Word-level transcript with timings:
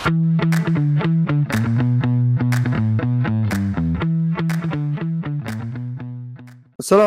السلام 0.00 0.12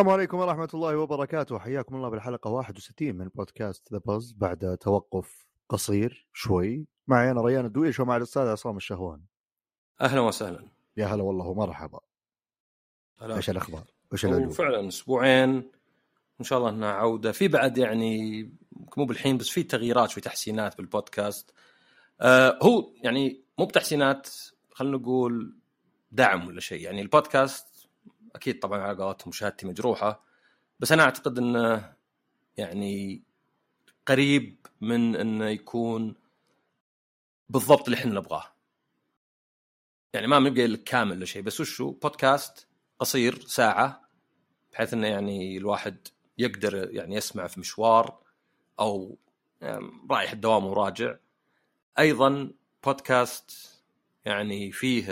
عليكم 0.10 0.38
ورحمة 0.38 0.70
الله 0.74 0.98
وبركاته. 0.98 1.60
حياكم 1.60 1.96
الله 1.96 2.10
بالحلقة 2.10 2.50
61 2.50 3.16
من 3.16 3.30
بودكاست 3.36 3.94
ذا 3.94 4.02
باز 4.06 4.34
بعد 4.38 4.78
توقف 4.78 5.48
قصير 5.70 6.28
شوي. 6.34 6.88
معي 7.08 7.32
أنا 7.32 7.42
ريان 7.42 7.66
الدويش 7.66 8.00
ومع 8.00 8.18
الأستاذ 8.18 8.42
عصام 8.42 8.78
الشهوان. 8.78 9.22
أهلا 10.02 10.22
وسهلا. 10.22 10.68
يا 10.98 11.06
هلا 11.06 11.24
والله 11.24 11.48
ومرحبا. 11.48 12.00
إيش. 13.22 13.50
الأخبار؟ 13.50 13.84
وش 14.12 14.26
الأجواء؟ 14.26 14.48
وفعلا 14.48 14.88
أسبوعين. 14.88 15.72
إن 16.40 16.46
شاء 16.46 16.60
الله 16.60 16.70
إنها 16.70 16.92
عودة. 16.92 17.32
في 17.32 17.48
بعد 17.48 17.78
يعني 17.78 18.44
مو 18.98 19.06
بالحين 19.06 19.38
بس 19.38 19.50
في 19.50 19.64
تغييرات 19.64 20.10
شوي 20.10 20.24
تحسينات 20.24 20.78
بالبودكاست. 20.78 21.54
آه 22.22 22.60
هو 22.64 22.94
يعني 23.04 23.42
مو 23.60 23.66
بتحسينات 23.66 24.30
خلينا 24.72 24.98
نقول 24.98 25.56
دعم 26.12 26.48
ولا 26.48 26.60
شيء. 26.60 26.82
يعني 26.82 27.02
البودكاست 27.02 27.88
أكيد 28.36 28.60
طبعا 28.60 28.80
على 28.82 29.04
قولتهم 29.04 29.32
شهادتي 29.32 29.68
مجروحة 29.68 30.24
بس 30.80 30.92
أنا 30.92 31.04
أعتقد 31.04 31.38
إنه 31.38 31.94
يعني 32.58 33.22
قريب 34.08 34.68
من 34.82 35.16
إنه 35.16 35.46
يكون 35.50 36.16
بالضبط 37.50 37.84
اللي 37.86 37.98
إحنا 37.98 38.14
نبغاه. 38.14 38.44
يعني 40.14 40.28
ما 40.28 40.40
بنبقى 40.40 40.68
لك 40.68 40.84
كامل 40.84 41.12
ولا 41.18 41.26
شيء 41.26 41.42
بس 41.42 41.60
وشو 41.62 41.92
بودكاست 41.92 42.68
قصير 43.00 43.40
ساعة 43.40 44.02
بحيث 44.74 44.94
إنه 44.94 45.08
يعني 45.08 45.58
الواحد 45.58 46.08
يقدر 46.38 46.94
يعني 46.94 47.16
يسمع 47.16 47.48
في 47.48 47.60
مشوار 47.60 48.18
أو 48.80 49.18
يعني 49.62 49.92
رايح 50.12 50.32
الدوام 50.32 50.66
وراجع 50.66 51.16
أيضا 52.00 52.52
بودكاست 52.86 53.82
يعني 54.26 54.72
فيه 54.72 55.06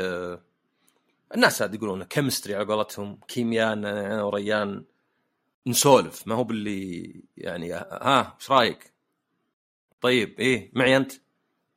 الناس 1.36 1.62
هذا 1.62 1.76
يقولون 1.76 2.04
كيمستري 2.04 2.56
على 2.56 2.66
قولتهم 2.66 3.20
كيمياء 3.28 3.74
أنا 3.74 4.24
وريان 4.24 4.84
نسولف 5.68 6.28
ما 6.28 6.36
هو 6.36 6.44
باللي 6.44 7.14
يعني 7.38 7.74
ها 7.74 8.38
إيش 8.40 8.52
رأيك؟ 8.52 8.94
طيب 10.02 10.40
إيه 10.40 10.72
معي 10.74 10.98
أنت؟ 10.98 11.14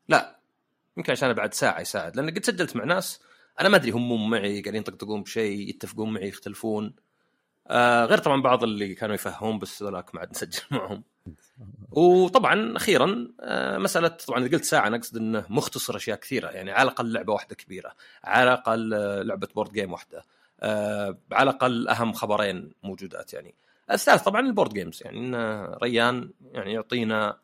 لا 0.09 0.41
يمكن 0.97 1.13
عشان 1.13 1.33
بعد 1.33 1.55
ساعة 1.55 1.81
يساعد 1.81 2.17
لأن 2.17 2.31
قد 2.31 2.45
سجلت 2.45 2.77
مع 2.77 2.85
ناس 2.85 3.21
أنا 3.61 3.69
ما 3.69 3.77
أدري 3.77 3.91
هم 3.91 4.09
مو 4.09 4.17
معي 4.17 4.63
قاعدين 4.63 4.81
يطقطقون 4.81 5.23
بشيء 5.23 5.69
يتفقون 5.69 6.13
معي 6.13 6.29
يختلفون 6.29 6.95
آه 7.69 8.05
غير 8.05 8.19
طبعا 8.19 8.43
بعض 8.43 8.63
اللي 8.65 8.95
كانوا 8.95 9.15
يفهمون 9.15 9.59
بس 9.59 9.83
ذولاك 9.83 10.15
ما 10.15 10.21
عاد 10.21 10.31
نسجل 10.31 10.63
معهم 10.77 11.05
وطبعا 11.91 12.77
أخيرا 12.77 13.29
آه 13.41 13.79
مسألة 13.79 14.09
طبعا 14.09 14.41
إذا 14.45 14.57
قلت 14.57 14.65
ساعة 14.65 14.87
أنا 14.87 14.97
أقصد 14.97 15.17
إنه 15.17 15.47
مختصر 15.49 15.97
أشياء 15.97 16.19
كثيرة. 16.19 16.49
يعني 16.49 16.71
على 16.71 16.83
الأقل 16.83 17.13
لعبة 17.13 17.33
واحدة 17.33 17.55
كبيرة 17.55 17.93
على 18.25 18.53
الأقل 18.53 18.95
آه، 18.95 19.23
لعبة 19.23 19.49
board 19.55 19.73
game 19.73 19.93
واحدة 19.93 20.25
آه 20.61 21.19
على 21.33 21.51
الأقل 21.51 21.89
أهم 21.89 22.13
خبرين 22.13 22.73
موجودات 22.83 23.35
يعني. 23.35 23.55
الثالث 23.91 24.23
طبعا 24.23 24.41
ال 24.41 24.47
board 24.47 24.75
games 24.75 25.03
يعني 25.05 25.19
إن 25.19 25.35
ريان 25.83 26.31
يعني 26.53 26.73
يعطينا 26.73 27.39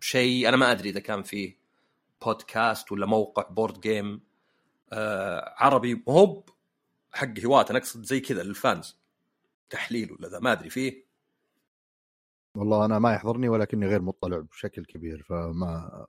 شيء 0.00 0.48
أنا 0.48 0.56
ما 0.56 0.72
أدري 0.72 0.90
إذا 0.90 1.00
كان 1.00 1.22
فيه 1.22 1.56
بودكاست 2.24 2.92
ولا 2.92 3.06
موقع 3.06 3.42
board 3.42 3.80
game 3.80 4.20
عربي. 5.58 6.02
مو 6.06 6.44
حق 7.12 7.38
هواة 7.44 7.66
أنا 7.70 7.78
أقصد 7.78 8.04
زي 8.04 8.20
كذا 8.20 8.42
لل 8.42 8.60
fans 8.60 8.96
تحليل 9.70 10.12
ولا 10.12 10.28
ذا 10.28 10.38
ما 10.38 10.52
أدري 10.52 10.70
فيه 10.70 11.04
والله 12.56 12.84
أنا 12.84 12.98
ما 12.98 13.14
يحضرني 13.14 13.48
ولكني 13.48 13.86
غير 13.86 14.02
مطلع 14.02 14.38
بشكل 14.38 14.84
كبير 14.84 15.22
فما 15.22 16.06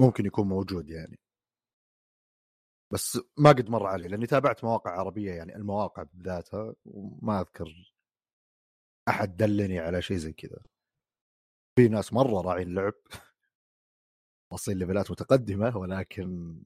ممكن 0.00 0.26
يكون 0.26 0.48
موجود 0.48 0.90
يعني. 0.90 1.18
بس 2.92 3.18
ما 3.38 3.50
قد 3.50 3.70
مر 3.70 3.86
علي 3.86 4.08
لأني 4.08 4.26
تابعت 4.26 4.64
مواقع 4.64 4.90
عربية 4.90 5.32
يعني 5.32 5.56
المواقع 5.56 6.02
بذاتها 6.12 6.74
وما 6.84 7.40
أذكر 7.40 7.94
أحد 9.08 9.36
دلني 9.36 9.78
على 9.78 10.02
شيء 10.02 10.16
زي 10.16 10.32
كذا. 10.32 10.58
في 11.78 11.88
ناس 11.88 12.12
مرة 12.12 12.40
راعين 12.40 12.68
اللعب 12.68 12.94
واصلين 14.52 14.78
ليفلات 14.78 15.10
متقدمة 15.10 15.76
ولكن 15.76 16.58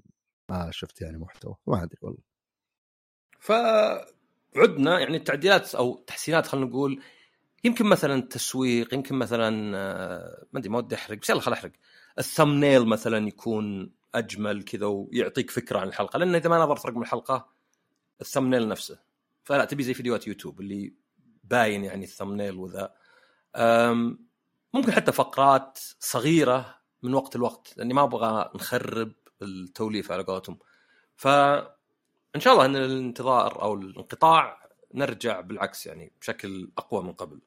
ما 0.50 0.70
شفت 0.70 1.00
يعني 1.00 1.18
محتوى 1.18 1.56
ما 1.66 1.82
أدري 1.82 1.98
والله. 2.02 2.22
فعدنا 3.40 5.00
يعني 5.00 5.16
التعديلات 5.16 5.74
أو 5.74 5.94
تحسينات 5.94 6.46
خلينا 6.46 6.66
نقول 6.66 7.02
يمكن 7.64 7.86
مثلا 7.86 8.22
تسويق 8.22 8.94
يمكن 8.94 9.14
مثلا 9.14 9.76
آه، 9.76 10.46
ما 10.52 10.58
أدري 10.60 10.70
ما 10.70 10.78
ودي 10.78 10.94
أحرق 10.94 11.18
بس 11.18 11.30
يلا 11.30 11.40
خل 11.40 11.52
أحرق. 11.52 11.72
ال 12.18 12.25
thumbnail 12.25 12.86
مثلا 12.86 13.28
يكون 13.28 13.92
أجمل 14.14 14.62
كذا 14.62 14.86
ويعطيك 14.86 15.50
فكرة 15.50 15.78
عن 15.78 15.88
الحلقة 15.88 16.18
لأن 16.18 16.34
إذا 16.34 16.50
ما 16.50 16.58
نظرت 16.58 16.86
رقم 16.86 17.02
الحلقة 17.02 17.48
ال 18.20 18.25
thumbnail 18.25 18.68
نفسه. 18.68 18.98
فلا 19.44 19.64
تبي 19.64 19.82
زي 19.82 19.94
فيديوهات 19.94 20.26
يوتيوب 20.26 20.60
اللي 20.60 20.94
باين 21.44 21.84
يعني 21.84 22.04
الثمنيل 22.04 22.54
وذا. 22.54 22.94
ممكن 24.74 24.92
حتى 24.92 25.12
فقرات 25.12 25.78
صغيرة 26.00 26.78
من 27.02 27.14
وقت 27.14 27.36
لوقت 27.36 27.74
لأني 27.76 27.94
ما 27.94 28.02
أبغى 28.02 28.50
نخرب 28.54 29.12
التوليفه 29.42 30.14
على 30.14 30.22
قولتهم. 30.22 30.58
فان 31.16 32.40
شاء 32.40 32.52
الله 32.52 32.66
إن 32.66 32.76
الانتظار 32.76 33.62
أو 33.62 33.74
الانقطاع 33.74 34.68
نرجع 34.94 35.40
بالعكس 35.40 35.86
يعني 35.86 36.12
بشكل 36.20 36.70
أقوى 36.78 37.02
من 37.02 37.12
قبل. 37.12 37.40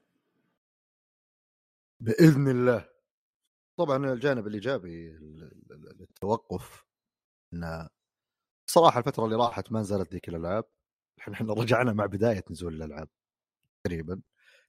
بإذن 2.01 2.47
الله. 2.47 2.89
طبعا 3.77 4.13
الجانب 4.13 4.47
الإيجابي 4.47 5.09
للتوقف 5.99 6.85
إن 7.53 7.89
صراحة 8.69 8.99
الفترة 8.99 9.25
اللي 9.25 9.35
راحت 9.35 9.71
ما 9.71 9.79
نزلت 9.79 10.13
ذيك 10.13 10.29
الألعاب. 10.29 10.65
الحين 11.17 11.33
إحنا 11.33 11.53
رجعنا 11.53 11.93
مع 11.93 12.05
بداية 12.05 12.43
نزول 12.51 12.73
الألعاب 12.73 13.09
تقريبا. 13.83 14.21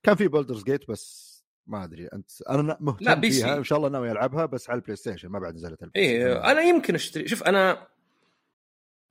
كان 0.03 0.15
في 0.15 0.29
Baldur's 0.29 0.65
Gate 0.65 0.91
بس 0.91 1.33
ما 1.67 1.85
أدري 1.85 2.07
أنت 2.07 2.43
أنا 2.43 2.77
مهتم 2.81 3.05
لا،. 3.05 3.21
فيها. 3.21 3.57
إن 3.57 3.65
شاء 3.65 3.79
الله 3.79 3.89
ناوي 3.89 4.13
ألعبها 4.13 4.47
بس 4.47 4.71
على 4.71 4.77
ال 4.77 4.97
PlayStation 4.97 5.29
ما 5.29 5.39
بعد 5.39 5.55
نزلت 5.55 5.83
ال 5.83 5.87
Play 5.87 6.05
إيه 6.05 6.51
أنا 6.51 6.61
يمكن 6.61 6.95
أشتري. 6.95 7.29
شوف 7.29 7.43
أنا 7.43 7.89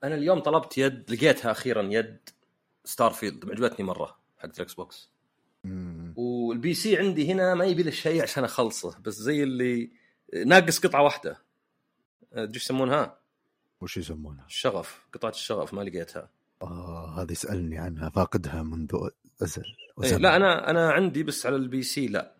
أنا 0.03 0.15
اليوم 0.15 0.39
طلبت 0.39 0.77
يد 0.77 1.11
لقيتها 1.11 1.51
أخيرا 1.51 1.81
يد 1.81 2.29
Starfield 2.85 3.51
عجبتني 3.51 3.85
مرة 3.85 4.19
حقت 4.37 4.57
ال 4.57 4.73
Xbox. 4.73 5.11
وال 6.15 6.73
PC 6.73 6.97
عندي 6.97 7.31
هنا 7.31 7.53
ما 7.53 7.65
يبي 7.65 7.83
له 7.83 7.91
شيء 7.91 8.21
عشان 8.21 8.43
أخلصه 8.43 8.99
بس 8.99 9.13
زي 9.13 9.43
اللي 9.43 9.91
ناقص 10.45 10.79
قطعة 10.79 11.03
واحدة. 11.03 11.41
إيش 12.37 12.55
يسمونها؟ 12.55 13.17
وش 13.81 13.97
يسمونها؟ 13.97 14.45
الشغف 14.45 15.07
قطعة 15.13 15.29
الشغف 15.29 15.73
ما 15.73 15.81
لقيتها. 15.81 16.29
آه 16.61 17.21
هذه 17.21 17.31
يسالني 17.31 17.77
عنها 17.77 18.09
فاقدها 18.09 18.63
منذ 18.63 19.09
أزل. 19.41 19.63
إيه. 20.03 20.17
لا 20.17 20.35
أنا 20.35 20.69
أنا 20.69 20.91
عندي 20.91 21.23
بس 21.23 21.45
على 21.45 21.55
ال 21.55 21.83
PC 21.83 22.07
لا. 22.07 22.35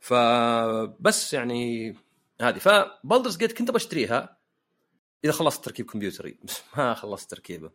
فبس 0.00 1.32
يعني 1.32 1.96
هذه. 2.40 2.58
ف 2.58 2.67
Baldur's 2.67 3.36
Gate 3.36 3.52
كنت 3.52 3.70
بشتريها 3.70 4.38
إذا 5.24 5.32
خلصت 5.32 5.64
تركيب 5.64 5.86
كمبيوتري. 5.86 6.38
بس 6.44 6.60
ما 6.76 6.94
خلصت 6.94 7.30
تركيبه. 7.30 7.70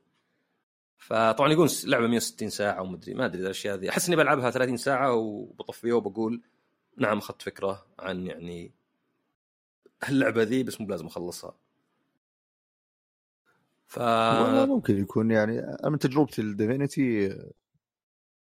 فطبعا 0.98 1.52
يقول 1.52 1.70
لعبة 1.86 2.08
160 2.08 2.50
ساعة 2.50 2.82
ومدري 2.82 3.14
ما 3.14 3.26
أدري 3.26 3.42
الأشياء 3.42 3.76
هذه. 3.76 3.90
أحس 3.90 4.08
إني 4.08 4.16
بلعبها 4.16 4.52
30 4.52 4.78
ساعة 4.78 5.14
وبطفيها 5.14 5.94
وبقول 5.94 6.42
نعم 6.98 7.18
أخذت 7.18 7.42
فكرة 7.42 7.86
عن 8.00 8.28
يعني 8.28 8.72
اللعبه 10.10 10.44
ذي 10.44 10.64
بس 10.64 10.82
مو 10.82 10.88
بلازم 10.88 11.08
أخلصها. 11.08 11.56
ف 13.88 14.00
ممكن 14.70 15.00
يكون 15.00 15.32
يعني 15.32 15.60
أنا 15.60 15.90
من 15.90 16.00
تجربتي 16.00 16.42
ل 16.42 16.52
Divinity 16.52 17.38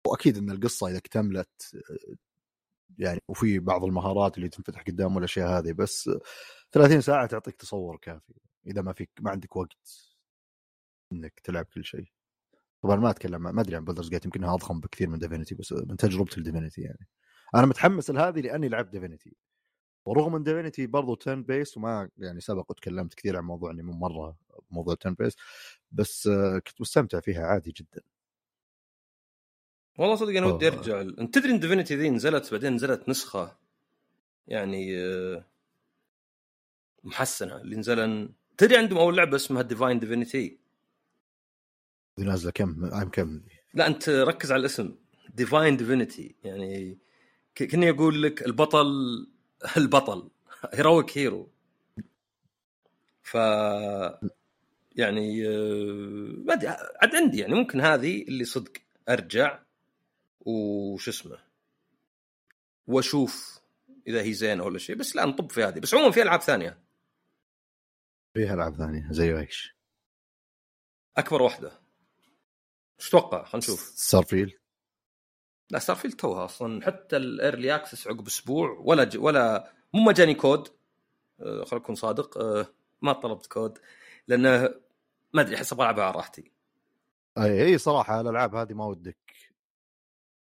وأكيد 0.07 0.37
إن 0.37 0.51
القصة 0.51 0.87
إذا 0.87 0.97
اكتملت 0.97 1.81
يعني 2.97 3.21
وفي 3.27 3.59
بعض 3.59 3.83
المهارات 3.83 4.37
اللي 4.37 4.49
تنفتح 4.49 4.81
قدام 4.81 5.15
والأشياء 5.15 5.47
هذه 5.59 5.71
بس 5.71 6.09
30 6.71 7.01
ساعة 7.01 7.27
تعطيك 7.27 7.55
تصور 7.55 7.97
كافي 7.97 8.33
إذا 8.67 8.81
ما 8.81 8.93
فيك 8.93 9.09
ما 9.19 9.31
عندك 9.31 9.55
وقت 9.55 10.11
إنك 11.13 11.39
تلعب 11.43 11.65
كل 11.65 11.85
شيء. 11.85 12.11
طبعا 12.83 12.95
ما 12.95 13.09
أتكلم 13.09 13.41
ما 13.41 13.61
أدري 13.61 13.75
عن 13.75 13.85
Baldur's 13.85 14.09
Gate 14.09 14.25
يمكن 14.25 14.43
انها 14.43 14.55
أضخم 14.55 14.79
بكثير 14.79 15.09
من 15.09 15.19
Divinity 15.19 15.55
بس 15.55 15.73
من 15.73 15.97
تجربتي 15.97 16.39
ل 16.39 16.44
Divinity 16.44 16.81
يعني. 16.81 17.07
أنا 17.55 17.65
متحمس 17.65 18.09
لهذه 18.09 18.41
لأني 18.41 18.69
لعبت 18.69 18.89
Divinity 18.91 19.35
ورغم 20.05 20.35
إن 20.35 20.43
Divinity 20.43 20.87
برضو 20.87 21.15
turn-based 21.15 21.77
وما 21.77 22.09
يعني 22.17 22.39
سبق 22.39 22.71
وتكلمت 22.71 23.13
كثير 23.13 23.37
عن 23.37 23.43
موضوع 23.43 23.71
إني 23.71 23.83
من 23.83 23.93
مرة 23.93 24.37
موضوع 24.71 24.95
turn-based 24.95 25.35
بس 25.91 26.27
آه، 26.27 26.59
كنت 26.59 26.81
مستمتع 26.81 27.19
فيها 27.19 27.45
عادي 27.47 27.71
جدا. 27.71 28.01
والله 29.97 30.15
صدق 30.15 30.37
أنا 30.37 30.45
ودي 30.45 30.67
آه. 30.67 30.71
أرجع 30.71 31.01
أنت 31.01 31.35
تدري 31.35 31.51
إن 31.51 31.59
Divinity 31.59 31.95
ذي 31.95 32.09
نزلت 32.09 32.51
بعدين 32.51 32.73
نزلت 32.73 33.09
نسخة 33.09 33.57
يعني 34.47 34.97
آه، 34.97 35.45
محسنة 37.03 37.57
اللي 37.57 37.75
نزل 37.75 38.29
تدري 38.57 38.77
عندهم 38.77 38.97
أول 38.97 39.17
لعبة 39.17 39.35
اسمها 39.35 39.61
Divine 39.61 39.99
Divinity 39.99 40.60
دي 42.21 42.27
نازلة 42.27 42.51
كم؟ 42.51 42.93
عام 42.93 43.09
كم؟ 43.09 43.41
لا 43.73 43.87
أنت 43.87 44.09
ركز 44.09 44.51
على 44.51 44.59
الاسم. 44.59 44.95
Divine 45.33 45.77
Divinity 45.77 46.35
يعني 46.43 46.97
كني 47.57 47.89
أقول 47.89 48.23
لك 48.23 48.45
البطل 48.45 48.87
البطل. 49.77 50.29
heroic 50.73 51.17
hero 51.17 51.49
ف 53.23 53.33
يعني 54.95 55.47
آه، 55.47 56.35
ما 56.45 56.53
أدري 56.53 56.67
عاد 57.01 57.15
عندي 57.15 57.37
يعني 57.39 57.53
ممكن 57.53 57.81
هذه 57.81 58.21
اللي 58.21 58.45
صدق. 58.45 58.71
أرجع 59.09 59.59
وش 60.41 61.09
اسمه؟ 61.09 61.37
وأشوف 62.87 63.59
إذا 64.07 64.21
هي 64.21 64.33
زينة 64.33 64.63
ولا 64.63 64.77
شيء. 64.77 64.95
بس 64.95 65.15
لا 65.15 65.25
نطب 65.25 65.51
في 65.51 65.63
هذه. 65.63 65.79
بس 65.79 65.93
عموما 65.93 66.11
في 66.11 66.21
ألعاب 66.21 66.41
ثانية. 66.41 66.77
فيها 68.33 68.53
ألعاب 68.53 68.75
ثانية 68.75 69.07
زي 69.11 69.39
إيش؟ 69.39 69.75
أكبر 71.17 71.41
واحدة 71.41 71.81
إيش 73.01 73.09
تتوقع 73.09 73.43
خلينا 73.43 73.57
نشوف. 73.57 73.79
ستارفيلد 73.79 74.53
لا 75.71 75.79
ستارفيلد 75.79 76.13
توها 76.13 76.45
أصلا. 76.45 76.85
حتى 76.85 77.17
ال 77.17 77.27
early 77.27 77.75
access 77.75 78.07
عقب 78.07 78.27
أسبوع 78.27 78.69
ولا 78.79 79.03
ج... 79.03 79.17
ولا 79.17 79.73
مو 79.93 80.01
ما 80.01 80.11
جاني 80.11 80.33
كود. 80.33 80.67
آه، 81.39 81.63
خليني 81.63 81.83
اكون 81.85 81.95
صادق. 81.95 82.37
آه، 82.37 82.67
ما 83.01 83.13
طلبت 83.13 83.47
كود. 83.47 83.79
لأنه 84.27 84.73
ما 85.33 85.41
أدري 85.41 85.55
أحس 85.55 85.73
أبغى 85.73 85.85
ألعبها 85.85 86.03
على 86.03 86.15
راحتي. 86.15 86.51
أي 87.37 87.61
هي 87.61 87.77
صراحة 87.77 88.21
الألعاب 88.21 88.55
هذه 88.55 88.73
ما 88.73 88.85
ودك 88.85 89.17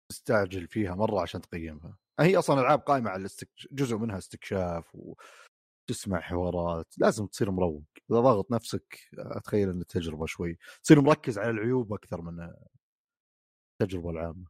تستعجل 0.09 0.68
فيها 0.68 0.95
مرة 0.95 1.21
عشان 1.21 1.42
تقيمها. 1.42 1.98
هي 2.19 2.38
أصلا 2.38 2.62
ألعاب 2.62 2.80
قائمة 2.80 3.09
على 3.09 3.19
الاستك... 3.19 3.50
جزء 3.71 3.98
منها 3.98 4.18
استكشاف 4.18 4.98
وتسمع 5.91 6.19
حوارات 6.19 6.93
لازم 6.97 7.27
تصير 7.27 7.51
مروق. 7.51 7.83
إذا 8.11 8.19
ضاغط 8.19 8.51
نفسك 8.51 8.99
أتخيل 9.17 9.69
إن 9.69 9.81
التجربة 9.81 10.25
شوي 10.25 10.57
تصير 10.83 11.01
مركز 11.01 11.39
على 11.39 11.49
العيوب 11.49 11.93
أكثر 11.93 12.21
من 12.21 12.51
التجربة 13.81 14.09
العامة. 14.09 14.45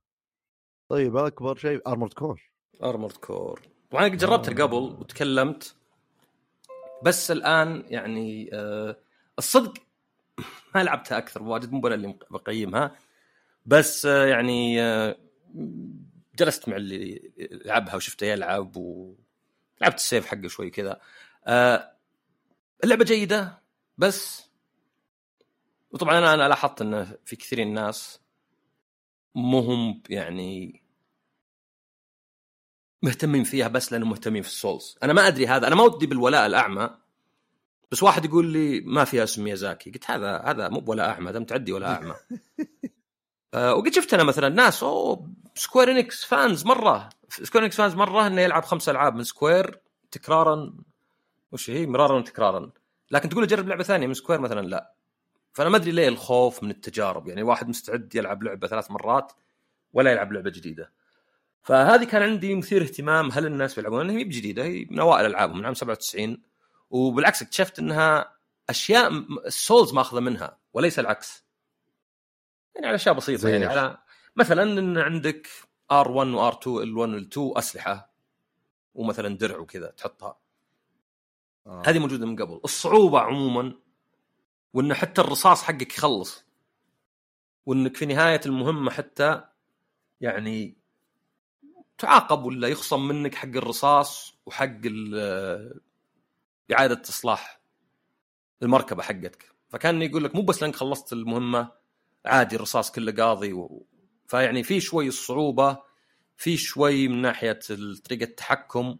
طيب 0.89 1.17
أكبر 1.17 1.55
شيء 1.55 1.81
Armored 1.87 2.13
Core 2.13 2.51
Armored 2.83 3.17
Core 3.17 3.61
طبعا 3.91 4.07
أنا 4.07 4.15
جربتها 4.15 4.51
آه. 4.51 4.65
قبل 4.65 4.75
وتكلمت 4.75 5.75
بس 7.03 7.31
الآن 7.31 7.83
يعني 7.87 8.49
آه 8.53 8.97
الصدق 9.39 9.73
ما 10.75 10.83
لعبتها 10.83 11.17
أكثر 11.17 11.43
واجد 11.43 11.71
مو 11.71 11.87
أنا 11.87 11.95
اللي 11.95 12.15
بقيمها 12.31 12.95
بس 13.65 14.05
آه 14.05 14.25
يعني 14.25 14.81
آه 14.81 15.17
جلست 16.35 16.69
مع 16.69 16.75
اللي 16.75 17.31
لعبها 17.65 17.95
وشفته 17.95 18.25
يلعب 18.25 18.77
ولعبت 18.77 19.95
ال 19.95 20.01
save 20.01 20.25
حقه 20.25 20.47
شوي 20.47 20.69
كذا. 20.69 21.01
آه 21.45 21.91
اللعبة 22.83 23.05
جيدة 23.05 23.61
بس 23.97 24.51
وطبعا 25.91 26.17
أنا 26.17 26.33
أنا 26.33 26.47
لاحظت 26.47 26.81
انه 26.81 27.17
في 27.25 27.35
كثير 27.35 27.59
من 27.59 27.67
الناس 27.67 28.19
مو 29.35 29.59
هم 29.59 30.03
يعني 30.09 30.81
مهتمين 33.03 33.43
فيها 33.43 33.67
بس 33.67 33.91
لأنهم 33.91 34.09
مهتمين 34.09 34.41
في 34.41 34.49
ال 34.49 34.56
Souls. 34.56 34.97
أنا 35.03 35.13
ما 35.13 35.27
أدري 35.27 35.47
هذا 35.47 35.67
أنا 35.67 35.75
ما 35.75 35.83
ودي 35.83 36.07
بالولاء 36.07 36.45
الأعمى 36.45 36.89
بس 37.91 38.03
واحد 38.03 38.25
يقول 38.25 38.45
لي 38.45 38.81
ما 38.81 39.03
فيها 39.03 39.23
اسم 39.23 39.43
ميازاكي. 39.43 39.91
قلت 39.91 40.11
هذا 40.11 40.37
هذا 40.37 40.69
مو 40.69 40.79
بولاء 40.79 41.09
أعمى 41.09 41.29
هذا 41.29 41.39
متعدي 41.39 41.71
ولا 41.71 41.93
أعمى. 41.93 42.15
آه 43.53 43.75
وقد 43.75 43.93
شفت 43.93 44.13
أنا 44.13 44.23
مثلا 44.23 44.49
ناس 44.49 44.83
اوه 44.83 45.31
Square 45.55 45.91
Enix 45.91 46.25
fans 46.25 46.65
مرة 46.65 47.09
Square 47.29 47.63
Enix 47.63 47.75
fans 47.75 47.95
مرة 47.95 48.27
إنه 48.27 48.41
يلعب 48.41 48.63
خمس 48.65 48.89
ألعاب 48.89 49.15
من 49.15 49.23
Square 49.23 49.79
تكرارا 50.11 50.73
وش 51.51 51.69
هي؟ 51.69 51.85
مرارا 51.85 52.17
وتكرارا. 52.17 52.71
لكن 53.11 53.29
تقول 53.29 53.47
جرب 53.47 53.67
لعبة 53.67 53.83
ثانية 53.83 54.07
من 54.07 54.13
Square 54.13 54.39
مثلا 54.39 54.67
لا. 54.67 54.93
فأنا 55.53 55.69
ما 55.69 55.77
أدري 55.77 55.91
ليه 55.91 56.07
الخوف 56.07 56.63
من 56.63 56.69
التجارب. 56.69 57.27
يعني 57.27 57.43
واحد 57.43 57.69
مستعد 57.69 58.15
يلعب 58.15 58.43
لعبة 58.43 58.67
ثلاث 58.67 58.91
مرات 58.91 59.33
ولا 59.93 60.11
يلعب 60.11 60.33
لعبة 60.33 60.49
جديدة. 60.49 60.91
فهذه 61.63 62.03
كان 62.03 62.21
عندي 62.21 62.55
مثير 62.55 62.81
اهتمام 62.81 63.31
هل 63.31 63.45
الناس 63.45 63.75
بيلعبون؟ 63.75 64.09
هي 64.09 64.23
بجديدة. 64.23 64.63
هي 64.63 64.87
من 64.89 64.99
أوائل 64.99 65.25
ألعابهم 65.25 65.57
من 65.57 65.65
عام 65.65 65.73
97 65.73 66.41
وبالعكس 66.89 67.41
اكتشفت 67.41 67.79
إنها 67.79 68.37
أشياء 68.69 69.11
ال 69.45 69.53
Souls 69.53 69.93
ماخذة 69.93 70.19
منها 70.19 70.57
وليس 70.73 70.99
العكس. 70.99 71.45
يعني 72.75 72.87
على 72.87 72.95
أشياء 72.95 73.15
بسيطة. 73.15 73.49
يعني؟ 73.49 73.65
على 73.65 73.97
مثلا 74.35 74.63
إن 74.63 74.97
عندك 74.97 75.47
ار1 75.91 76.35
وار2 76.35 76.65
ال1 76.65 76.97
وال2 76.97 77.57
أسلحة. 77.57 78.11
ومثلا 78.93 79.37
درع 79.37 79.57
وكذا 79.57 79.87
تحطها. 79.87 80.40
آه. 81.67 81.83
هذه 81.85 81.99
موجودة 81.99 82.25
من 82.25 82.35
قبل. 82.35 82.61
الصعوبة 82.65 83.19
عموما 83.19 83.73
وان 84.73 84.93
حتى 84.93 85.21
الرصاص 85.21 85.63
حقك 85.63 85.93
يخلص. 85.93 86.45
وإنك 87.65 87.97
في 87.97 88.05
نهاية 88.05 88.41
المهمة 88.45 88.91
حتى 88.91 89.43
يعني 90.21 90.77
تعاقب 91.97 92.43
ولا 92.45 92.67
يخصم 92.67 93.07
منك 93.07 93.35
حق 93.35 93.47
الرصاص 93.47 94.33
وحق 94.45 94.81
إعادة 96.71 97.01
إصلاح 97.09 97.61
المركبة 98.63 99.03
حقتك. 99.03 99.51
فكان 99.69 100.01
يقول 100.01 100.23
لك 100.23 100.35
مو 100.35 100.41
بس 100.41 100.61
لأنك 100.61 100.75
خلصت 100.75 101.13
المهمة 101.13 101.71
عادي 102.25 102.55
الرصاص 102.55 102.91
كله 102.91 103.11
قاضي 103.11 103.53
و... 103.53 103.85
فيعني 104.27 104.63
في 104.63 104.79
شوي 104.79 105.07
الصعوبة 105.07 105.77
في 106.37 106.57
شوي 106.57 107.07
من 107.07 107.21
ناحية 107.21 107.59
طريقة 108.05 108.23
التحكم. 108.23 108.97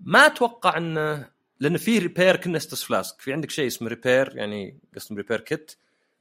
ما 0.00 0.26
أتوقع 0.26 0.76
إنه 0.76 1.30
لأن 1.60 1.76
في 1.76 1.98
repair 1.98 2.36
كنه 2.36 2.58
Estus 2.58 2.82
Flask 2.82 3.20
في 3.20 3.32
عندك 3.32 3.50
شيء 3.50 3.66
اسمه 3.66 3.88
repair 3.88 4.36
يعني 4.36 4.78
قسم 4.94 5.16
repair 5.16 5.40
kit 5.40 5.72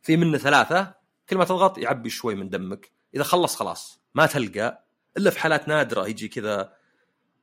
في 0.02 0.18
منه 0.18 0.38
ثلاثة. 0.38 0.94
كل 1.30 1.38
ما 1.38 1.46
تضغط 1.46 1.78
يعبي 1.78 2.10
شوي 2.10 2.36
من 2.36 2.50
دمك. 2.50 2.92
إذا 3.16 3.24
خلص 3.24 3.56
خلاص 3.56 4.02
ما 4.16 4.26
تلقى. 4.26 4.86
إلا 5.18 5.30
في 5.30 5.40
حالات 5.40 5.68
نادرة 5.68 6.08
يجي 6.08 6.28
كذا 6.28 6.74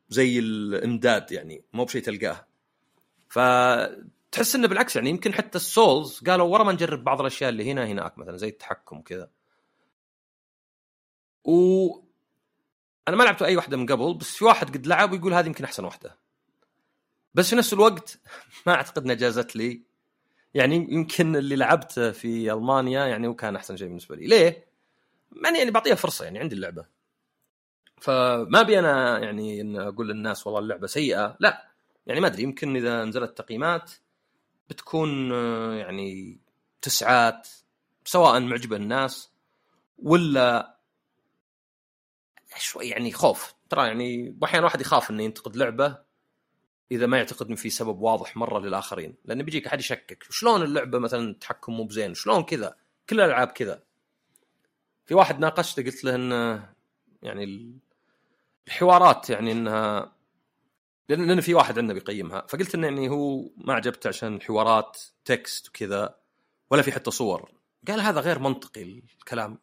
زي 0.09 0.39
الإمداد 0.39 1.33
يعني 1.33 1.65
مو 1.73 1.85
بشيء 1.85 2.03
تلقاه. 2.03 2.47
فتحس 3.29 4.55
إنه 4.55 4.69
بالعكس 4.69 4.97
يعني 4.97 5.11
يمكن 5.11 5.35
حتى 5.35 5.59
ال 5.59 5.69
Souls 5.69 6.21
قالوا 6.27 6.49
ورا 6.49 6.65
ما 6.65 6.73
نجرب 6.73 7.05
بعض 7.05 7.21
الأشياء 7.21 7.51
اللي 7.51 7.71
هنا 7.73 7.87
هناك 7.87 8.19
مثلا 8.19 8.37
زي 8.37 8.49
التحكم 8.49 8.99
وكذا 8.99 9.31
و 11.45 11.87
أنا 13.09 13.17
ما 13.17 13.23
لعبت 13.23 13.43
أي 13.43 13.57
واحدة 13.57 13.77
من 13.77 13.87
قبل 13.87 14.15
بس 14.15 14.37
في 14.37 14.45
واحد 14.45 14.77
قد 14.77 14.87
لعب 14.87 15.13
ويقول 15.13 15.35
هذه 15.35 15.47
يمكن 15.47 15.65
أحسن 15.65 15.85
واحدة. 15.85 16.24
بس 17.35 17.51
في 17.51 17.57
نفس 17.57 17.73
الوقت 17.73 18.19
ما 18.67 18.75
أعتقد 18.75 19.03
إنها 19.03 19.15
جازت 19.15 19.57
لي. 19.57 19.83
يعني 20.55 20.77
يمكن 20.77 21.37
اللي 21.37 21.57
لعبته 21.57 22.11
في 22.11 22.53
ألمانيا 22.53 23.07
يعني 23.07 23.27
هو 23.27 23.35
كان 23.35 23.57
أحسن 23.57 23.77
شيء 23.77 23.89
بالنسبة 23.89 24.17
لي. 24.17 24.27
ليه؟ 24.27 24.65
يعني 25.45 25.59
يعني 25.59 25.71
بعطيها 25.71 25.95
فرصة 25.95 26.25
يعني 26.25 26.39
عندي 26.39 26.55
اللعبة. 26.55 26.87
فما 28.01 28.61
أبي 28.61 28.79
أنا 28.79 29.19
يعني 29.19 29.61
إن 29.61 29.77
أقول 29.77 30.09
للناس 30.09 30.47
والله 30.47 30.61
اللعبة 30.61 30.87
سيئة. 30.87 31.37
لا 31.41 31.69
يعني 32.07 32.21
ما 32.21 32.27
أدري 32.27 32.43
يمكن 32.43 32.77
إذا 32.77 33.05
نزلت 33.05 33.39
تقييمات 33.39 33.93
بتكون 34.71 35.33
آه، 35.33 35.75
يعني 35.75 36.41
تسعات 36.83 37.49
سواء 38.05 38.41
معجبة 38.41 38.77
الناس 38.77 39.31
ولا 39.99 40.77
شوي 42.57 42.89
يعني 42.89 43.13
خوف. 43.13 43.55
ترى 43.69 43.87
يعني 43.87 44.39
أحيانا 44.45 44.65
واحد 44.65 44.81
يخاف 44.81 45.11
إنه 45.11 45.23
ينتقد 45.23 45.57
لعبة. 45.57 46.04
إذا 46.93 47.07
ما 47.07 47.17
يعتقد 47.17 47.49
إن 47.49 47.55
في 47.57 47.71
سبب 47.71 48.01
واضح 48.01 48.37
مرة 48.37 48.59
للآخرين. 48.59 49.15
لأن 49.25 49.43
بيجيك 49.43 49.67
أحد 49.67 49.81
يشكك. 49.81 50.27
شلون 50.31 50.63
اللعبة 50.63 50.99
مثلا 50.99 51.31
التحكم 51.31 51.73
مو 51.73 51.85
بزين؟ 51.85 52.15
شلون 52.15 52.43
كذا؟ 52.43 52.77
كل 53.11 53.21
الألعاب 53.21 53.49
كذا. 53.49 53.83
في 55.07 55.15
واحد 55.15 55.39
ناقشته 55.41 55.83
قلت 55.85 56.05
له 56.05 56.15
انه 56.15 56.69
يعني 57.23 57.73
الحوارات 58.69 59.31
يعني 59.31 59.53
إنها 59.53 60.13
لأن 61.09 61.41
في 61.41 61.55
واحد 61.55 61.79
عندنا 61.79 61.95
بيقيمها. 61.95 62.47
فقلت 62.49 62.75
إنه 62.75 62.87
يعني 62.87 63.09
هو 63.09 63.51
ما 63.57 63.75
عجبته 63.75 64.09
عشان 64.09 64.35
الحوارات 64.37 65.01
تكست 65.25 65.69
وكذا 65.69 66.15
ولا 66.71 66.83
في 66.83 66.93
حتى 66.93 67.11
صور. 67.11 67.51
قال 67.89 68.01
هذا 68.01 68.21
غير 68.21 68.39
منطقي 68.39 68.83
الكلام. 68.83 69.59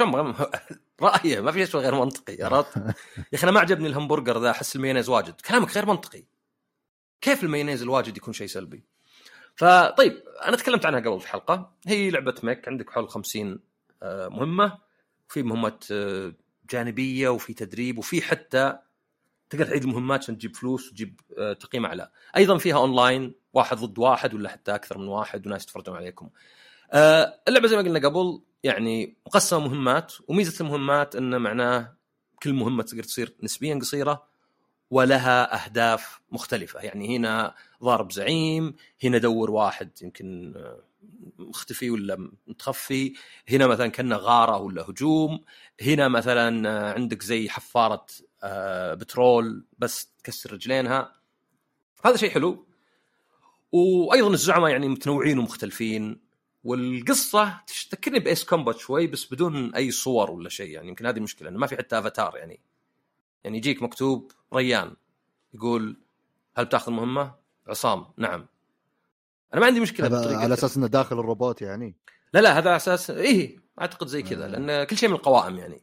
ما- 0.00 0.50
رأيه 1.02 1.40
ما 1.40 1.52
في 1.52 1.66
شيء 1.66 1.80
غير 1.80 1.94
منطقي 1.94 2.42
عرفت؟ 2.42 2.76
يا 2.76 2.94
أخي 3.34 3.42
أنا 3.44 3.50
ما 3.50 3.60
عجبني 3.60 3.88
الهمبرجر 3.88 4.38
ذا 4.40 4.50
أحس 4.50 4.76
المايونيز 4.76 5.08
واجد. 5.08 5.40
كلامك 5.40 5.72
غير 5.74 5.86
منطقي. 5.86 6.24
كيف 7.20 7.44
المايونيز 7.44 7.82
الواجد 7.82 8.16
يكون 8.16 8.34
شيء 8.34 8.46
سلبي؟ 8.46 8.84
فطيب 9.56 10.22
أنا 10.44 10.56
تكلمت 10.56 10.86
عنها 10.86 11.00
قبل 11.00 11.20
في 11.20 11.28
حلقة. 11.28 11.72
هي 11.86 12.10
لعبة 12.10 12.34
mech 12.42 12.68
عندك 12.68 12.90
حول 12.90 13.08
50 13.08 13.60
آه، 14.02 14.28
مهمة. 14.28 14.78
في 15.28 15.42
مهمات 15.42 15.84
آه، 15.92 16.32
جانبية 16.70 17.28
وفي 17.28 17.54
تدريب 17.54 17.98
وفي 17.98 18.22
حتى 18.22 18.78
تقدر 19.50 19.66
تعيد 19.66 19.82
المهمات 19.82 20.20
عشان 20.20 20.38
تجيب 20.38 20.56
فلوس 20.56 20.88
وتجيب 20.88 21.20
آه، 21.38 21.52
تقييم 21.52 21.86
أعلى. 21.86 22.10
أيضا 22.36 22.58
فيها 22.58 22.76
أونلاين 22.76 23.34
واحد 23.52 23.76
ضد 23.76 23.98
واحد 23.98 24.34
ولا 24.34 24.48
حتى 24.48 24.74
أكثر 24.74 24.98
من 24.98 25.08
واحد 25.08 25.46
وناس 25.46 25.62
يتفرجون 25.62 25.96
عليكم. 25.96 26.28
اللعبة 27.48 27.68
زي 27.68 27.76
ما 27.76 27.82
قلنا 27.82 28.08
قبل 28.08 28.42
يعني 28.62 29.16
مقسمة 29.26 29.60
مهمات 29.60 30.12
وميزة 30.28 30.64
المهمات 30.64 31.16
انه 31.16 31.38
معناه 31.38 31.96
كل 32.42 32.52
مهمة 32.52 32.82
تقدر 32.82 33.02
تصير 33.02 33.34
نسبيا 33.42 33.74
قصيرة 33.74 34.29
ولها 34.90 35.64
أهداف 35.64 36.20
مختلفة. 36.32 36.80
يعني 36.80 37.16
هنا 37.16 37.54
ضارب 37.82 38.12
زعيم 38.12 38.74
هنا 39.04 39.18
دور 39.18 39.50
واحد 39.50 39.90
يمكن 40.02 40.54
آه، 40.56 40.82
مختفي 41.38 41.90
ولا 41.90 42.30
متخفي. 42.46 43.14
هنا 43.48 43.66
مثلا 43.66 43.88
كأنه 43.88 44.16
غارة 44.16 44.56
ولا 44.58 44.82
هجوم. 44.82 45.40
هنا 45.82 46.08
مثلا 46.08 46.68
آه، 46.68 46.94
عندك 46.94 47.22
زي 47.22 47.48
حفارة 47.48 48.06
آه، 48.42 48.94
بترول 48.94 49.64
بس 49.78 50.12
تكسر 50.24 50.52
رجلينها. 50.52 51.12
هذا 52.04 52.16
شيء 52.16 52.30
حلو. 52.30 52.66
وأيضا 53.72 54.28
الزعماء 54.28 54.70
يعني 54.70 54.88
متنوعين 54.88 55.38
ومختلفين. 55.38 56.20
والقصة 56.64 57.60
تذكرني 57.66 58.18
بأيس 58.18 58.44
كومبات 58.44 58.78
شوي 58.78 59.06
بس 59.06 59.32
بدون 59.32 59.74
أي 59.74 59.90
صور 59.90 60.30
ولا 60.30 60.48
شيء. 60.48 60.70
يعني 60.70 60.88
يمكن 60.88 61.06
هذه 61.06 61.16
المشكلة 61.16 61.48
إنه 61.48 61.58
ما 61.58 61.66
في 61.66 61.76
حتى 61.76 61.98
أفاتار 61.98 62.36
يعني. 62.36 62.60
يعني 63.44 63.58
يجيك 63.58 63.82
مكتوب 63.82 64.32
ريان 64.54 64.96
يقول 65.54 65.96
هل 66.56 66.64
بتاخذ 66.64 66.92
مهمة؟ 66.92 67.34
عصام 67.66 68.06
نعم. 68.16 68.46
أنا 69.54 69.60
ما 69.60 69.66
عندي 69.66 69.80
مشكلة 69.80 70.06
هذا 70.06 70.36
على 70.36 70.54
أساس 70.54 70.76
إنه 70.76 70.86
داخل 70.86 71.18
الروبوت 71.18 71.62
يعني؟ 71.62 71.94
لا 72.34 72.40
لا 72.40 72.58
هذا 72.58 72.68
على 72.68 72.76
أساس 72.76 73.10
إيه 73.10 73.58
أعتقد 73.80 74.06
زي 74.06 74.22
كذا 74.22 74.48
لأن 74.48 74.84
كل 74.84 74.96
شيء 74.96 75.08
من 75.08 75.14
القوائم 75.14 75.58
يعني. 75.58 75.82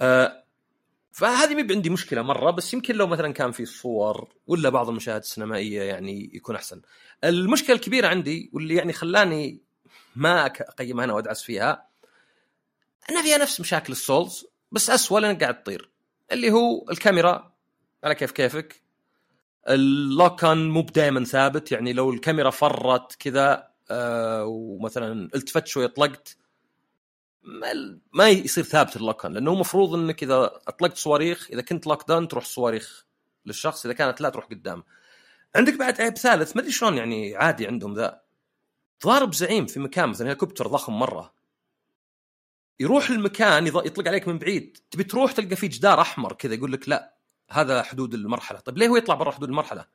آه 0.00 0.42
فهذه 1.12 1.54
ما 1.54 1.74
عندي 1.74 1.90
مشكلة 1.90 2.22
مرة 2.22 2.50
بس 2.50 2.74
يمكن 2.74 2.94
لو 2.94 3.06
مثلا 3.06 3.32
كان 3.32 3.52
في 3.52 3.64
صور 3.64 4.28
ولا 4.46 4.68
بعض 4.68 4.88
المشاهد 4.88 5.20
السينمائية 5.20 5.82
يعني 5.82 6.30
يكون 6.34 6.56
أحسن. 6.56 6.80
المشكلة 7.24 7.76
الكبيرة 7.76 8.08
عندي 8.08 8.50
واللي 8.52 8.74
يعني 8.74 8.92
خلاني 8.92 9.60
ما 10.16 10.46
أقيمها 10.46 11.04
أنا 11.04 11.12
وأدعس 11.12 11.42
فيها 11.42 11.86
انها 13.10 13.22
فيها 13.22 13.38
نفس 13.38 13.60
مشاكل 13.60 13.92
ال 13.92 14.01
Souls 14.01 14.46
بس 14.72 14.90
اسوء 14.90 15.20
لانك 15.20 15.42
قاعد 15.42 15.62
تطير. 15.62 15.90
اللي 16.32 16.50
هو 16.50 16.90
الكاميرا. 16.90 17.52
على 18.04 18.14
كيف 18.14 18.30
كيفك. 18.30 18.82
ال 19.68 20.40
lock-on 20.40 20.68
مو 20.68 20.80
دائما 20.80 21.24
ثابت 21.24 21.72
يعني 21.72 21.92
لو 21.92 22.10
الكاميرا 22.10 22.50
فرت 22.50 23.14
كذا 23.14 23.68
آه 23.90 24.44
ومثلا 24.44 25.28
التفت 25.34 25.66
شوي 25.66 25.88
طلقت 25.88 26.36
ما, 28.12 28.28
يصير 28.28 28.64
ثابت 28.64 28.96
ال 28.96 29.02
lock 29.02 29.26
لأنه 29.26 29.52
المفروض 29.52 29.94
إنك 29.94 30.22
إذا 30.22 30.60
أطلقت 30.68 30.96
صواريخ 30.96 31.48
إذا 31.52 31.62
كنت 31.62 31.86
lock 31.86 32.08
down 32.08 32.28
تروح 32.28 32.44
صواريخ 32.44 33.06
للشخص 33.46 33.84
إذا 33.86 33.94
كانت 33.94 34.20
لا 34.20 34.28
تروح 34.28 34.44
قدام. 34.44 34.82
عندك 35.56 35.74
بعد 35.74 36.00
عيب 36.00 36.16
ثالث 36.16 36.56
ما 36.56 36.62
أدري 36.62 36.72
شلون 36.72 36.96
يعني 36.96 37.36
عادي 37.36 37.66
عندهم 37.66 37.94
ذا. 37.94 38.20
ضارب 39.06 39.34
زعيم 39.34 39.66
في 39.66 39.80
مكان 39.80 40.08
مثلا 40.08 40.26
هليكوبتر 40.26 40.66
ضخم 40.66 40.92
مرة. 40.98 41.34
يروح 42.80 43.10
المكان 43.10 43.66
يطلق 43.66 44.08
عليك 44.08 44.28
من 44.28 44.38
بعيد. 44.38 44.78
تبي 44.90 45.04
تروح 45.04 45.32
تلقى 45.32 45.56
في 45.56 45.68
جدار 45.68 46.00
أحمر 46.00 46.32
كذا 46.32 46.54
يقول 46.54 46.72
لك 46.72 46.88
لا 46.88 47.16
هذا 47.50 47.82
حدود 47.82 48.14
المرحلة. 48.14 48.60
طيب 48.60 48.78
ليه 48.78 48.88
هو 48.88 48.96
يطلع 48.96 49.14
برا 49.14 49.30
حدود 49.30 49.48
المرحلة؟ 49.48 49.86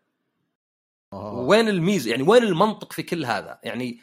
أوه. 1.14 1.40
وين 1.40 1.70
الميزه 1.70 2.12
يعني 2.12 2.24
وين 2.24 2.44
المنطق 2.44 2.94
في 2.94 3.04
كل 3.04 3.26
هذا؟ 3.26 3.60
يعني 3.64 4.00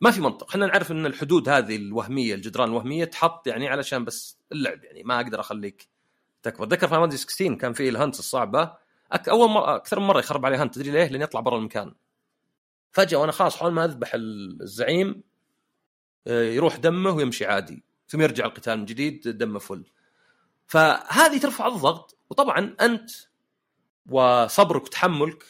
ما 0.00 0.10
في 0.10 0.20
منطق. 0.20 0.50
إحنا 0.50 0.66
نعرف 0.66 0.92
إن 0.92 1.06
الحدود 1.06 1.48
هذه 1.48 1.76
الوهمية 1.76 2.34
الجدران 2.34 2.68
الوهمية 2.68 3.04
تحط 3.04 3.46
يعني 3.46 3.68
علشان 3.68 4.04
بس 4.04 4.38
اللعب 4.52 4.84
يعني 4.84 5.02
ما 5.02 5.20
أقدر 5.20 5.40
أخليك 5.40 5.88
تكبر 6.42 6.66
ذكر 6.66 6.88
في 6.88 6.94
فاينل 6.94 7.18
16 7.18 7.54
كان 7.54 7.72
في 7.72 7.88
الهنتس 7.88 8.18
الصعبة. 8.18 8.76
أك 9.12 9.28
أول 9.28 9.50
مرة 9.50 9.76
أكثر 9.76 10.00
من 10.00 10.06
مرة 10.06 10.18
يخرب 10.18 10.46
علي 10.46 10.56
هنت 10.56 10.74
تدري 10.74 10.90
ليه؟ 10.90 11.06
لين 11.06 11.22
يطلع 11.22 11.40
برا 11.40 11.58
المكان. 11.58 11.94
فجأة 12.92 13.18
وأنا 13.18 13.32
خلاص 13.32 13.56
حول 13.56 13.72
ما 13.72 13.84
أذبح 13.84 14.10
الزعيم 14.14 15.22
آه، 16.26 16.42
يروح 16.42 16.76
دمه 16.76 17.10
ويمشي 17.10 17.46
عادي. 17.46 17.89
ثم 18.10 18.20
يرجع 18.20 18.44
القتال 18.44 18.78
من 18.78 18.84
جديد 18.84 19.28
دمه 19.28 19.58
فل. 19.58 19.84
فهذه 20.66 21.38
ترفع 21.38 21.66
الضغط 21.66 22.18
وطبعا 22.30 22.76
أنت 22.80 23.10
وصبرك 24.06 24.82
وتحملك 24.82 25.44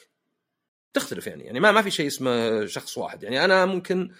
تختلف 0.95 1.27
يعني. 1.27 1.45
يعني 1.45 1.61
ما 1.61 1.73
ما 1.73 1.83
في 1.83 1.91
شيء 1.91 2.07
اسمه 2.07 2.67
شخص 2.67 2.99
واحد. 2.99 3.23
يعني 3.23 3.45
أنا 3.45 3.67
ممكن 3.67 4.11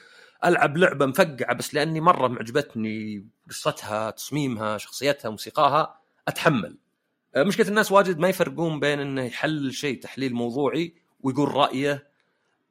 ألعب 0.45 0.77
لعبة 0.77 1.07
مفقعة 1.07 1.55
بس 1.55 1.75
لأني 1.75 2.01
مرة 2.01 2.29
معجبتني 2.29 3.27
قصتها 3.49 4.11
تصميمها 4.11 4.79
شخصيتها 4.79 5.31
موسيقاها 5.31 6.01
أتحمل. 6.29 6.79
مشكلة 7.37 7.69
الناس 7.69 7.93
واجد 7.93 8.19
ما 8.19 8.29
يفرقون 8.29 8.81
بين 8.81 9.01
إنه 9.01 9.23
يحلل 9.23 9.75
شيء 9.75 10.01
تحليل 10.01 10.35
موضوعي 10.35 10.95
ويقول 11.21 11.55
رأيه 11.55 12.11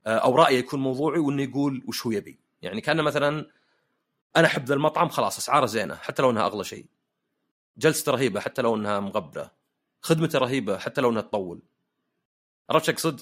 أو 0.08 0.36
رأيه 0.36 0.58
يكون 0.58 0.80
موضوعي 0.80 1.20
وإنه 1.20 1.44
يقول 1.44 1.84
وش 1.88 2.06
هو 2.06 2.12
يبي. 2.12 2.40
يعني 2.62 2.82
كان 2.82 3.02
مثلا 3.02 3.59
أنا 4.36 4.48
أحب 4.48 4.66
ذا 4.66 4.74
المطعم 4.74 5.10
خلاص 5.10 5.38
أسعاره 5.38 5.66
زينة 5.66 5.96
حتى 5.96 6.22
لو 6.22 6.30
إنها 6.30 6.46
أغلى 6.46 6.64
شيء. 6.64 6.86
جلسته 7.78 8.12
رهيبة 8.12 8.40
حتى 8.40 8.62
لو 8.62 8.76
إنها 8.76 9.00
مغبرة. 9.00 9.52
خدمته 10.02 10.40
رهيبة 10.40 10.78
حتى 10.78 11.02
لو 11.02 11.10
إنها 11.10 11.22
تطول. 11.22 11.62
عرفت 12.70 12.90
إيش 12.90 12.98
أقصد؟ 12.98 13.22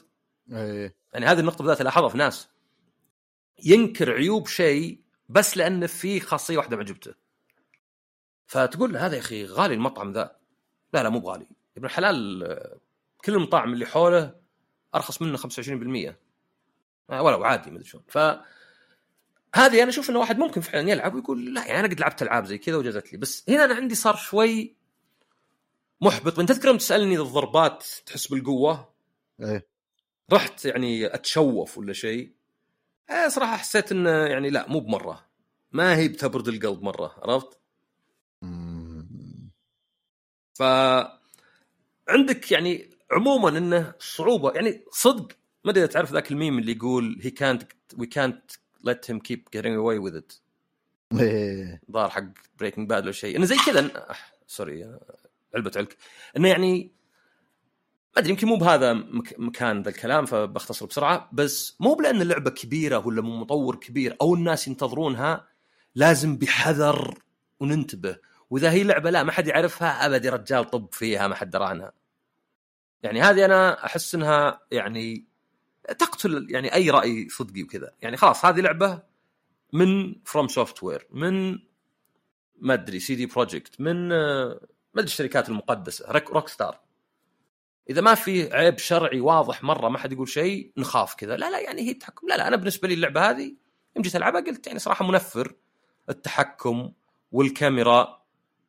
إيه 0.51 0.95
يعني 1.13 1.25
هذه 1.25 1.39
النقطة 1.39 1.57
بالذات 1.57 1.81
الاحظها 1.81 2.09
في 2.09 2.17
ناس. 2.17 2.49
ينكر 3.63 4.13
عيوب 4.13 4.47
شيء 4.47 5.01
بس 5.29 5.57
لأن 5.57 5.87
في 5.87 6.19
خاصية 6.19 6.57
واحدة 6.57 6.77
معجبته 6.77 7.13
فتقول 8.47 8.93
له 8.93 9.05
هذا 9.05 9.15
يا 9.15 9.19
أخي 9.19 9.45
غالي 9.45 9.73
المطعم 9.73 10.11
ذا. 10.11 10.35
لا 10.93 11.03
لا 11.03 11.09
مو 11.09 11.19
بغالي. 11.19 11.47
ابن 11.77 11.85
الحلال 11.85 12.43
كل 13.25 13.35
المطاعم 13.35 13.73
اللي 13.73 13.85
حوله 13.85 14.35
أرخص 14.95 15.21
منه 15.21 15.37
25% 15.37 16.15
ولو 17.09 17.43
عادي 17.43 17.71
ما 17.71 17.75
أدري 17.75 17.89
شلون. 17.89 18.03
ف 18.07 18.17
هذه 19.55 19.81
أنا 19.83 19.89
أشوف 19.89 20.09
إنه 20.09 20.19
واحد 20.19 20.37
ممكن 20.37 20.61
فعلا 20.61 20.89
يلعب 20.89 21.15
ويقول 21.15 21.53
لا 21.53 21.65
يعني 21.67 21.79
أنا 21.79 21.87
قد 21.87 21.99
لعبت 21.99 22.21
ألعاب 22.21 22.45
زي 22.45 22.57
كذا 22.57 22.75
وجازت 22.75 23.13
لي. 23.13 23.19
بس 23.19 23.49
هنا 23.49 23.65
أنا 23.65 23.75
عندي 23.75 23.95
صار 23.95 24.15
شوي 24.15 24.75
محبط. 26.01 26.39
من 26.39 26.45
تذكر 26.45 26.77
تسألني 26.77 27.13
إذا 27.13 27.21
الضربات 27.21 27.85
تحس 28.05 28.27
بالقوة؟ 28.27 28.93
إيه. 29.41 29.67
رحت 30.33 30.65
يعني 30.65 31.15
أتشوف 31.15 31.77
ولا 31.77 31.93
شيء. 31.93 32.31
آه 33.09 33.27
صراحة 33.27 33.57
حسيت 33.57 33.91
إنه 33.91 34.09
يعني 34.09 34.49
لا 34.49 34.69
مو 34.69 34.79
بمرة. 34.79 35.25
ما 35.71 35.95
هي 35.95 36.07
بتبرد 36.07 36.47
القلب 36.47 36.83
مرة 36.83 37.15
عرفت؟ 37.17 37.59
ف 40.53 40.63
عندك 42.09 42.51
يعني 42.51 42.89
عموما 43.11 43.57
إنه 43.57 43.93
صعوبة. 43.99 44.51
يعني 44.51 44.85
صدق 44.91 45.31
ما 45.63 45.71
أدري 45.71 45.87
تعرف 45.87 46.11
ذاك 46.11 46.31
الميم 46.31 46.59
اللي 46.59 46.71
يقول 46.71 47.19
هي 47.21 47.31
كانت 47.31 47.71
وي 47.97 48.05
كانت 48.05 48.51
ليت 48.87 49.11
هيم 49.11 49.19
كيب 49.19 49.47
جيتنج 49.53 49.75
اواي 49.75 49.97
وذ 49.97 50.15
ات 50.15 50.33
ظهر 51.91 52.09
حق 52.09 52.23
Breaking 52.59 52.89
Bad 52.89 53.03
ولا 53.03 53.11
شيء. 53.11 53.37
إنه 53.37 53.45
زي 53.45 53.55
كذا. 53.65 54.05
sorry 54.47 54.97
علبة 55.55 55.71
علك. 55.75 55.97
إنه 56.37 56.47
يعني 56.47 56.91
ما 58.15 58.21
أدري 58.21 58.29
يمكن 58.29 58.47
مو 58.47 58.55
بهذا 58.55 58.93
مكان 59.37 59.81
ذا 59.81 59.89
الكلام 59.89 60.25
فبختصر 60.25 60.85
بسرعة. 60.85 61.29
بس 61.33 61.75
مو 61.79 61.93
بلأن 61.93 62.21
اللعبة 62.21 62.49
كبيرة 62.49 63.07
ولا 63.07 63.21
مطور 63.21 63.75
كبير 63.75 64.17
أو 64.21 64.35
الناس 64.35 64.67
ينتظرونها 64.67 65.47
لازم 65.95 66.37
بحذر 66.37 67.17
وننتبه. 67.59 68.17
وإذا 68.49 68.71
هي 68.71 68.83
لعبة 68.83 69.09
لا 69.09 69.23
ما 69.23 69.31
حد 69.31 69.47
يعرفها 69.47 70.05
ابد 70.05 70.27
رجال 70.27 70.69
طب 70.69 70.87
فيها 70.91 71.27
ما 71.27 71.35
حد 71.35 71.49
درى 71.49 71.65
عنها 71.65 71.91
يعني 73.03 73.21
هذه 73.21 73.45
أنا 73.45 73.85
أحس 73.85 74.15
إنها 74.15 74.61
يعني 74.71 75.26
تقتل 75.99 76.47
يعني 76.49 76.73
أي 76.73 76.89
رأي 76.89 77.29
صدقي 77.29 77.63
وكذا. 77.63 77.91
يعني 78.01 78.17
خلاص 78.17 78.45
هذه 78.45 78.59
لعبة 78.61 79.03
من 79.73 80.15
FromSoftware 80.25 81.07
من 81.11 81.59
ما 82.59 82.73
أدري 82.73 82.99
CD 82.99 83.25
Projekt 83.25 83.81
من 83.81 84.09
ما 84.09 84.59
أدري 84.95 85.05
الشركات 85.05 85.49
المقدسة 85.49 86.11
Rockstar 86.11 86.79
إذا 87.89 88.01
ما 88.01 88.15
في 88.15 88.53
عيب 88.53 88.77
شرعي 88.77 89.19
واضح 89.19 89.63
مرة 89.63 89.89
ما 89.89 89.97
حد 89.97 90.13
يقول 90.13 90.29
شيء 90.29 90.71
نخاف 90.77 91.15
كذا. 91.15 91.37
لا 91.37 91.51
لا 91.51 91.59
يعني 91.59 91.81
هي 91.81 91.91
التحكم 91.91 92.27
لا 92.27 92.37
لا 92.37 92.47
أنا 92.47 92.55
بالنسبة 92.55 92.87
لي 92.87 92.93
اللعبة 92.93 93.29
هذه 93.29 93.55
يوم 93.95 94.03
جيت 94.03 94.15
ألعبها 94.15 94.41
قلت 94.41 94.67
يعني 94.67 94.79
صراحة 94.79 95.05
منفر 95.05 95.55
التحكم 96.09 96.91
والكاميرا 97.31 98.21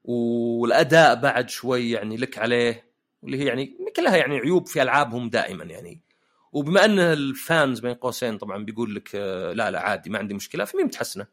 والأداء 0.05 1.15
بعد 1.15 1.51
شوي 1.51 1.91
يعني 1.91 2.17
لك 2.17 2.39
عليه 2.39 2.89
واللي 3.23 3.39
هي 3.39 3.45
يعني 3.45 3.77
كلها 3.97 4.17
يعني 4.17 4.39
عيوب 4.39 4.67
في 4.67 4.83
ألعابهم 4.83 5.29
دائما 5.29 5.65
يعني. 5.65 6.08
وبما 6.53 6.85
أن 6.85 6.99
الفانز 6.99 7.81
بين 7.81 7.95
قوسين 7.95 8.39
طبعا 8.39 8.65
بيقول 8.65 8.95
لك 8.95 9.15
لا 9.55 9.71
لا 9.71 9.81
عادي 9.81 10.11
ما 10.11 10.19
عندي 10.19 10.35
مشكلة 10.35 10.65
فمين 10.65 10.87
متحسنة؟ 10.87 11.27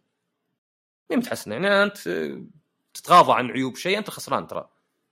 مين 1.09 1.19
متحسنة؟ 1.19 1.55
يعني 1.55 1.83
أنت 1.83 1.97
تتغاضى 2.93 3.33
عن 3.33 3.51
عيوب 3.51 3.75
شيء 3.75 3.97
أنت 3.97 4.09
خسران 4.09 4.47
ترى 4.47 4.69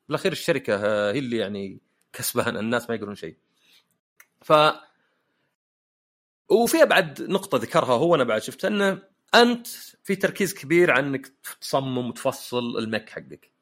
بالأخير 0.08 0.32
الشركة 0.32 0.78
هي 1.12 1.20
اللي 1.20 1.38
يعني 1.38 1.80
كسبان 2.14 2.58
الناس 2.58 2.90
ما 2.90 2.96
يقولون 2.96 3.16
شيء 3.16 3.38
ف 4.42 4.54
وفيها 6.50 6.86
بعد 6.86 7.22
نقطة 7.22 7.58
ذكرها 7.58 7.94
هو 7.94 8.16
أنا 8.16 8.24
بعد 8.24 8.42
شفت 8.42 8.66
أنه 8.66 9.02
أنت 9.36 9.68
في 10.04 10.16
تركيز 10.16 10.54
كبير 10.54 10.92
على 10.92 11.08
إنك 11.08 11.32
تصمم 11.62 12.10
وتفصل 12.10 12.78
المك 12.78 13.10
حقك 13.10 13.53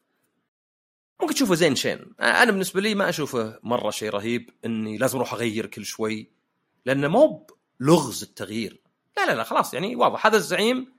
ممكن 1.21 1.33
تشوفه 1.33 1.55
زين 1.55 1.75
شين. 1.75 2.13
أنا 2.19 2.51
بالنسبة 2.51 2.81
لي 2.81 2.95
ما 2.95 3.09
أشوفه 3.09 3.59
مرة 3.63 3.89
شيء 3.89 4.09
رهيب 4.09 4.49
إني 4.65 4.97
لازم 4.97 5.17
أروح 5.17 5.33
أغير 5.33 5.65
كل 5.65 5.85
شوي 5.85 6.31
لأنه 6.85 7.07
مو 7.07 7.47
لغز 7.79 8.23
التغيير. 8.23 8.81
لا 9.17 9.25
لا 9.25 9.35
لا 9.35 9.43
خلاص 9.43 9.73
يعني 9.73 9.95
واضح. 9.95 10.25
هذا 10.25 10.37
الزعيم 10.37 10.93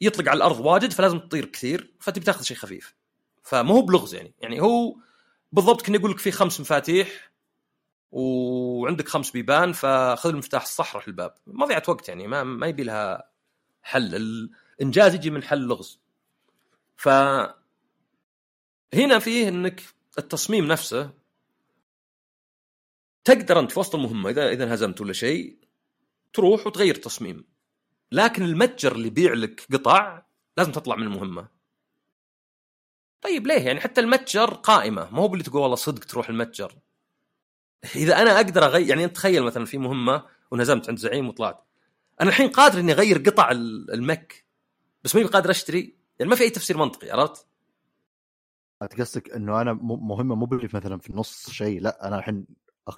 يطلق 0.00 0.28
على 0.28 0.36
الأرض 0.36 0.60
واجد 0.60 0.92
فلازم 0.92 1.18
تطير 1.18 1.44
كثير 1.44 1.94
فتبي 2.00 2.24
تاخذ 2.24 2.42
شيء 2.42 2.56
خفيف. 2.56 2.94
فما 3.42 3.74
هو 3.74 3.82
بلغز 3.82 4.14
يعني. 4.14 4.34
يعني 4.40 4.60
هو 4.60 4.96
بالضبط 5.52 5.82
كنا 5.82 5.96
يقول 5.98 6.10
لك 6.10 6.18
في 6.18 6.30
خمس 6.30 6.60
مفاتيح 6.60 7.32
وعندك 8.12 9.08
خمس 9.08 9.30
بيبان 9.30 9.72
فخذ 9.72 10.28
المفتاح 10.28 10.62
الصح 10.62 10.94
روح 10.94 11.06
الباب. 11.06 11.34
مضيعة 11.46 11.82
وقت 11.88 12.08
يعني 12.08 12.26
ما 12.26 12.42
ما 12.44 12.66
يبي 12.66 12.82
لها 12.82 13.30
حل. 13.82 14.14
الإنجاز 14.80 15.14
يجي 15.14 15.30
من 15.30 15.42
حل 15.42 15.60
لغز. 15.60 16.00
ف 16.96 17.08
هنا 18.94 19.18
فيه 19.18 19.48
إنك 19.48 19.82
التصميم 20.18 20.66
نفسه 20.66 21.10
تقدر 23.24 23.58
أنت 23.58 23.72
في 23.72 23.80
وسط 23.80 23.94
المهمة 23.94 24.30
اذا 24.30 24.50
إذا 24.50 24.64
انهزمت 24.64 25.00
ولا 25.00 25.12
شيء 25.12 25.58
تروح 26.32 26.66
وتغير 26.66 26.94
تصميم 26.94 27.44
لكن 28.12 28.42
المتجر 28.42 28.92
اللي 28.92 29.06
يبيع 29.06 29.32
لك 29.32 29.66
قطع 29.72 30.22
لازم 30.56 30.72
تطلع 30.72 30.96
من 30.96 31.02
المهمة. 31.02 31.48
طيب 33.22 33.46
ليه؟ 33.46 33.66
يعني 33.66 33.80
حتى 33.80 34.00
المتجر 34.00 34.54
قائمة. 34.54 35.10
ما 35.10 35.18
هو 35.18 35.32
اللي 35.32 35.44
تقول 35.44 35.62
والله 35.62 35.76
صدق 35.76 36.04
تروح 36.04 36.28
المتجر. 36.28 36.74
إذا 37.96 38.22
أنا 38.22 38.36
أقدر 38.36 38.64
اغير 38.64 38.88
يعني 38.88 39.04
أنت 39.04 39.16
تخيل 39.16 39.42
مثلا 39.42 39.64
في 39.64 39.78
مهمة 39.78 40.26
ونزمت 40.50 40.88
عند 40.88 40.98
زعيم 40.98 41.28
وطلعت. 41.28 41.64
أنا 42.20 42.28
الحين 42.28 42.48
قادر 42.48 42.80
إني 42.80 42.92
أغير 42.92 43.18
قطع 43.18 43.50
المك 43.50 44.44
بس 45.04 45.14
ماني 45.14 45.28
قادر 45.28 45.50
أشتري. 45.50 45.96
يعني 46.18 46.30
ما 46.30 46.36
في 46.36 46.42
أي 46.42 46.50
تفسير 46.50 46.76
منطقي 46.76 47.10
عرفت؟ 47.10 47.46
أنت 48.82 49.00
قصدك 49.00 49.30
إنه 49.30 49.60
أنا 49.60 49.72
مهمة 49.82 50.34
مو 50.34 50.48
مثلا 50.74 50.98
في 50.98 51.10
النص 51.10 51.50
شيء 51.50 51.80
لأ 51.80 52.08
أنا 52.08 52.18
الحين 52.18 52.46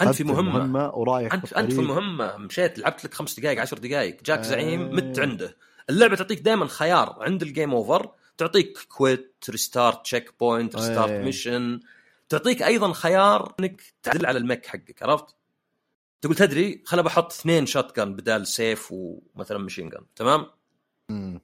أنت 0.00 0.14
في 0.14 0.24
مهمة, 0.24 0.58
مهمة 0.58 0.94
ورايح 0.94 1.34
أنت 1.34 1.52
أنت 1.52 1.72
في 1.72 1.80
مهمة 1.80 2.36
مشيت 2.36 2.78
لعبت 2.78 3.04
لك 3.04 3.14
خمس 3.14 3.40
دقائق 3.40 3.60
عشر 3.60 3.78
دقائق 3.78 4.22
جاك 4.22 4.42
زعيم 4.42 4.94
مت 4.94 5.18
عنده 5.18 5.56
اللعبة 5.90 6.16
تعطيك 6.16 6.40
دائما 6.40 6.66
خيار 6.66 7.16
عند 7.20 7.42
ال 7.42 7.49
game 7.49 7.74
over 7.74 8.10
تعطيك 8.38 8.78
quit 8.88 9.44
restart 9.50 10.02
checkpoint 10.02 10.76
restart 10.76 11.24
mission 11.24 11.80
تعطيك 12.28 12.62
أيضا 12.62 12.92
خيار 12.92 13.54
إنك 13.60 13.82
تعدل 14.02 14.26
على 14.26 14.38
ال 14.38 14.44
mech 14.44 14.66
حقك 14.66 15.02
عرفت؟ 15.02 15.34
تقول 16.20 16.36
تدري 16.36 16.82
خل 16.86 17.02
بحط 17.02 17.32
اثنين 17.32 17.66
shotgun 17.66 18.16
بدال 18.16 18.46
سيف 18.46 18.88
ومثلا 18.92 19.58
machine 19.58 19.88
gun 19.88 20.04
تمام؟ 20.16 20.46
مم. 21.08 21.40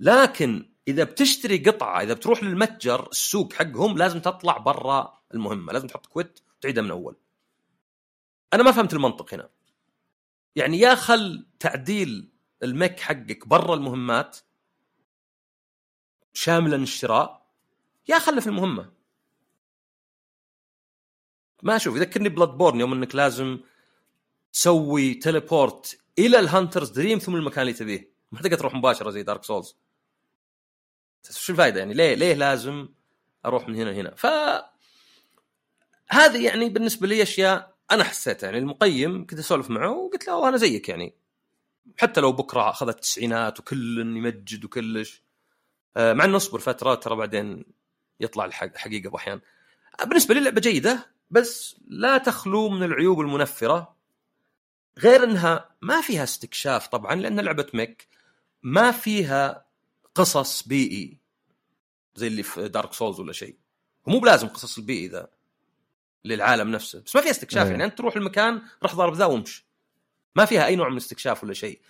لكن 0.00 0.73
إذا 0.88 1.04
بتشتري 1.04 1.58
قطعة 1.58 2.02
إذا 2.02 2.14
بتروح 2.14 2.42
للمتجر 2.42 3.08
السوق 3.10 3.52
حقهم 3.52 3.98
لازم 3.98 4.20
تطلع 4.20 4.58
برا 4.58 5.22
المهمة 5.34 5.72
لازم 5.72 5.86
تحط 5.86 6.06
كويت 6.06 6.40
وتعيدها 6.58 6.82
من 6.82 6.90
أول. 6.90 7.16
أنا 8.52 8.62
ما 8.62 8.72
فهمت 8.72 8.92
المنطق 8.92 9.34
هنا. 9.34 9.50
يعني 10.56 10.78
يا 10.78 10.94
خل 10.94 11.46
تعديل 11.58 12.32
المك 12.62 13.00
حقك 13.00 13.48
برا 13.48 13.74
المهمات 13.74 14.38
شاملا 16.32 16.76
الشراء 16.76 17.46
يا 18.08 18.18
خله 18.18 18.40
في 18.40 18.46
المهمة. 18.46 18.92
ما 21.62 21.76
أشوف 21.76 21.96
يذكرني 21.96 22.28
بلاد 22.28 22.48
بورن 22.48 22.80
يوم 22.80 22.92
إنك 22.92 23.14
لازم 23.14 23.60
تسوي 24.52 25.14
teleport 25.14 25.98
إلى 26.18 26.38
ال 26.38 26.44
Hunter's 26.44 26.90
Dream 26.90 27.18
ثم 27.18 27.36
المكان 27.36 27.62
اللي 27.62 27.72
تبيه. 27.72 28.14
ما 28.32 28.40
تقدر 28.40 28.56
تروح 28.56 28.74
مباشرة 28.74 29.10
زي 29.10 29.22
Dark 29.22 29.44
Souls 29.44 29.76
شو 31.30 31.52
الفائده 31.52 31.78
يعني؟ 31.78 31.94
ليه 31.94 32.14
ليه 32.14 32.34
لازم 32.34 32.88
أروح 33.46 33.68
من 33.68 33.74
هنا 33.76 33.90
لهنا؟ 33.90 34.14
ف 34.14 34.26
هذه 36.08 36.44
يعني 36.44 36.68
بالنسبة 36.68 37.06
لي 37.06 37.22
أشياء 37.22 37.74
أنا 37.90 38.04
حسيتها. 38.04 38.46
يعني 38.46 38.58
المقيم 38.58 39.26
كنت 39.26 39.38
أسولف 39.38 39.70
معه 39.70 39.90
وقلت 39.90 40.26
له 40.26 40.48
أنا 40.48 40.56
زيك 40.56 40.88
يعني. 40.88 41.14
حتى 41.96 42.20
لو 42.20 42.32
بكرة 42.32 42.70
أخذت 42.70 42.94
التسعينات 42.94 43.60
وكل 43.60 43.98
يمجد 43.98 44.64
وكلش. 44.64 45.22
آه، 45.96 46.12
مع 46.12 46.24
إنه 46.24 46.36
أصبر 46.36 46.58
فترة 46.58 46.94
ترى 46.94 47.16
بعدين 47.16 47.64
يطلع 48.20 48.44
الحقيقة 48.44 49.10
باحيان 49.10 49.40
بالنسبة 50.04 50.34
لي 50.34 50.40
لعبة 50.40 50.60
جيدة 50.60 51.10
بس 51.30 51.76
لا 51.88 52.18
تخلو 52.18 52.68
من 52.68 52.82
العيوب 52.82 53.20
المنفرة. 53.20 53.96
غير 54.98 55.24
إنها 55.24 55.68
ما 55.82 56.00
فيها 56.00 56.24
استكشاف 56.24 56.86
طبعا 56.86 57.14
لأن 57.14 57.40
لعبة 57.40 57.66
mech. 57.74 58.08
ما 58.62 58.90
فيها 58.90 59.64
قصص 60.14 60.68
بيئي 60.68 61.18
زي 62.14 62.26
اللي 62.26 62.42
في 62.42 62.68
Dark 62.68 62.92
Souls 62.92 63.20
ولا 63.20 63.32
شيء. 63.32 63.56
ومو 64.06 64.18
بلازم 64.18 64.48
قصص 64.48 64.78
البيئي 64.78 65.08
ذا 65.08 65.28
للعالم 66.24 66.70
نفسه. 66.70 67.02
بس 67.06 67.16
ما 67.16 67.22
فيها 67.22 67.30
استكشاف 67.30 67.64
أيه. 67.66 67.70
يعني 67.70 67.84
أنت 67.84 67.98
تروح 67.98 68.16
المكان 68.16 68.62
راح 68.82 68.94
ضارب 68.94 69.14
ذا 69.14 69.24
وامش 69.24 69.64
ما 70.36 70.44
فيها 70.44 70.66
أي 70.66 70.76
نوع 70.76 70.88
من 70.88 70.92
الاستكشاف 70.92 71.44
ولا 71.44 71.54
شيء. 71.54 71.80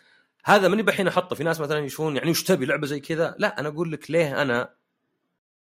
هذا 0.44 0.68
ماني 0.68 0.82
بحين 0.82 1.08
أحطه. 1.08 1.36
في 1.36 1.44
ناس 1.44 1.60
مثلا 1.60 1.78
يشوفون 1.78 2.16
يعني 2.16 2.30
وش 2.30 2.42
تبي 2.42 2.66
لعبة 2.66 2.86
زي 2.86 3.00
كذا؟ 3.00 3.34
لا 3.38 3.60
أنا 3.60 3.68
أقول 3.68 3.92
لك 3.92 4.10
ليه 4.10 4.42
أنا 4.42 4.74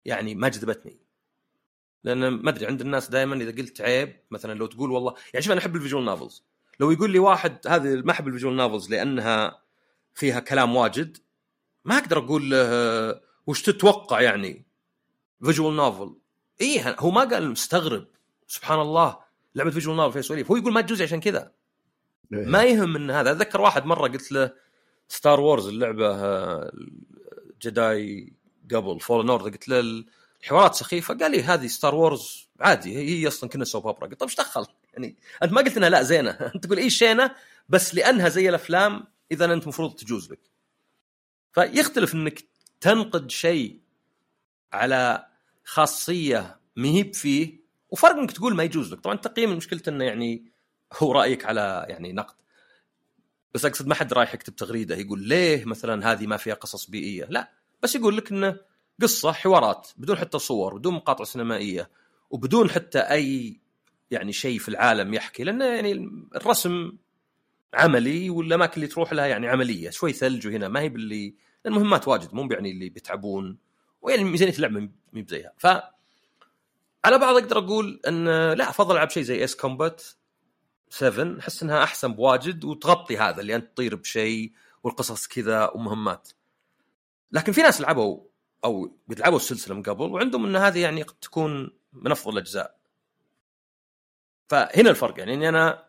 يعني 0.04 0.34
ما 0.34 0.48
جذبتني. 0.48 0.96
لأن 2.04 2.28
ما 2.28 2.50
أدري 2.50 2.66
عند 2.66 2.80
الناس 2.80 3.08
دائما 3.08 3.36
إذا 3.36 3.50
قلت 3.50 3.80
عيب 3.80 4.16
مثلا 4.30 4.54
لو 4.54 4.66
تقول 4.66 4.90
والله 4.90 5.14
يعني 5.34 5.42
شوف 5.44 5.52
أنا 5.52 5.60
أحب 5.60 5.76
ال 5.76 5.80
visual 5.80 6.04
novels 6.04 6.44
لو 6.80 6.90
يقول 6.90 7.10
لي 7.10 7.18
واحد 7.18 7.66
هذه 7.66 8.02
ما 8.04 8.12
أحب 8.12 8.28
ال 8.28 8.32
visual 8.32 8.56
novels 8.56 8.90
لأنها 8.90 9.62
فيها 10.14 10.40
كلام 10.40 10.76
واجد 10.76 11.18
ما 11.86 11.98
أقدر 11.98 12.18
أقول 12.18 12.50
له 12.50 13.20
وش 13.46 13.62
تتوقع 13.62 14.20
يعني؟ 14.20 14.66
visual 15.44 15.76
novel 15.76 16.16
إيه 16.60 16.96
هو 16.98 17.10
ما 17.10 17.20
قال 17.20 17.50
مستغرب. 17.50 18.06
سبحان 18.46 18.80
الله. 18.80 19.18
لعبة 19.54 19.70
visual 19.70 19.96
novel 19.96 20.12
فيها 20.12 20.22
سواليف. 20.22 20.50
هو 20.50 20.56
يقول 20.56 20.72
ما 20.72 20.80
تجوز 20.80 20.95
لي 20.95 21.02
عشان 21.02 21.20
كذا. 21.20 21.52
إيه. 22.32 22.44
ما 22.46 22.64
يهم 22.64 22.92
من 22.92 23.10
هذا. 23.10 23.30
اتذكر 23.30 23.60
واحد 23.60 23.84
مرة 23.86 24.08
قلت 24.08 24.32
له 24.32 24.52
Star 25.08 25.40
Wars 25.40 25.68
اللعبة 25.68 26.70
Jedi 27.62 28.32
قبل 28.74 29.00
Fallen 29.00 29.26
Order 29.26 29.52
قلت 29.52 29.68
له 29.68 30.04
الحوارات 30.42 30.74
سخيفة؟ 30.74 31.14
قال 31.14 31.30
لي 31.30 31.42
هذه 31.42 31.66
Star 31.66 31.94
Wars 31.94 32.48
عادي. 32.60 32.96
هي 32.96 33.28
أصلا 33.28 33.50
كنها 33.50 33.64
soap 33.64 33.86
opera 33.86 34.06
قلت 34.06 34.20
طيب 34.20 34.28
إيش 34.28 34.38
دخل؟ 34.38 34.66
يعني 34.92 35.16
أنت 35.42 35.52
ما 35.52 35.60
قلت 35.60 35.76
إنها 35.76 35.88
لا 35.88 36.02
زينة. 36.02 36.30
أنت 36.54 36.66
تقول 36.66 36.78
إيه 36.78 36.90
شينة؟ 36.90 37.34
بس 37.68 37.94
لأنها 37.94 38.28
زي 38.28 38.48
الأفلام 38.48 39.04
إذا 39.32 39.44
أنت 39.44 39.62
المفروض 39.62 39.94
تجوز 39.94 40.32
لك. 40.32 40.55
فيختلف 41.56 42.14
إنك 42.14 42.44
تنقد 42.80 43.30
شيء 43.30 43.80
على 44.72 45.26
خاصية 45.64 46.60
مهيب 46.76 47.14
فيه 47.14 47.60
وفرق 47.90 48.16
إنك 48.16 48.32
تقول 48.32 48.54
ما 48.54 48.62
يجوز 48.62 48.92
لك. 48.92 49.00
طبعا 49.00 49.14
التقييم 49.14 49.56
مشكلته 49.56 49.90
إنه 49.90 50.04
يعني 50.04 50.44
هو 50.98 51.12
رأيك 51.12 51.44
على 51.44 51.86
يعني 51.88 52.12
نقد. 52.12 52.34
بس 53.54 53.64
أقصد 53.64 53.86
ما 53.86 53.94
حد 53.94 54.12
رايح 54.12 54.34
يكتب 54.34 54.56
تغريدة 54.56 54.96
يقول 54.96 55.22
ليه 55.22 55.64
مثلا 55.64 56.12
هذه 56.12 56.26
ما 56.26 56.36
فيها 56.36 56.54
قصص 56.54 56.90
بيئية. 56.90 57.26
لا 57.30 57.52
بس 57.82 57.94
يقول 57.94 58.16
لك 58.16 58.30
إنه 58.30 58.56
قصة 59.02 59.32
حوارات 59.32 59.88
بدون 59.96 60.16
حتى 60.16 60.38
صور 60.38 60.78
بدون 60.78 60.94
مقاطع 60.94 61.24
سينمائية 61.24 61.90
وبدون 62.30 62.70
حتى 62.70 62.98
أي 62.98 63.60
يعني 64.10 64.32
شيء 64.32 64.58
في 64.58 64.68
العالم 64.68 65.14
يحكي 65.14 65.44
لأنه 65.44 65.64
يعني 65.64 65.92
الرسم 66.36 66.92
عملي 67.74 68.30
والاماكن 68.30 68.74
اللي 68.74 68.86
تروح 68.86 69.12
لها 69.12 69.26
يعني 69.26 69.48
عملية. 69.48 69.90
شوي 69.90 70.12
ثلج 70.12 70.46
وهنا 70.46 70.68
ما 70.68 70.80
هي 70.80 70.88
باللي 70.88 71.45
المهمات 71.66 72.08
واجد 72.08 72.34
مو 72.34 72.48
يعني 72.50 72.70
اللي 72.70 72.88
بيتعبون 72.88 73.58
ويعني 74.02 74.24
ميزانيه 74.24 74.54
اللعبه 74.54 74.88
مي 75.12 75.22
بزيها. 75.22 75.52
ف 75.58 75.66
على 77.04 77.18
بعض 77.18 77.36
أقدر 77.36 77.58
أقول 77.58 78.00
إن 78.08 78.24
لا 78.52 78.70
أفضل 78.70 78.94
ألعب 78.94 79.10
شيء 79.10 79.22
زي 79.22 79.44
اس 79.44 79.56
كومبات 79.56 80.02
7 80.90 81.38
أحس 81.38 81.62
إنها 81.62 81.82
أحسن 81.82 82.12
بواجد 82.12 82.64
وتغطي 82.64 83.18
هذا 83.18 83.40
اللي 83.40 83.56
أنت 83.56 83.72
تطير 83.72 83.94
بشيء 83.94 84.52
والقصص 84.82 85.26
كذا 85.26 85.70
ومهمات 85.74 86.28
لكن 87.32 87.52
في 87.52 87.62
ناس 87.62 87.80
لعبوا 87.80 88.20
أو 88.64 88.98
بيلعبوا 89.08 89.36
السلسلة 89.36 89.74
من 89.74 89.82
قبل 89.82 90.04
وعندهم 90.04 90.46
إن 90.46 90.56
هذه 90.56 90.78
يعني 90.78 91.02
قد 91.02 91.14
تكون 91.14 91.70
من 91.92 92.10
أفضل 92.10 92.32
الأجزاء. 92.32 92.76
فهنا 94.48 94.90
الفرق 94.90 95.18
يعني 95.18 95.34
إني 95.34 95.48
أنا 95.48 95.86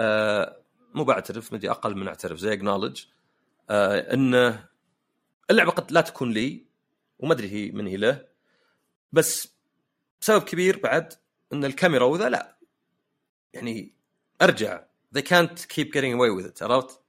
آه 0.00 0.62
مو 0.94 1.04
بعترف 1.04 1.52
مدري 1.52 1.70
أقل 1.70 1.96
من 1.96 2.08
أعترف 2.08 2.38
زي 2.38 2.52
اكنولج 2.52 3.04
آه 3.70 4.14
إنه 4.14 4.68
اللعبة 5.50 5.70
قد 5.70 5.92
لا 5.92 6.00
تكون 6.00 6.30
لي 6.32 6.64
وما 7.18 7.32
أدري 7.32 7.48
هي 7.52 7.70
من 7.70 7.86
هي 7.86 7.96
له 7.96 8.26
بس 9.12 9.48
سبب 10.20 10.42
كبير 10.42 10.78
بعد 10.78 11.12
إن 11.52 11.64
الكاميرا 11.64 12.04
وذا 12.04 12.28
لا 12.28 12.56
يعني 13.54 13.92
أرجع 14.42 14.84
they 15.18 15.22
can't 15.22 15.58
keep 15.58 15.86
getting 15.92 16.14
away 16.14 16.30
with 16.40 16.46
it 16.46 16.62
عرفت؟ 16.62 17.00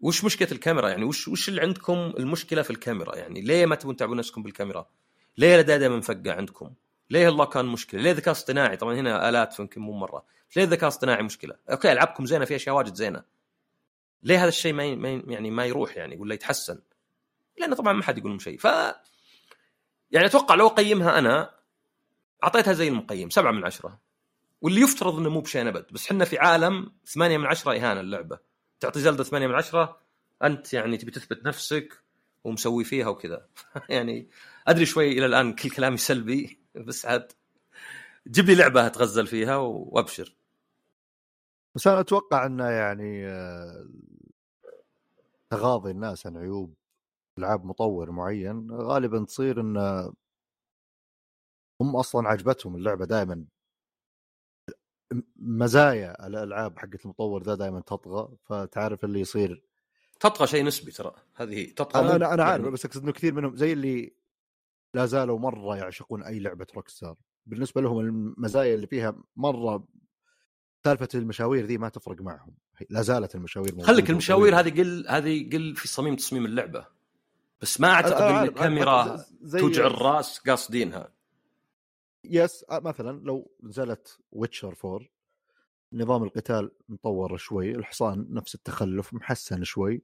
وش 0.00 0.24
مشكلة 0.24 0.48
الكاميرا 0.52 0.88
يعني 0.88 1.04
وش 1.04 1.28
وش 1.28 1.48
اللي 1.48 1.60
عندكم 1.60 2.12
المشكلة 2.18 2.62
في 2.62 2.70
الكاميرا 2.70 3.16
يعني 3.16 3.40
ليه 3.40 3.66
ما 3.66 3.74
تبون 3.74 3.96
تعبون 3.96 4.16
نفسكم 4.16 4.42
بالكاميرا؟ 4.42 4.86
ليه 5.38 5.54
الاداء 5.54 5.78
دائما 5.78 5.96
مفقع 5.96 6.34
عندكم؟ 6.34 6.72
ليه 7.10 7.28
الله 7.28 7.44
كان 7.44 7.64
مشكلة؟ 7.64 8.00
ليه 8.00 8.10
الذكاء 8.10 8.28
الاصطناعي؟ 8.28 8.76
طبعا 8.76 8.94
هنا 8.94 9.28
آلات 9.28 9.58
يمكن 9.60 9.80
مو 9.80 9.92
مرة، 9.92 10.24
ليه 10.56 10.64
الذكاء 10.64 10.82
الاصطناعي 10.82 11.22
مشكلة؟ 11.22 11.54
أوكي 11.70 11.92
ألعابكم 11.92 12.26
زينة 12.26 12.44
في 12.44 12.56
أشياء 12.56 12.76
واجد 12.76 12.94
زينة. 12.94 13.22
ليه 14.22 14.42
هذا 14.42 14.48
الشيء 14.48 14.72
ما 14.72 14.84
يعني 15.26 15.50
ما 15.50 15.66
يروح 15.66 15.96
يعني 15.96 16.16
ولا 16.16 16.34
يتحسن؟ 16.34 16.78
لأنه 17.58 17.76
طبعا 17.76 17.92
ما 17.92 18.02
حد 18.02 18.18
يقول 18.18 18.40
شيء. 18.42 18.58
ف 18.58 18.64
يعني 20.10 20.26
أتوقع 20.26 20.54
لو 20.54 20.66
أقيمها 20.66 21.18
أنا 21.18 21.50
أعطيتها 22.44 22.72
زي 22.72 22.88
المقيم 22.88 23.30
سبعة 23.30 23.52
من 23.52 23.64
عشرة. 23.64 24.00
واللي 24.60 24.80
يفترض 24.80 25.16
إنه 25.18 25.30
مو 25.30 25.40
بشيء 25.40 25.68
أبد. 25.68 25.86
بس 25.92 26.06
إحنا 26.06 26.24
في 26.24 26.38
عالم 26.38 26.92
ثمانية 27.06 27.38
من 27.38 27.46
عشرة 27.46 27.72
إهانة 27.72 28.00
اللعبة. 28.00 28.38
تعطي 28.80 29.00
زلدة 29.00 29.24
ثمانية 29.24 29.46
من 29.46 29.54
عشرة 29.54 30.00
أنت 30.44 30.72
يعني 30.74 30.96
تبي 30.96 31.10
تثبت 31.10 31.46
نفسك 31.46 32.02
ومسوي 32.44 32.84
فيها 32.84 33.08
وكذا. 33.08 33.48
يعني 33.88 34.30
أدري 34.68 34.86
شوي 34.86 35.12
إلى 35.12 35.26
الآن 35.26 35.52
كل 35.52 35.70
كلامي 35.70 35.96
سلبي 35.96 36.60
بس 36.74 37.06
عاد 37.06 37.32
جيب 38.28 38.46
لي 38.46 38.54
لعبة 38.54 38.86
أتغزل 38.86 39.26
فيها 39.26 39.56
وأبشر. 39.56 40.36
بس 41.74 41.86
أنا 41.86 42.00
أتوقع 42.00 42.46
إنه 42.46 42.68
يعني 42.68 43.26
آه، 43.26 43.86
تغاضي 45.50 45.90
الناس 45.90 46.26
عن 46.26 46.36
عيوب 46.36 46.74
العاب 47.38 47.64
مطور 47.64 48.10
معين 48.10 48.70
غالبا 48.70 49.24
تصير 49.24 49.60
إن 49.60 49.76
هم 51.80 51.96
أصلا 51.96 52.28
عجبتهم 52.28 52.76
اللعبة 52.76 53.04
دائما 53.04 53.44
مزايا 55.36 56.26
الألعاب 56.26 56.78
حقت 56.78 57.04
المطور 57.04 57.42
ذا 57.42 57.54
دائما 57.54 57.80
تطغى 57.80 58.36
فتعرف 58.44 59.04
اللي 59.04 59.20
يصير. 59.20 59.62
تطغى 60.20 60.46
شيء 60.46 60.64
نسبي 60.64 60.90
ترى. 60.92 61.14
هذه 61.34 61.64
تطغى 61.76 62.00
أنا 62.02 62.16
أنا, 62.16 62.34
أنا 62.34 62.44
عارف 62.44 62.60
يعني- 62.62 62.72
بس 62.74 62.84
أقصد 62.86 63.02
إنه 63.02 63.12
كثير 63.12 63.34
منهم 63.34 63.56
زي 63.56 63.72
اللي 63.72 64.16
لا 64.94 65.06
زالوا 65.06 65.38
مرة 65.38 65.76
يعشقون 65.76 66.22
أي 66.22 66.38
لعبة 66.38 66.66
روك 66.76 66.88
ستار 66.88 67.16
بالنسبة 67.46 67.80
لهم 67.80 68.00
المزايا 68.00 68.74
اللي 68.74 68.86
فيها 68.86 69.22
مرة 69.36 69.88
سالفة 70.84 71.08
المشاوير 71.14 71.66
ذي 71.66 71.78
ما 71.78 71.88
تفرق 71.88 72.20
معهم. 72.22 72.54
لا 72.90 73.02
زالت 73.02 73.34
المشاوير 73.34 73.80
خليك 73.82 74.10
المشاوير. 74.10 74.58
هذه 74.60 74.70
قل 74.80 75.06
هذه 75.08 75.50
قل 75.52 75.76
في 75.76 75.88
صميم 75.88 76.16
تصميم 76.16 76.46
اللعبة. 76.46 76.95
بس 77.62 77.80
ما 77.80 77.88
اعتقد 77.88 78.22
إن 78.22 78.44
الكاميرا 78.44 79.24
توجع 79.52 79.86
الراس 79.86 80.38
قاصدينها. 80.38 81.12
yes 82.24 82.64
آه، 82.70 82.80
مثلا 82.80 83.20
لو 83.20 83.50
نزلت 83.62 84.18
Witcher 84.32 84.76
4 84.84 85.08
نظام 85.92 86.22
القتال 86.22 86.70
مطور 86.88 87.36
شوي 87.36 87.70
الحصان 87.70 88.26
نفس 88.30 88.54
التخلف 88.54 89.14
محسن 89.14 89.64
شوي 89.64 90.02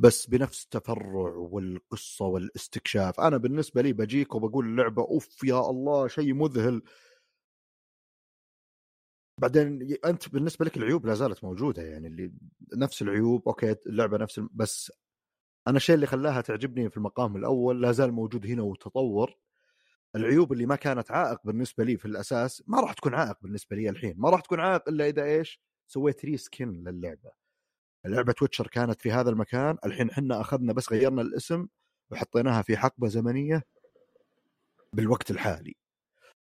بس 0.00 0.26
بنفس 0.26 0.64
التفرع 0.64 1.34
والقصة 1.34 2.24
والاستكشاف. 2.24 3.20
أنا 3.20 3.36
بالنسبة 3.36 3.82
لي 3.82 3.92
بجيك 3.92 4.34
وبقول 4.34 4.66
اللعبه 4.66 5.02
أوف 5.02 5.44
يا 5.44 5.60
الله 5.70 6.08
شيء 6.08 6.34
مذهل. 6.34 6.82
بعدين 9.40 9.96
أنت 10.04 10.28
بالنسبة 10.28 10.64
لك 10.64 10.76
العيوب 10.76 11.06
لا 11.06 11.14
زالت 11.14 11.44
موجودة 11.44 11.82
يعني 11.82 12.06
اللي 12.06 12.32
نفس 12.74 13.02
العيوب 13.02 13.48
okay 13.48 13.76
اللعبة 13.86 14.18
نفس 14.18 14.40
بس 14.52 14.92
أنا 15.68 15.76
الشيء 15.76 15.94
اللي 15.94 16.06
خلاها 16.06 16.40
تعجبني 16.40 16.90
في 16.90 16.96
المقام 16.96 17.36
الأول 17.36 17.82
لا 17.82 17.92
زال 17.92 18.12
موجود 18.12 18.46
هنا 18.46 18.62
وتطور. 18.62 19.36
العيوب 20.16 20.52
اللي 20.52 20.66
ما 20.66 20.76
كانت 20.76 21.10
عائق 21.10 21.40
بالنسبة 21.44 21.84
لي 21.84 21.96
في 21.96 22.04
الأساس 22.04 22.62
ما 22.66 22.80
راح 22.80 22.92
تكون 22.92 23.14
عائق 23.14 23.36
بالنسبة 23.42 23.76
لي 23.76 23.90
الحين. 23.90 24.14
ما 24.16 24.30
راح 24.30 24.40
تكون 24.40 24.60
عائق 24.60 24.88
إلا 24.88 25.08
إذا 25.08 25.24
إيش؟ 25.24 25.60
سويت 25.86 26.24
reskin 26.24 26.84
للعبة. 26.88 27.30
لعبة 28.04 28.34
Witcher 28.42 28.66
كانت 28.66 29.00
في 29.00 29.12
هذا 29.12 29.30
المكان 29.30 29.78
الحين 29.86 30.10
إحنا 30.10 30.40
أخذنا 30.40 30.72
بس 30.72 30.92
غيرنا 30.92 31.22
الاسم 31.22 31.66
وحطيناها 32.10 32.62
في 32.62 32.76
حقبة 32.76 33.08
زمنية 33.08 33.62
بالوقت 34.92 35.30
الحالي. 35.30 35.76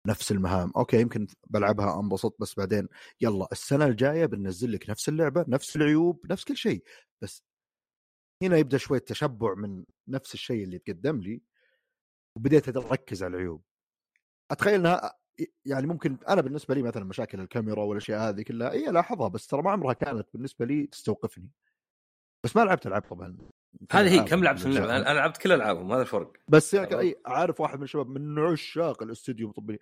نفس 0.05 0.31
المهام. 0.31 0.71
أوكي 0.77 1.01
يمكن 1.01 1.27
بلعبها 1.47 1.99
أنبسط 1.99 2.35
بس 2.39 2.55
بعدين 2.57 2.87
يلا 3.21 3.47
السنة 3.51 3.85
الجاية 3.85 4.25
بننزل 4.25 4.71
لك 4.71 4.89
نفس 4.89 5.09
اللعبة 5.09 5.45
نفس 5.47 5.75
العيوب 5.75 6.31
نفس 6.31 6.43
كل 6.43 6.57
شيء. 6.57 6.83
بس 7.21 7.43
هنا 8.43 8.57
يبدأ 8.57 8.77
شوية 8.77 8.99
تشبع 8.99 9.53
من 9.53 9.85
نفس 10.07 10.33
الشيء 10.33 10.63
اللي 10.63 10.79
تقدم 10.79 11.21
لي 11.21 11.41
وبديت 12.37 12.77
أركز 12.77 13.23
على 13.23 13.35
العيوب. 13.35 13.63
أتخيل 14.51 14.73
إنها 14.73 15.13
يعني 15.65 15.87
ممكن 15.87 16.17
أنا 16.29 16.41
بالنسبة 16.41 16.75
لي 16.75 16.81
مثلا 16.81 17.03
مشاكل 17.03 17.39
الكاميرا 17.39 17.83
والأشياء 17.83 18.29
هذه 18.29 18.41
كلها 18.41 18.71
اي 18.71 18.85
لاحظها 18.85 19.27
بس 19.27 19.47
ترى 19.47 19.61
ما 19.61 19.71
عمرها 19.71 19.93
كانت 19.93 20.27
بالنسبة 20.33 20.65
لي 20.65 20.87
تستوقفني. 20.87 21.49
بس 22.43 22.55
ما 22.55 22.61
لعبت 22.61 22.87
ألعاب 22.87 23.01
طبعا 23.01 23.37
هذه 23.91 24.21
هي 24.21 24.25
كم 24.25 24.43
لعبت 24.43 24.59
في. 24.59 24.65
اللعبه 24.65 24.97
أنا 24.97 25.13
لعبت 25.13 25.37
كل 25.37 25.51
ألعابهم 25.51 25.91
هذا 25.91 26.01
الفرق 26.01 26.33
بس 26.47 26.73
يعني. 26.73 26.99
أي 26.99 27.21
عارف 27.25 27.61
واحد 27.61 27.77
من 27.77 27.83
الشباب 27.83 28.09
من 28.09 28.39
عشاق 28.39 29.03
الاستوديو 29.03 29.45
المطبلين 29.45 29.79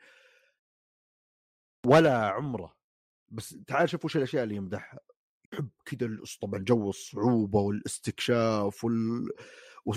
ولا 1.85 2.27
عمره. 2.27 2.77
بس 3.31 3.49
تعال 3.67 3.89
شوف 3.89 4.05
وش 4.05 4.17
الأشياء 4.17 4.43
اللي 4.43 4.55
يمدحها. 4.55 4.99
يحب 5.53 5.69
كذا 5.85 6.09
طبعا 6.41 6.59
جو 6.59 6.89
الصعوبة 6.89 7.59
والاستكشاف 7.59 8.83
وال... 8.83 9.29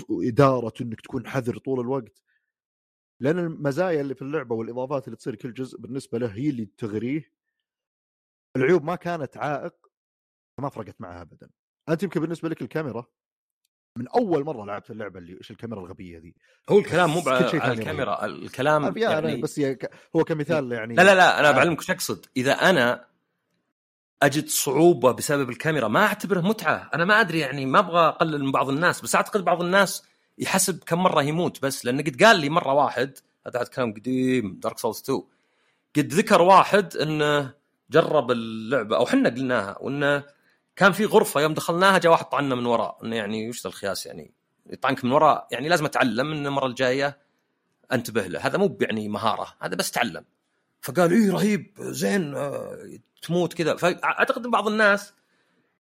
وإدارة 0.09 0.73
إنك 0.81 1.01
تكون 1.01 1.27
حذر 1.27 1.57
طول 1.57 1.79
الوقت. 1.79 2.21
لأن 3.21 3.39
المزايا 3.39 4.01
اللي 4.01 4.15
في 4.15 4.21
اللعبة 4.21 4.55
والإضافات 4.55 5.07
اللي 5.07 5.17
تصير 5.17 5.35
كل 5.35 5.53
جزء 5.53 5.79
بالنسبة 5.79 6.17
له 6.19 6.27
هي 6.27 6.49
اللي 6.49 6.65
تغريه. 6.65 7.31
العيوب 8.57 8.83
ما 8.83 8.95
كانت 8.95 9.37
عائق 9.37 9.75
ما 10.61 10.69
فرقت 10.69 11.01
معها 11.01 11.21
ابدا. 11.21 11.49
أنت 11.89 12.03
يمكن 12.03 12.21
بالنسبة 12.21 12.49
لك 12.49 12.61
الكاميرا 12.61 13.05
من 13.97 14.07
أول 14.07 14.43
مرة 14.43 14.65
لعبت 14.65 14.91
اللعبة 14.91 15.19
اللي 15.19 15.37
إيش 15.37 15.51
الكاميرا 15.51 15.79
الغبية 15.79 16.19
ذي؟ 16.19 16.35
هو 16.69 16.79
الكلام 16.79 17.09
مو 17.09 17.23
على 17.27 17.73
الكاميرا 17.73 18.25
الكلام 18.25 18.97
يعني, 18.97 19.41
بس 19.41 19.59
هي 19.59 19.75
ك- 19.75 19.91
هو 20.15 20.23
كمثال 20.23 20.71
يعني 20.71 20.95
لا 20.95 21.01
لا 21.01 21.15
لا 21.15 21.39
أنا. 21.39 21.51
بعلمك 21.51 21.79
وش 21.79 21.91
أقصد. 21.91 22.25
إذا 22.37 22.51
أنا 22.51 23.07
أجد 24.23 24.47
صعوبة 24.47 25.11
بسبب 25.11 25.49
الكاميرا. 25.49 25.87
ما 25.87 26.05
أعتبره 26.05 26.41
متعة. 26.41 26.89
أنا 26.93 27.05
ما 27.05 27.21
أدري 27.21 27.39
يعني 27.39 27.65
ما 27.65 27.79
أبغى 27.79 28.07
أقلل 28.07 28.43
من 28.43 28.51
بعض 28.51 28.69
الناس 28.69 29.01
بس 29.01 29.15
أعتقد 29.15 29.45
بعض 29.45 29.61
الناس 29.61 30.03
يحسب 30.37 30.83
كم 30.83 31.03
مرة 31.03 31.23
يموت 31.23 31.61
بس. 31.61 31.85
لأنه 31.85 32.03
قد 32.03 32.23
قال 32.23 32.39
لي 32.39 32.49
مرة 32.49 32.73
واحد 32.73 33.17
هذا 33.47 33.63
كلام 33.63 33.93
قديم 33.93 34.59
دارك 34.63 34.79
سولز 34.79 34.99
2 34.99 35.23
قد 35.95 36.13
ذكر 36.13 36.41
واحد 36.41 36.97
إنه 36.97 37.53
جرب 37.91 38.31
اللعبة 38.31 38.97
أو 38.97 39.05
حنا 39.05 39.29
قلناها 39.29 39.77
وإنه 39.81 40.23
كان 40.75 40.91
في 40.91 41.05
غرفة 41.05 41.41
يوم 41.41 41.53
دخلناها 41.53 41.97
جاء 41.97 42.11
واحد 42.11 42.25
طعنا 42.25 42.55
من 42.55 42.65
وراء. 42.65 42.97
إنه 43.03 43.15
يعني 43.15 43.49
وش 43.49 43.65
الخياس 43.65 44.05
يعني؟ 44.05 44.33
يطعنك 44.69 45.05
من 45.05 45.11
وراء. 45.11 45.47
يعني 45.51 45.69
لازم 45.69 45.85
أتعلم 45.85 46.31
ان 46.31 46.45
المرة 46.45 46.67
الجاية 46.67 47.17
أنتبه 47.91 48.27
له. 48.27 48.39
هذا 48.39 48.57
مو 48.57 48.77
يعني 48.81 49.09
مهارة 49.09 49.47
هذا 49.61 49.75
بس 49.75 49.91
تعلم. 49.91 50.25
فقال 50.81 51.11
إيه 51.11 51.31
رهيب 51.31 51.73
زين 51.79 52.35
آه، 52.35 52.99
تموت 53.21 53.53
كذا. 53.53 53.75
فأعتقد 53.75 54.45
إن 54.45 54.51
بعض 54.51 54.67
الناس 54.67 55.13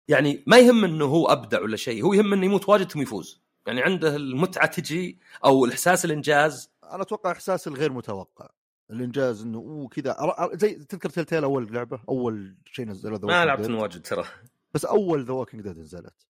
يعني 0.07 0.43
ما 0.47 0.57
يهم 0.57 0.85
إنه 0.85 1.05
هو 1.05 1.27
أبدع 1.27 1.61
ولا 1.61 1.77
شيء 1.77 2.03
هو 2.03 2.13
يهم 2.13 2.33
إنه 2.33 2.45
يموت 2.45 2.69
واجد 2.69 2.91
ثم 2.91 3.01
يفوز. 3.01 3.41
يعني 3.67 3.81
عنده 3.81 4.15
المتعة 4.15 4.65
تجي 4.65 5.19
أو 5.45 5.65
الاحساس 5.65 6.05
الإنجاز. 6.05 6.71
أنا 6.83 7.01
أتوقع 7.01 7.31
إحساس 7.31 7.67
الغير 7.67 7.91
متوقع. 7.91 8.49
الإنجاز 8.91 9.41
إنه 9.41 9.57
أوه 9.57 9.87
كذا 9.87 10.17
زي 10.53 10.73
تذكر 10.73 11.09
Telltale 11.09 11.43
أول 11.43 11.73
لعبة؟ 11.73 11.99
أول 12.09 12.57
شيء 12.65 12.85
نزلوا 12.85 13.17
ذا 13.17 13.27
ما 13.27 13.45
لعبت. 13.45 13.69
واجد 13.69 14.01
ترى. 14.01 14.25
بس 14.73 14.85
أول 14.85 15.25
The 15.25 15.33
Walking 15.33 15.63
Dead 15.63 15.77
نزلت. 15.77 16.27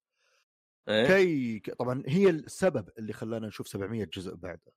إيه؟ 0.87 1.07
كي 1.59 1.73
طبعا 1.73 2.03
هي 2.07 2.29
السبب 2.29 2.89
اللي 2.99 3.13
خلانا 3.13 3.47
نشوف 3.47 3.67
700 3.67 4.05
جزء 4.13 4.35
بعده. 4.35 4.71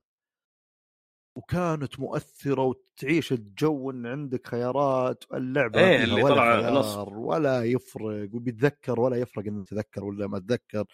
وكانت 1.34 2.00
مؤثرة 2.00 2.62
وتعيش 2.62 3.32
الجو 3.32 3.90
إن 3.90 4.06
عندك 4.06 4.46
خيارات 4.46 5.24
اللعبة 5.34 5.78
فيها 5.78 6.04
اللي 6.04 6.22
ولا 6.22 6.34
طلع 6.34 6.60
خيار. 6.60 7.18
ولا 7.18 7.64
يفرق 7.64 8.28
وبيتذكر 8.34 9.00
ولا 9.00 9.16
يفرق 9.16 9.46
إن 9.46 9.64
تذكر 9.64 10.04
ولا 10.04 10.26
ما 10.26 10.38
تذكر 10.38 10.84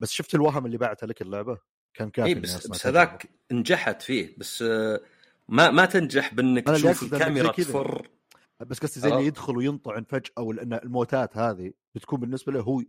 بس 0.00 0.10
شفت 0.10 0.34
الوهم 0.34 0.66
اللي 0.66 0.78
بعتها 0.78 1.06
لك 1.06 1.22
اللعبة 1.22 1.58
كان 1.94 2.10
كافي 2.10 2.28
اي 2.28 2.32
إني 2.32 2.40
بس 2.40 2.66
بس. 2.66 2.86
هذاك 2.86 3.30
نجحت 3.52 4.02
فيه 4.02 4.34
بس 4.38 4.62
آه، 4.62 5.00
ما 5.48 5.70
ما 5.70 5.84
تنجح 5.84 6.34
بإنك 6.34 6.66
تشوف 6.66 7.02
الكاميرا. 7.02 7.52
تفر 7.52 8.08
بس 8.60 8.78
قصدي 8.78 9.00
زي 9.00 9.08
اللي 9.08 9.16
عرفت؟ 9.16 9.28
يدخل 9.28 9.56
وينطعن 9.56 10.04
فجأة 10.04 10.42
ولان 10.42 10.72
الموتات 10.72 11.36
هذه 11.36 11.72
بتكون 11.94 12.20
بالنسبة 12.20 12.52
له 12.52 12.60
هو 12.60 12.82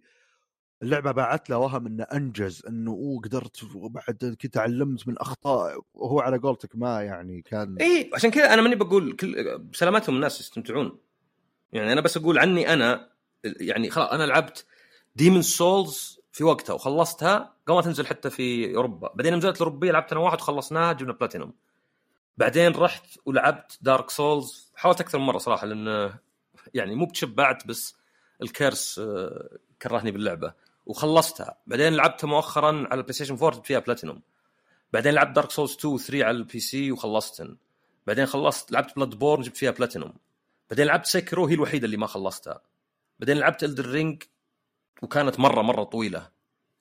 اللعبة 0.84 1.12
باعت 1.12 1.50
له 1.50 1.58
وهم 1.58 1.86
إنه 1.88 2.04
أنجز 2.04 2.66
إنه 2.68 2.92
أوه 2.92 3.22
قدرت 3.22 3.64
وبعد 3.76 4.36
كذا 4.40 4.52
تعلمت 4.52 5.08
من 5.08 5.18
أخطاء 5.18 5.82
وهو 5.94 6.20
على 6.20 6.38
قولتك 6.38 6.70
ما 6.76 7.02
يعني 7.02 7.42
كان 7.42 7.78
إي 7.82 8.10
عشان 8.14 8.32
كذا 8.32 8.54
أنا 8.54 8.62
ماني 8.62 8.76
بقول 8.76 9.16
كل 9.16 9.58
بسلامتهم 9.58 10.16
الناس 10.16 10.40
يستمتعون. 10.40 10.98
يعني 11.74 11.94
أنا 11.94 12.02
بس 12.02 12.18
أقول 12.18 12.40
عني 12.40 12.74
أنا 12.74 13.10
يعني 13.44 13.90
خلاص 13.90 14.10
أنا 14.10 14.24
لعبت 14.24 14.66
Demon's 15.16 15.42
Souls 15.42 16.20
في 16.32 16.44
وقتها 16.44 16.74
وخلصتها 16.74 17.54
قبل 17.68 17.76
ما 17.76 17.82
تنزل 17.82 18.08
حتى 18.08 18.30
في 18.30 18.76
أوروبا. 18.76 19.14
بعدين 19.16 19.36
نزلت 19.36 19.56
الأوروبية 19.56 19.92
لعبت 19.92 20.12
أنا 20.12 20.22
واحد 20.22 20.42
وخلصناها 20.42 20.94
جبنا 20.94 21.14
بلاتينوم 21.14 21.54
بعدين 22.38 22.72
رحت 22.72 23.06
ولعبت 23.26 23.78
Dark 23.82 24.10
Souls 24.10 24.72
حاولت 24.76 25.02
أكثر 25.02 25.20
من 25.20 25.26
مرة 25.26 25.38
صراحة 25.38 25.68
لأن 25.68 26.14
يعني 26.74 26.96
مو 26.96 27.06
بتشبعت 27.06 27.68
بس 27.68 27.96
ال 28.42 28.52
curse 28.52 29.00
آه، 29.00 29.58
كرهني 29.82 30.12
باللعبة. 30.12 30.54
وخلصتها. 30.86 31.58
بعدين 31.68 31.94
لعبتها 31.94 32.28
مؤخرا 32.28 32.68
على 32.68 33.00
ال 33.00 33.14
PlayStation 33.14 33.34
4 33.34 33.52
جبت 33.52 33.66
فيها 33.66 33.80
بلاتينوم 33.80 34.22
بعدين 34.94 35.14
لعبت 35.14 35.36
Dark 35.36 35.52
Souls 35.52 35.72
2 35.72 35.94
و 35.94 35.98
3 35.98 36.24
على 36.26 36.38
ال 36.38 36.60
PC 36.60 36.92
وخلصتن 36.92 37.58
بعدين 38.08 38.26
خلصت 38.26 38.72
لعبت 38.72 38.96
Bloodborne 38.96 39.42
جبت 39.42 39.58
فيها 39.58 39.72
بلاتينوم 39.72 40.14
بعدين 40.70 40.86
لعبت 40.86 41.06
Sekiro 41.06 41.46
هي 41.46 41.54
الوحيدة 41.54 41.86
اللي 41.86 41.98
ما 41.98 42.08
خلصتها. 42.08 42.62
بعدين 43.20 43.38
لعبت 43.38 43.64
Elden 43.64 43.86
Ring 43.86 44.24
وكانت 45.02 45.40
مرة 45.40 45.62
مرة 45.62 45.84
طويلة. 45.84 46.30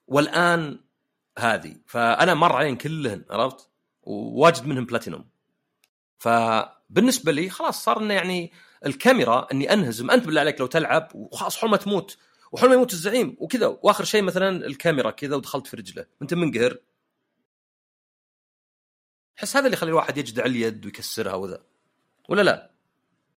والآن 0.07 0.79
هذه. 1.37 1.75
فأنا 1.85 2.33
مر 2.33 2.55
عليهم 2.55 2.75
كلهن 2.75 3.25
عرفت؟ 3.29 3.69
وواجد 4.03 4.67
منهم 4.67 4.85
بلاتينوم 4.85 5.25
فبالنسبة 6.17 7.31
لي 7.31 7.49
خلاص 7.49 7.83
صار 7.83 7.99
إنه 7.99 8.13
يعني 8.13 8.51
الكاميرا 8.85 9.47
إني 9.51 9.73
أنهزم. 9.73 10.11
أنت 10.11 10.25
بالله 10.25 10.41
عليك 10.41 10.59
لو 10.59 10.67
تلعب 10.67 11.11
وخلاص 11.13 11.57
حلمه 11.57 11.77
تموت. 11.77 12.17
وحلمه 12.53 12.73
يموت 12.73 12.93
الزعيم 12.93 13.37
وكذا. 13.39 13.77
وآخر 13.83 14.03
شيء 14.03 14.21
مثلا 14.21 14.65
الكاميرا 14.65 15.11
كذا 15.11 15.35
ودخلت 15.35 15.67
في 15.67 15.77
رجله. 15.77 16.05
أنت 16.21 16.33
منقهر. 16.33 16.77
أحس 19.39 19.55
هذا 19.55 19.65
اللي 19.65 19.77
يخلي 19.77 19.89
الواحد 19.89 20.17
يجدع 20.17 20.45
اليد 20.45 20.85
ويكسرها 20.85 21.33
وذا. 21.33 21.63
ولا 22.29 22.41
لا؟ 22.41 22.71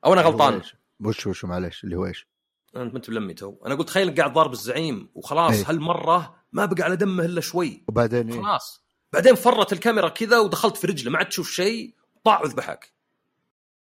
أو 0.05 0.13
أنا 0.13 0.21
غلطان؟ 0.21 0.61
وش 0.99 1.27
وش 1.27 1.45
معلش 1.45 1.83
اللي 1.83 1.95
هو 1.95 2.05
إيش؟ 2.05 2.27
انت 2.75 2.91
ما 2.91 2.97
أنت 2.97 3.09
بلمي 3.09 3.33
تو. 3.33 3.55
أنا 3.65 3.75
قلت 3.75 3.87
تخيل 3.87 4.15
قاعد 4.15 4.33
ضارب 4.33 4.53
الزعيم 4.53 5.09
وخلاص 5.15 5.53
إيه. 5.53 5.69
هالمرة 5.69 6.35
ما 6.51 6.65
بقى 6.65 6.83
على 6.83 6.95
دمه 6.95 7.25
إلا 7.25 7.41
شوي. 7.41 7.83
وبعدين 7.87 8.31
إيه؟ 8.31 8.41
خلاص. 8.41 8.83
بعدين 9.13 9.35
فرت 9.35 9.73
الكاميرا 9.73 10.09
كذا 10.09 10.39
ودخلت 10.39 10.77
في 10.77 10.87
رجله. 10.87 11.11
ما 11.11 11.17
عاد 11.17 11.29
تشوف 11.29 11.51
شيء. 11.51 11.95
طاع 12.23 12.41
وذبحك. 12.41 12.93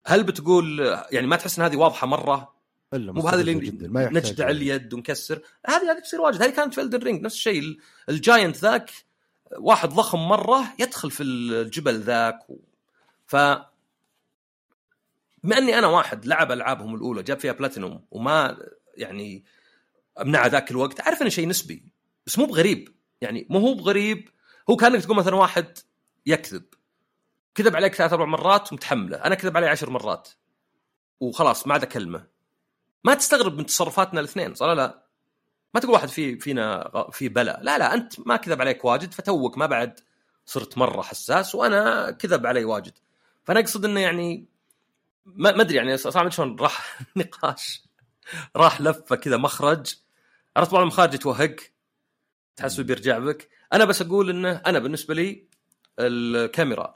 هل 0.05 0.23
بتقول 0.23 0.79
يعني 1.11 1.27
ما 1.27 1.35
تحس 1.35 1.59
إن 1.59 1.65
هذه 1.65 1.75
واضحة 1.75 2.07
مرة؟ 2.07 2.60
إلا 2.93 3.11
مو 3.11 3.21
بهذا 3.21 3.41
اللي 3.41 3.53
نجدع 3.93 4.49
اليد 4.49 4.93
ونكسر. 4.93 5.41
هذه 5.67 5.91
هذه 5.91 5.99
تصير 5.99 6.21
واجد. 6.21 6.41
هذه 6.41 6.49
كانت 6.49 6.73
في 6.73 6.81
Elden 6.81 6.99
Ring 6.99 7.21
نفس 7.21 7.35
الشيء. 7.35 7.59
ال- 7.59 7.77
ال 8.09 8.17
giant 8.17 8.57
ذاك 8.57 8.91
واحد 9.57 9.89
ضخم 9.89 10.19
مرة 10.19 10.73
يدخل 10.79 11.11
في 11.11 11.23
الجبل 11.23 11.99
ذاك 11.99 12.49
و... 12.49 12.55
ف 13.27 13.35
بما 15.43 15.57
إني 15.57 15.79
أنا 15.79 15.87
واحد 15.87 16.25
لعب 16.25 16.51
ألعابهم 16.51 16.95
الأولى 16.95 17.23
جاب 17.23 17.39
فيها 17.39 17.51
بلاتينوم 17.51 18.05
وما 18.11 18.57
يعني 18.97 19.43
أمنع 20.21 20.47
ذاك 20.47 20.71
الوقت 20.71 20.99
أعرف 20.99 21.21
إنه 21.21 21.29
شيء 21.29 21.47
نسبي 21.47 21.85
بس 22.25 22.39
مو 22.39 22.45
بغريب. 22.45 22.89
يعني 23.21 23.47
مو 23.49 23.59
هو 23.59 23.73
بغريب 23.73 24.29
هو 24.69 24.75
كأنك 24.75 25.03
تقول 25.03 25.17
مثلا 25.17 25.35
واحد 25.35 25.77
يكذب. 26.25 26.63
كذب 27.55 27.75
عليك 27.75 27.95
ثلاث 27.95 28.13
أربع 28.13 28.25
مرات 28.25 28.71
ومتحمله. 28.71 29.17
أنا 29.17 29.35
كذب 29.35 29.57
علي 29.57 29.67
عشر 29.67 29.89
مرات. 29.89 30.29
وخلاص 31.19 31.67
ما 31.67 31.73
عاد 31.73 31.85
كلمة. 31.85 32.30
ما 33.03 33.13
تستغرب 33.13 33.57
من 33.57 33.65
تصرفاتنا 33.65 34.19
الاثنين 34.19 34.55
صح 34.55 34.65
لا؟ 34.65 35.05
ما 35.73 35.79
تقول 35.79 35.93
واحد 35.93 36.07
في 36.07 36.39
فينا 36.39 36.91
في 37.11 37.29
بلا. 37.29 37.59
لا 37.63 37.77
لا 37.77 37.93
أنت 37.93 38.27
ما 38.27 38.35
كذب 38.35 38.61
عليك 38.61 38.85
واجد 38.85 39.13
فتوك 39.13 39.57
ما 39.57 39.65
بعد 39.65 39.99
صرت 40.45 40.77
مرة 40.77 41.01
حساس 41.01 41.55
وأنا 41.55 42.11
كذب 42.11 42.45
علي 42.45 42.65
واجد. 42.65 42.93
فأنا 43.43 43.59
أقصد 43.59 43.85
إنه 43.85 43.99
يعني 43.99 44.45
ما 45.25 45.61
أدري 45.61 45.75
يعني 45.77 45.93
أدري 45.93 46.31
شلون 46.31 46.59
راح 46.59 46.99
نقاش 47.17 47.83
راح 48.55 48.81
لفة 48.81 49.15
كذا 49.15 49.37
مخرج. 49.37 49.95
عرفت 50.57 50.71
بعض 50.71 50.81
المخارج 50.81 51.17
توهق 51.17 51.55
تحسه 52.55 52.83
بيرجع 52.83 53.19
بك. 53.19 53.49
أنا 53.73 53.85
بس 53.85 54.01
أقول 54.01 54.29
إنه 54.29 54.61
أنا 54.65 54.79
بالنسبة 54.79 55.13
لي 55.13 55.47
الكاميرا 55.99 56.93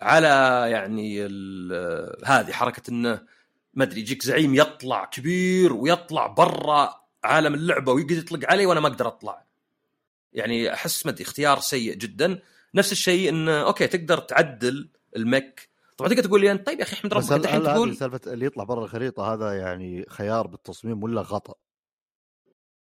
على 0.00 0.28
يعني 0.70 1.26
هذه 2.24 2.52
حركة 2.52 2.90
إنه 2.90 3.22
ما 3.78 3.84
أدري 3.84 4.00
يجيك 4.00 4.22
زعيم 4.22 4.54
يطلع 4.54 5.04
كبير 5.04 5.72
ويطلع 5.72 6.26
برا 6.26 6.94
عالم 7.24 7.54
اللعبة 7.54 7.92
ويقدر 7.92 8.18
يطلق 8.18 8.50
علي 8.50 8.66
وأنا 8.66 8.80
ما 8.80 8.88
أقدر 8.88 9.06
أطلع. 9.06 9.44
يعني 10.32 10.72
أحس 10.74 11.06
ما 11.06 11.12
أدري 11.12 11.24
اختيار 11.24 11.60
سيء 11.60 11.94
جدا. 11.94 12.38
نفس 12.74 12.92
الشيء 12.92 13.28
انه 13.28 13.60
okay 13.60 13.86
تقدر 13.86 14.18
تعدل 14.18 14.90
ال 15.16 15.25
mech. 15.25 15.68
طبعا 15.96 16.10
تقدر 16.10 16.24
تقول 16.24 16.40
لي 16.40 16.52
أنت 16.52 16.66
طيب 16.66 16.78
يا 16.78 16.84
أخي 16.84 16.96
أحمد 16.96 17.14
ربك 17.14 17.32
الحين 17.32 17.62
تقول؟ 17.62 17.96
سالفة 17.96 18.32
اللي 18.32 18.46
يطلع 18.46 18.64
برا 18.64 18.84
الخريطة 18.84 19.34
هذا 19.34 19.58
يعني 19.58 20.04
خيار 20.08 20.46
بالتصميم 20.46 21.02
ولا 21.02 21.22
خطأ؟ 21.22 21.54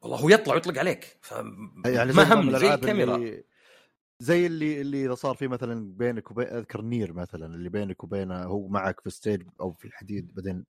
والله 0.01 0.19
هو 0.19 0.29
يطلع 0.29 0.55
ويطلق 0.55 0.79
عليك. 0.79 1.19
ف... 1.21 1.35
يعني 1.87 2.13
ما 2.13 2.35
هم 2.35 2.59
زي 2.59 2.75
الكاميرا 2.75 3.17
اللي 3.17 3.45
زي 4.21 4.47
اللي 4.47 4.81
اللي 4.81 5.07
إذا 5.07 5.15
صار 5.15 5.35
في 5.35 5.49
مثلا 5.49 5.93
بينك 5.97 6.31
وبين 6.31 6.47
أذكر 6.47 6.83
Nier 6.83 7.13
مثلا 7.13 7.47
اللي 7.47 7.69
بينك 7.69 8.05
وبينه 8.05 8.43
هو 8.43 8.69
معك 8.69 9.01
في 9.01 9.11
stage 9.11 9.43
أو 9.61 9.73
في 9.73 9.85
الحديد 9.85 10.35
بعدين 10.35 10.65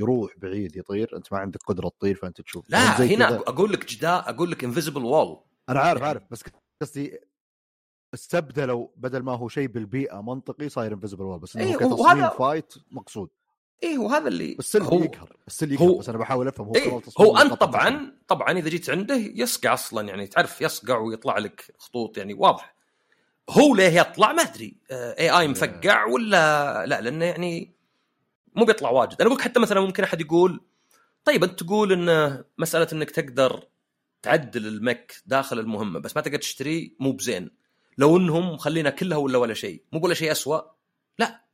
يروح 0.00 0.32
بعيد 0.38 0.76
يطير 0.76 1.16
أنت 1.16 1.32
ما 1.32 1.38
عندك 1.38 1.60
قدرة 1.62 1.88
تطير 1.88 2.14
فأنت 2.14 2.40
تشوف. 2.40 2.64
لا 2.70 2.98
زي 2.98 3.14
هنا 3.16 3.28
كذا. 3.28 3.38
أقول 3.38 3.72
لك 3.72 3.86
جدار 3.86 4.30
أقول 4.30 4.50
لك 4.50 4.64
invisible 4.64 5.04
wall 5.04 5.40
أنا 5.68 5.80
عارف 5.80 6.02
عارف 6.02 6.22
بس 6.30 6.42
قصدي 6.82 7.18
استبدلوا 8.14 8.88
بدل 8.96 9.22
ما 9.22 9.32
هو 9.36 9.48
شيء 9.48 9.68
بالبيئة 9.68 10.22
منطقي 10.22 10.68
صاير 10.68 10.92
invisible 10.94 11.22
wall 11.24 11.38
بس 11.38 11.56
إنه 11.56 11.64
إيه، 11.64 11.74
هو 11.74 11.78
كتصميم 11.78 12.00
وهذا- 12.00 12.28
فايت 12.38 12.74
مقصود. 12.90 13.28
إيه 13.82 13.98
وهذا 13.98 14.28
اللي 14.28 14.54
بس 14.54 14.76
اللي 14.76 14.88
هو 14.88 14.98
يقهر 15.04 15.36
بس 15.46 15.62
اللي 15.62 15.74
يقهر 15.74 15.88
هو- 15.88 15.98
بس 15.98 16.08
أنا 16.08 16.18
بحاول 16.18 16.48
أفهم 16.48 16.66
هو 16.66 16.74
إيه 16.74 17.00
هو 17.20 17.36
أنت 17.36 17.52
طبعا 17.52 18.12
طبعا 18.28 18.50
إذا 18.58 18.68
جيت 18.68 18.90
عنده 18.90 19.14
يصقع 19.14 19.74
أصلا 19.74 20.08
يعني 20.08 20.26
تعرف 20.26 20.60
يصقع 20.60 20.98
ويطلع 20.98 21.38
لك 21.38 21.74
خطوط 21.78 22.18
يعني 22.18 22.34
واضح. 22.34 22.74
هو 23.50 23.74
ليه 23.74 24.00
يطلع؟ 24.00 24.32
ما 24.32 24.42
أدري. 24.42 24.76
اي 24.90 25.30
اي 25.30 25.48
مفقع 25.48 26.04
ولا 26.04 26.86
لا؟ 26.86 27.00
لأنه 27.00 27.24
يعني 27.24 27.74
مو 28.54 28.64
بيطلع 28.64 28.90
واجد. 28.90 29.20
أنا 29.20 29.30
أقول 29.30 29.42
حتى 29.42 29.60
مثلا 29.60 29.80
ممكن 29.80 30.02
أحد 30.02 30.20
يقول 30.20 30.60
طيب 31.24 31.44
أنت 31.44 31.62
تقول 31.62 31.92
إن 31.92 32.44
مسألة 32.58 32.88
إنك 32.92 33.10
تقدر 33.10 33.64
تعدل 34.22 34.66
المك 34.66 35.22
داخل 35.26 35.58
المهمة 35.58 35.98
بس 36.00 36.16
ما 36.16 36.22
تقدر 36.22 36.38
تشتريه 36.38 36.90
مو 37.00 37.12
بزين. 37.12 37.50
لو 37.98 38.16
إنهم 38.16 38.52
مخلينا 38.52 38.90
كلها 38.90 39.18
ولا 39.18 39.38
ولا 39.38 39.54
شيء 39.54 39.84
مو 39.92 40.00
ولا 40.04 40.14
شيء 40.14 40.32
أسوأ. 40.32 40.60
لا. 41.18 41.44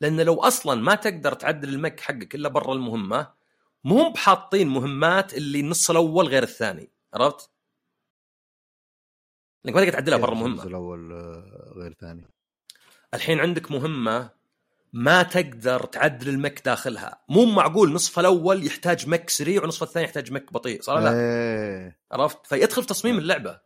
لأن 0.00 0.20
لو 0.20 0.40
أصلا 0.40 0.82
ما 0.82 0.94
تقدر 0.94 1.32
تعدل 1.32 1.68
المك 1.68 2.00
حقك 2.00 2.34
إلا 2.34 2.48
برا 2.48 2.74
المهمة 2.74 3.32
مو 3.84 4.02
هم 4.02 4.12
بحاطين 4.12 4.68
مهمات 4.68 5.34
اللي 5.34 5.60
النص 5.60 5.90
الأول 5.90 6.28
غير 6.28 6.42
الثاني. 6.42 6.90
عرفت؟ 7.14 7.50
انك 9.66 9.74
ما 9.74 9.80
تقدر 9.80 9.92
تعدلها 9.92 10.18
برا 10.18 10.32
الجزء 10.32 10.48
مهمه 10.48 10.64
الأول 10.64 11.12
آه، 11.12 11.72
غير 11.76 11.92
ثاني؟ 11.92 12.28
الحين 13.14 13.40
عندك 13.40 13.70
مهمة 13.70 14.30
ما 14.92 15.22
تقدر 15.22 15.86
تعدل 15.86 16.28
المك 16.28 16.62
داخلها. 16.64 17.20
مو 17.28 17.44
معقول 17.44 17.92
نصف 17.92 18.18
الأول 18.18 18.66
يحتاج 18.66 19.08
مك 19.08 19.30
سريع 19.30 19.62
ونصف 19.64 19.82
الثاني 19.82 20.06
يحتاج 20.06 20.32
مك 20.32 20.52
بطيء 20.52 20.82
صار 20.82 20.98
لا؟ 20.98 21.12
إيه. 21.14 21.98
عرفت؟ 22.12 22.46
فيدخل 22.46 22.82
في 22.82 22.88
تصميم 22.88 23.18
اللعبة. 23.18 23.60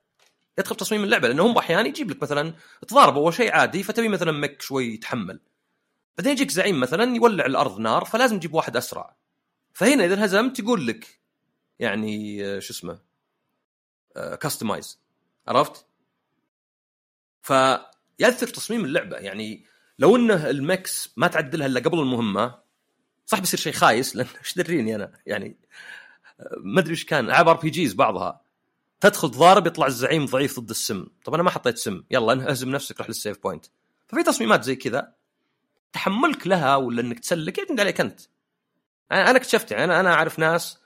يدخل 0.59 0.75
في 0.75 0.81
تصميم 0.81 1.05
اللعبة 1.05 1.29
لأنه 1.29 1.47
هم 1.47 1.59
أحيانا 1.59 1.89
يجيب 1.89 2.11
لك 2.11 2.23
مثلا 2.23 2.55
تضارب 2.89 3.17
أول 3.17 3.35
شيء 3.35 3.53
عادي 3.53 3.83
فتبي 3.83 4.09
مثلا 4.09 4.33
مك 4.33 4.63
شوي 4.63 4.95
يتحمل. 4.95 5.41
بعدين 6.19 6.33
يجيك 6.33 6.51
زعيم 6.51 6.81
مثلا 6.81 7.17
يولع 7.17 7.47
الأرض 7.47 7.79
نار 7.79 8.05
فلازم 8.05 8.39
تجيب 8.39 8.55
واحد 8.55 8.77
أسرع. 8.77 9.17
فهنا 9.73 10.05
إذا 10.05 10.15
انهزمت 10.15 10.59
يقول 10.59 10.87
لك 10.87 11.21
يعني 11.79 12.45
آه، 12.47 12.59
شو 12.59 12.73
اسمه 12.73 12.99
كاستمايز 14.41 15.01
عرفت؟ 15.49 15.87
فيأثر 17.43 18.47
في 18.47 18.53
تصميم 18.53 18.85
اللعبة. 18.85 19.17
يعني 19.17 19.65
لو 19.99 20.17
انه 20.17 20.51
ال 20.51 20.61
mechs 20.61 21.13
ما 21.17 21.27
تعدلها 21.27 21.67
إلا 21.67 21.81
قبل 21.81 21.99
المهمة 21.99 22.59
صح 23.27 23.41
بيصير 23.41 23.61
شيء 23.61 23.73
خايس 23.73 24.17
لأن 24.17 24.27
إيش 24.45 24.55
دريني 24.55 24.95
أنا؟ 24.95 25.13
يعني 25.27 25.57
ما 26.57 26.81
أدري 26.81 26.91
إيش 26.91 27.05
كان 27.05 27.25
ألعاب 27.25 27.49
RPGs 27.49 27.95
بعضها. 27.95 28.41
تدخل 29.01 29.31
تضارب 29.31 29.67
يطلع 29.67 29.87
الزعيم 29.87 30.27
ضعيف 30.27 30.61
ضد 30.61 30.71
السم. 30.71 31.07
طب 31.25 31.35
أنا 31.35 31.43
ما 31.43 31.51
حطيت 31.51 31.79
سم. 31.79 32.03
يلا 32.11 32.51
اهزم 32.51 32.71
نفسك 32.71 32.99
روح 32.99 33.09
لل 33.09 33.20
save 33.20 33.43
point 33.43 33.67
ففي 34.07 34.23
تصميمات 34.23 34.65
زي 34.65 34.77
كذا 34.77 35.13
تحملك 35.93 36.47
لها 36.47 36.77
ولا 36.77 37.01
إنك 37.01 37.21
تسلك؟ 37.21 37.59
يعتمد 37.59 37.81
عليك 37.81 38.01
أنت. 38.01 38.21
أنا 39.13 39.37
اكتشفت 39.37 39.71
يعني 39.71 39.85
أنا 39.85 40.01
أنا 40.01 40.15
أعرف 40.15 40.39
ناس 40.39 40.79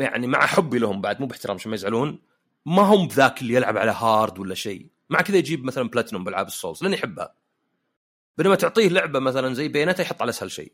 يعني 0.00 0.26
مع 0.26 0.46
حبي 0.46 0.78
لهم 0.78 1.00
بعد 1.00 1.20
مو 1.20 1.26
باحترام 1.26 1.56
عشان 1.56 1.70
ما 1.70 1.74
يزعلون 1.74 2.18
ما 2.66 2.82
هم 2.82 3.08
بذاك 3.08 3.42
اللي 3.42 3.54
يلعب 3.54 3.76
على 3.76 3.90
hard 3.90 4.38
ولا 4.38 4.54
شيء. 4.54 4.86
مع 5.10 5.20
كذا 5.20 5.36
يجيب 5.36 5.64
مثلا 5.64 5.88
بلاتينوم 5.88 6.24
بألعاب 6.24 6.46
ال 6.46 6.52
Souls 6.52 6.82
لأنه 6.82 6.94
يحبها. 6.96 7.34
بينما 8.38 8.54
تعطيه 8.54 8.88
لعبة 8.88 9.18
مثلا 9.18 9.54
زي 9.54 9.68
Bayonetta 9.68 10.02
يحط 10.02 10.22
على 10.22 10.30
اسهل 10.30 10.50
شيء. 10.50 10.72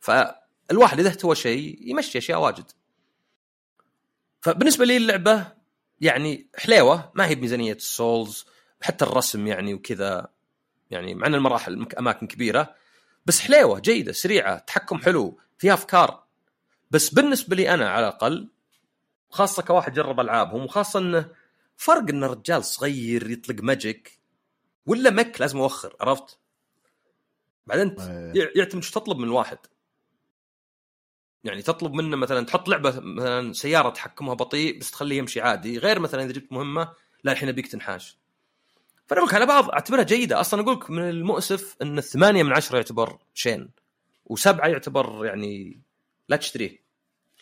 فالواحد 0.00 1.00
إذا 1.00 1.08
اهتوى 1.08 1.34
شيء 1.34 1.90
يمشي 1.90 2.18
أشياء 2.18 2.40
واجد. 2.40 2.70
فبالنسبة 4.40 4.84
لي 4.84 4.96
اللعبة 4.96 5.52
يعني 6.00 6.46
حليوة 6.56 7.12
ما 7.14 7.26
هي 7.26 7.34
بميزانية 7.34 7.72
ال 7.72 7.84
Souls 7.84 8.46
حتى 8.82 9.04
الرسم 9.04 9.46
يعني 9.46 9.74
وكذا 9.74 10.28
يعني 10.90 11.14
مع 11.14 11.26
إن 11.26 11.34
المراحل 11.34 11.86
أماكن 11.98 12.26
كبيرة 12.26 12.74
بس 13.26 13.40
حليوة 13.40 13.80
جيدة 13.80 14.12
سريعة 14.12 14.58
تحكم 14.58 14.98
حلو 14.98 15.38
فيها 15.58 15.74
أفكار. 15.74 16.24
بس 16.90 17.14
بالنسبة 17.14 17.56
لي 17.56 17.74
أنا 17.74 17.90
على 17.90 18.08
الأقل 18.08 18.48
خاصة 19.30 19.62
كواحد 19.62 19.92
جرب 19.92 20.20
ألعابهم 20.20 20.64
وخاصة 20.64 20.98
إنه 20.98 21.28
فرق 21.78 22.08
إن 22.10 22.24
الرجال 22.24 22.64
صغير 22.64 23.30
يطلق 23.30 23.62
ماجيك 23.62 24.18
ولا 24.86 25.10
مك 25.10 25.40
لازم 25.40 25.58
أوخر 25.58 25.96
عرفت؟ 26.00 26.38
بعدين. 27.66 27.94
يع- 28.36 28.52
يعتمد 28.56 28.82
شو 28.82 29.00
تطلب 29.00 29.18
من 29.18 29.24
الواحد 29.24 29.58
يعني 31.44 31.62
تطلب 31.62 31.92
منه 31.92 32.16
مثلا 32.16 32.46
تحط 32.46 32.68
لعبة 32.68 33.00
مثلا 33.00 33.52
سيارة 33.52 33.90
تحكمها 33.90 34.34
بطيء 34.34 34.78
بس 34.78 34.90
تخليه 34.90 35.18
يمشي 35.18 35.40
عادي 35.40 35.78
غير 35.78 35.98
مثلا 35.98 36.24
إذا 36.24 36.32
جبت 36.32 36.52
مهمة 36.52 36.92
لا 37.24 37.32
الحين 37.32 37.48
أبيك 37.48 37.66
تنحاش. 37.66 38.18
فأنا 39.06 39.20
أقول 39.22 39.34
على 39.34 39.46
بعض 39.46 39.70
أعتبرها 39.70 40.02
جيدة. 40.02 40.40
أصلا 40.40 40.60
أقول 40.60 40.74
لك 40.74 40.90
من 40.90 41.08
المؤسف 41.10 41.76
إن 41.82 41.98
الثمانية 41.98 42.42
من 42.42 42.52
عشرة 42.52 42.76
يعتبر 42.76 43.18
شين 43.34 43.70
وسبعة 44.24 44.68
يعتبر 44.68 45.26
يعني 45.26 45.80
لا 46.28 46.36
تشتريه. 46.36 46.82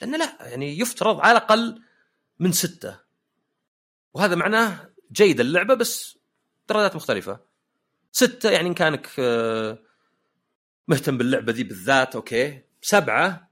لأنه 0.01 0.17
لا 0.17 0.39
يعني 0.41 0.79
يفترض 0.79 1.21
على 1.21 1.33
الأقل 1.39 1.83
من 2.39 2.53
ستة. 2.53 3.06
وهذا 4.17 4.35
معناه 4.35 4.91
جيده 5.13 5.43
اللعبة 5.43 5.75
بس 5.75 6.19
درجات 6.69 6.97
مختلفة. 6.97 7.41
ستة 8.13 8.51
يعني 8.51 8.69
ان 8.69 8.75
كانك 8.75 9.09
آه، 9.19 9.79
مهتم 10.89 11.19
باللعبة 11.19 11.53
ذي 11.53 11.65
بالذات 11.65 12.15
أوكي. 12.15 12.61
سبعة 12.83 13.51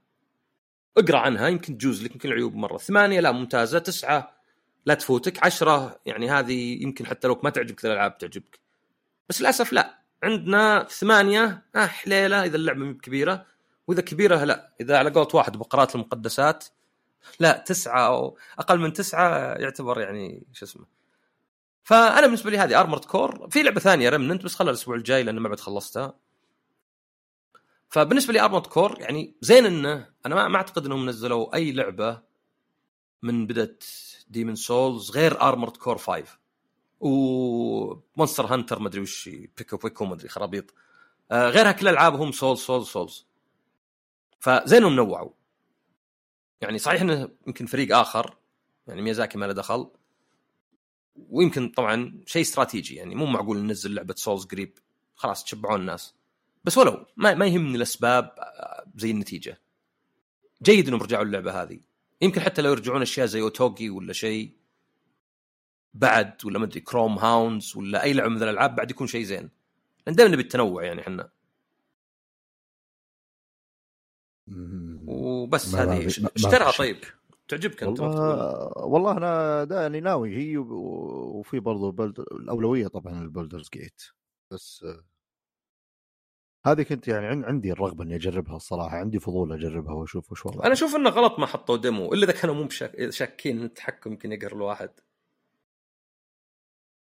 اقرأ 0.97 1.17
عنها 1.17 1.47
يمكن 1.47 1.77
تجوز 1.77 2.03
لك 2.03 2.11
يمكن 2.11 2.29
العيوب 2.29 2.55
مرة. 2.55 2.77
ثمانية 2.77 3.19
لا 3.19 3.31
ممتازة. 3.31 3.79
تسعة 3.79 4.37
لا 4.85 4.93
تفوتك. 4.93 5.45
عشرة 5.45 5.99
يعني 6.05 6.29
هذه 6.29 6.83
يمكن 6.83 7.05
حتى 7.05 7.27
لو 7.27 7.39
ما 7.43 7.49
تعجبك 7.49 7.85
الألعاب 7.85 8.17
تعجبك. 8.17 8.59
بس 9.29 9.41
للأسف 9.41 9.73
لا. 9.73 9.99
عندنا 10.23 10.87
ثمانية 10.89 11.63
آه 11.75 11.85
حليلة 11.85 12.43
إذا 12.43 12.55
اللعبة 12.55 12.93
كبيرة. 12.93 13.45
وإذا 13.87 14.01
كبيرة 14.01 14.43
لا. 14.43 14.73
إذا 14.81 14.97
على 14.97 15.09
قولة 15.09 15.29
واحد 15.33 15.57
بقرات 15.57 15.95
المقدسات. 15.95 16.65
لا 17.39 17.63
تسعة 17.67 18.07
أو 18.07 18.37
أقل 18.59 18.79
من 18.79 18.93
تسعة 18.93 19.55
يعتبر 19.55 20.01
يعني 20.01 20.43
شو 20.53 20.65
اسمه. 20.65 20.85
فأنا 21.83 22.21
بالنسبة 22.21 22.51
لي 22.51 22.57
هذه 22.57 22.79
Armored 22.79 23.05
Core 23.05 23.49
في 23.49 23.63
لعبة 23.63 23.79
ثانية 23.79 24.09
Remnant 24.09 24.43
بس 24.43 24.55
خلها 24.55 24.69
الأسبوع 24.71 24.95
الجاي 24.95 25.23
لأنه 25.23 25.41
ما 25.41 25.49
بعد 25.49 25.59
خلصتها. 25.59 26.13
فبالنسبة 27.89 28.33
لي 28.33 28.41
Armored 28.41 28.67
Core 28.67 29.01
يعني 29.01 29.35
زين 29.41 29.65
إنه 29.65 30.09
أنا 30.25 30.47
ما, 30.47 30.55
أعتقد 30.57 30.85
إنهم 30.85 31.09
نزلوا 31.09 31.55
أي 31.55 31.71
لعبة 31.71 32.21
من 33.23 33.47
بدأت 33.47 33.83
Demon's 34.27 34.55
Souls 34.55 35.11
غير 35.11 35.41
Armored 35.41 35.77
Core 35.77 35.97
5 35.97 36.23
و 36.99 37.17
Monster 37.17 38.45
Hunter 38.45 38.79
ما 38.79 38.87
أدري 38.87 39.01
وش 39.01 39.29
بيكو 39.57 39.77
بيكو 39.77 40.05
ما 40.05 40.13
أدري 40.13 40.27
خرابيط. 40.29 40.73
آه 41.31 41.49
غيرها 41.49 41.71
كل 41.71 41.87
العابهم 41.87 42.31
Souls 42.31 42.59
Souls 42.59 42.85
Souls 42.87 43.25
انهم 44.73 44.95
نوعوا. 44.95 45.31
يعني 46.61 46.77
صحيح 46.77 47.01
إنه 47.01 47.29
يمكن 47.47 47.65
فريق 47.65 47.97
آخر 47.97 48.37
يعني 48.87 49.01
ميازاكي 49.01 49.37
ما 49.37 49.45
له 49.45 49.53
دخل. 49.53 49.91
ويمكن 51.15 51.69
طبعا 51.69 52.23
شيء 52.25 52.41
استراتيجي 52.41 52.95
يعني 52.95 53.15
مو 53.15 53.25
معقول 53.25 53.57
ننزل 53.57 53.93
لعبة 53.93 54.15
Souls 54.17 54.45
قريب. 54.45 54.77
خلاص 55.15 55.43
تشبعون 55.43 55.79
الناس. 55.79 56.15
بس 56.63 56.77
ولو 56.77 57.05
ما, 57.17 57.33
ما 57.33 57.45
يهمني 57.45 57.75
الأسباب 57.75 58.35
آه، 58.39 58.85
زي 58.95 59.11
النتيجة. 59.11 59.61
جيد 60.63 60.87
إنهم 60.87 61.01
رجعوا 61.01 61.23
اللعبة 61.23 61.61
هذه. 61.61 61.79
يمكن 62.21 62.41
حتى 62.41 62.61
لو 62.61 62.71
يرجعون 62.71 63.01
أشياء 63.01 63.25
زي 63.27 63.41
Otogi 63.41 63.89
ولا 63.89 64.13
شيء 64.13 64.51
بعد 65.93 66.45
ولا 66.45 66.59
ما 66.59 66.65
أدري 66.65 66.79
Chromehounds 66.79 67.77
ولا 67.77 68.03
أي 68.03 68.13
لعبة 68.13 68.29
من 68.29 68.43
الألعاب 68.43 68.75
بعد 68.75 68.91
يكون 68.91 69.07
شيء 69.07 69.23
زين. 69.23 69.49
لأن 70.07 70.15
دائما 70.15 70.31
نبي 70.31 70.41
التنوع 70.41 70.83
يعني 70.83 71.01
إحنا. 71.01 71.29
وبس 75.07 75.75
هذه 75.75 76.07
اشترها 76.07 76.71
طيب. 76.71 76.97
تعجبك 77.47 77.83
أنت 77.83 77.99
والله, 77.99 78.87
والله 78.87 79.17
أنا 79.17 79.63
دا 79.63 79.81
يعني 79.81 79.99
ناوي 79.99 80.37
هي 80.37 80.57
وفي 80.57 81.59
برضو 81.59 81.91
بلد... 81.91 82.19
الأولوية 82.19 82.87
طبعا 82.87 83.21
ال 83.21 83.26
Baldur's 83.26 83.69
Gate. 83.73 84.01
بس 84.51 84.85
هذه 86.65 86.83
كنت 86.83 87.07
يعني 87.07 87.45
عندي 87.45 87.71
الرغبة 87.71 88.03
إني 88.03 88.15
أجربها 88.15 88.55
الصراحة 88.55 88.97
عندي 88.97 89.19
فضول 89.19 89.53
أجربها 89.53 89.93
وأشوف 89.93 90.31
وش 90.31 90.45
أنا 90.47 90.73
أشوف 90.73 90.95
إنه 90.95 91.09
غلط 91.09 91.39
ما 91.39 91.45
حطوا 91.45 91.77
ديمو 91.77 92.13
إلا 92.13 92.23
إذا 92.23 92.33
كانوا 92.41 92.55
مو 92.55 92.69
شاكين 93.09 93.63
التحكم 93.63 94.11
يمكن 94.11 94.31
يقهر 94.31 94.51
الواحد. 94.53 94.89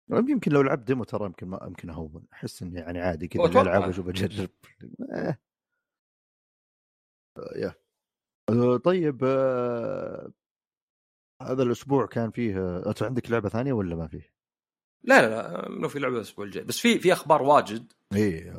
يمكن 0.09 0.51
لو 0.51 0.61
لعبت 0.61 0.87
ديمو 0.87 1.03
ترى 1.03 1.25
يمكن 1.25 1.47
ما 1.47 1.59
يمكن 1.67 1.89
أهون. 1.89 2.23
أحس 2.33 2.61
إني 2.61 2.79
يعني 2.79 2.99
عادي 2.99 3.27
كذا 3.27 3.61
العب 3.61 3.87
وأشوف 3.87 4.09
أجرب. 4.09 4.49
إيه. 5.15 5.48
يا. 7.55 7.73
أه، 8.49 8.77
طيب 8.77 9.23
أه، 9.23 10.31
هذا 11.41 11.63
الأسبوع 11.63 12.05
كان 12.05 12.31
فيه 12.31 12.77
أنت 12.89 13.03
عندك 13.03 13.31
لعبة 13.31 13.49
ثانية 13.49 13.73
ولا 13.73 13.95
ما 13.95 14.07
فيه؟ 14.07 14.33
لا 15.03 15.21
لا 15.21 15.29
لا 15.29 15.67
لو 15.69 15.89
في 15.89 15.99
لعبة 15.99 16.15
الأسبوع 16.15 16.45
الجاي. 16.45 16.63
بس 16.63 16.79
في 16.79 16.99
في 16.99 17.13
أخبار 17.13 17.41
واجد. 17.41 17.93
إي 18.15 18.53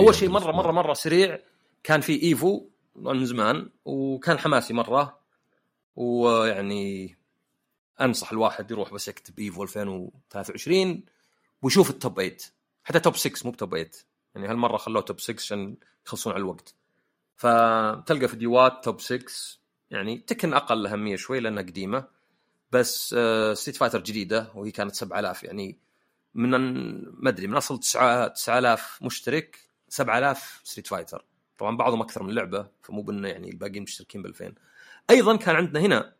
أول 0.00 0.14
شيء 0.14 0.28
مرة 0.28 0.52
مرة 0.52 0.72
مرة 0.72 0.92
سريع 0.92 1.38
كان 1.82 2.00
في 2.00 2.22
EVO 2.22 2.68
من 2.96 3.26
زمان 3.26 3.70
وكان 3.84 4.38
حماسي 4.38 4.74
مرة 4.74 5.18
ويعني 5.96 7.16
أنصح 8.00 8.32
الواحد 8.32 8.70
يروح 8.70 8.94
بس 8.94 9.08
يكتب 9.08 9.38
EVO 9.38 9.62
2023 9.62 11.04
ويشوف 11.62 11.90
ال 11.90 11.96
top 11.96 12.14
8 12.14 12.36
حتى 12.84 13.00
top 13.00 13.16
6 13.16 13.46
مو 13.46 13.50
ب 13.50 13.55
top 13.55 13.70
8 13.70 13.90
يعني 14.34 14.48
هالمرة 14.48 14.76
خلوه 14.76 15.02
top 15.02 15.20
6 15.20 15.34
عشان 15.34 15.76
يخلصون 16.06 16.32
على 16.32 16.40
الوقت. 16.40 16.74
فتلقى 17.42 18.28
فيديوهات 18.28 18.84
top 18.84 19.00
6 19.00 19.24
يعني 19.90 20.18
Tekken 20.18 20.54
أقل 20.54 20.86
أهمية 20.86 21.16
شوي 21.16 21.40
لأنها 21.40 21.62
قديمة. 21.62 22.04
بس 22.72 23.16
Street 23.52 23.76
Fighter 23.76 24.00
جديدة 24.00 24.52
وهي 24.54 24.70
كانت 24.70 24.94
7000 24.94 25.44
يعني 25.44 25.78
من 26.34 26.50
ما 27.22 27.28
أدري 27.30 27.46
من 27.46 27.56
أصل 27.56 27.80
9000 27.80 28.98
مشترك 29.02 29.58
7000 29.88 30.60
Street 30.64 30.86
Fighter 30.86 31.24
طبعا 31.58 31.76
بعضهم 31.76 32.02
أكثر 32.02 32.22
من 32.22 32.34
لعبة 32.34 32.68
فمو 32.82 33.02
بأنه 33.02 33.28
يعني 33.28 33.50
الباقيين 33.50 33.82
مشتركين 33.82 34.22
ب 34.22 34.26
2000 34.26 34.54
أيضا 35.10 35.36
كان 35.36 35.56
عندنا 35.56 35.80
هنا 35.80 36.14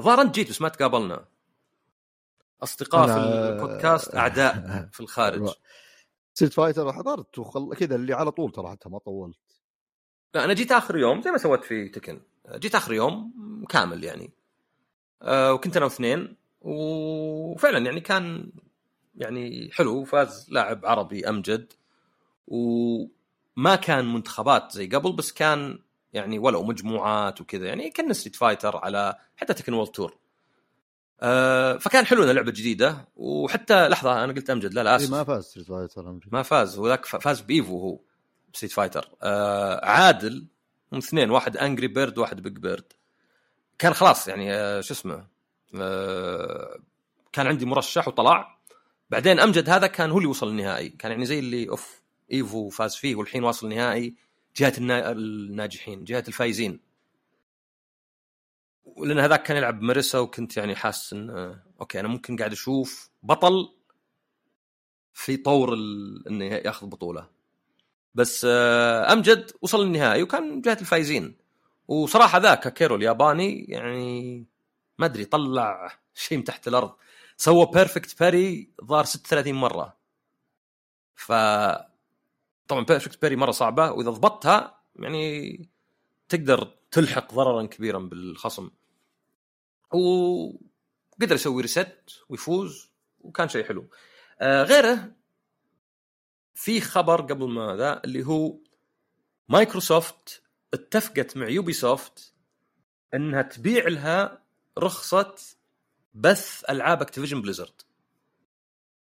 الظاهر 0.00 0.20
انت 0.20 0.34
جيت 0.34 0.50
بس 0.50 0.62
ما 0.62 0.68
تقابلنا. 0.68 1.24
أصدقاء 2.62 3.06
في 3.06 3.16
البودكاست 3.16 4.14
أعداء 4.14 4.54
في 4.92 5.00
الخارج. 5.00 5.48
Street 6.34 6.52
Fighter 6.52 6.92
حضرت 6.92 7.38
وخل... 7.38 7.74
كذا 7.74 7.94
اللي 7.94 8.14
على 8.14 8.30
طول 8.30 8.52
ترى 8.52 8.70
حتى 8.70 8.88
ما 8.88 8.98
طولت. 8.98 9.57
لا 10.34 10.44
أنا 10.44 10.52
جيت 10.52 10.72
آخر 10.72 10.96
يوم 10.96 11.22
زي 11.22 11.30
ما 11.30 11.38
سويت 11.38 11.64
في 11.64 11.88
Tekken. 11.88 12.20
جيت 12.54 12.74
آخر 12.74 12.92
يوم 12.92 13.32
كامل 13.68 14.04
يعني. 14.04 14.30
أه 15.22 15.52
وكنت 15.52 15.76
أنا 15.76 15.84
واثنين 15.84 16.36
وفعلا 16.60 17.78
يعني 17.78 18.00
كان 18.00 18.50
يعني 19.14 19.70
حلو. 19.72 20.04
فاز 20.04 20.46
لاعب 20.50 20.86
عربي 20.86 21.28
أمجد 21.28 21.72
وما 22.48 23.76
كان 23.76 24.12
منتخبات 24.12 24.72
زي 24.72 24.86
قبل 24.86 25.12
بس 25.12 25.32
كان 25.32 25.78
يعني 26.12 26.38
ولو 26.38 26.62
مجموعات 26.62 27.40
وكذا. 27.40 27.66
يعني 27.66 27.90
كان 27.90 28.12
Street 28.12 28.36
Fighter 28.36 28.76
على 28.76 29.14
حتى 29.36 29.54
Tekken 29.54 29.72
World 29.72 29.90
Tour 29.90 30.16
أه 31.20 31.76
فكان 31.76 32.06
حلو 32.06 32.22
انها 32.22 32.32
لعبة 32.32 32.50
جديدة. 32.50 33.08
وحتى 33.16 33.88
لحظة 33.88 34.24
أنا 34.24 34.32
قلت 34.32 34.50
أمجد 34.50 34.74
لا 34.74 34.82
لا 34.82 34.96
آسف. 34.96 35.10
ما 35.10 35.24
فاز 35.24 35.44
Street 35.44 35.66
Fighter 35.66 36.10
أمجد. 36.10 36.28
ما 36.32 36.42
فاز. 36.42 36.78
وذاك 36.78 37.06
فاز 37.06 37.40
ب 37.40 37.50
EVO 37.50 37.80
هو. 37.80 37.98
ستريت 38.58 38.72
فايتر. 38.72 39.08
أه 39.22 39.84
عادل 39.86 40.46
هم 40.92 40.98
اثنين 40.98 41.30
واحد 41.30 41.56
انجري 41.56 41.86
بيرد 41.86 42.18
واحد 42.18 42.40
بيج 42.40 42.58
بيرد 42.58 42.92
كان 43.78 43.94
خلاص 43.94 44.28
يعني 44.28 44.54
أه 44.54 44.80
شو 44.80 44.94
اسمه 44.94 45.26
أه 45.80 46.78
كان 47.32 47.46
عندي 47.46 47.66
مرشح 47.66 48.08
وطلع. 48.08 48.58
بعدين 49.10 49.40
أمجد 49.40 49.70
هذا 49.70 49.86
كان 49.86 50.10
هو 50.10 50.18
اللي 50.18 50.28
وصل 50.28 50.48
النهائي 50.48 50.88
كان 50.88 51.10
يعني 51.10 51.26
زي 51.26 51.38
اللي 51.38 51.68
أوف 51.68 52.02
إيفو 52.32 52.68
فاز 52.68 52.94
فيه 52.96 53.14
والحين 53.14 53.44
واصل 53.44 53.66
النهائي 53.66 54.14
جهة 54.56 54.72
الناجحين 54.78 56.04
جهة 56.04 56.24
الفايزين. 56.28 56.80
لأن 58.96 59.18
هذاك 59.18 59.42
كان 59.42 59.56
يلعب 59.56 59.82
ماريسا 59.82 60.18
وكنت 60.18 60.56
يعني 60.56 60.76
حاسس 60.76 61.12
انه 61.12 61.60
أوكي 61.80 62.00
أنا 62.00 62.08
ممكن 62.08 62.36
قاعد 62.36 62.52
أشوف 62.52 63.10
بطل 63.22 63.74
في 65.14 65.36
طور 65.36 65.74
إنه 66.30 66.44
ياخذ 66.44 66.86
بطولة. 66.86 67.37
بس 68.18 68.46
آه، 68.50 69.12
أمجد 69.12 69.50
وصل 69.62 69.86
للنهائي 69.86 70.22
وكان 70.22 70.60
جهة 70.60 70.78
الفايزين. 70.80 71.36
وصراحة 71.88 72.38
ذاك 72.38 72.72
كيرو 72.72 72.96
الياباني 72.96 73.64
يعني 73.64 74.46
ما 74.98 75.06
أدري 75.06 75.24
طلع 75.24 75.98
شيء 76.14 76.38
من 76.38 76.44
تحت 76.44 76.68
الأرض. 76.68 76.94
سوى 77.36 77.66
perfect 77.74 78.20
parry 78.20 78.70
ظهر 78.84 79.04
36 79.04 79.54
مرة. 79.54 79.96
ف 81.16 81.32
طبعا 82.68 82.84
perfect 82.84 83.22
parry 83.22 83.36
مرة 83.36 83.50
صعبة 83.50 83.90
وإذا 83.92 84.10
ضبطتها 84.10 84.80
يعني 84.96 85.68
تقدر 86.28 86.74
تلحق 86.90 87.34
ضررا 87.34 87.66
كبيرا 87.66 87.98
بالخصم. 87.98 88.70
وقدر 89.92 91.34
يسوي 91.34 91.62
reset 91.62 92.22
ويفوز 92.28 92.90
وكان 93.20 93.48
شيء 93.48 93.64
حلو. 93.64 93.90
آه 94.40 94.62
غيره 94.62 95.12
في 96.58 96.80
خبر 96.80 97.20
قبل 97.20 97.48
ما 97.48 97.76
ذا 97.76 98.00
اللي 98.04 98.26
هو 98.26 98.58
مايكروسوفت 99.48 100.42
اتفقت 100.74 101.36
مع 101.36 101.48
Ubisoft 101.48 102.34
إنها 103.14 103.42
تبيع 103.42 103.88
لها 103.88 104.42
رخصة 104.78 105.34
بث 106.14 106.64
ألعاب 106.70 107.02
Activision 107.02 107.42
Blizzard 107.42 107.82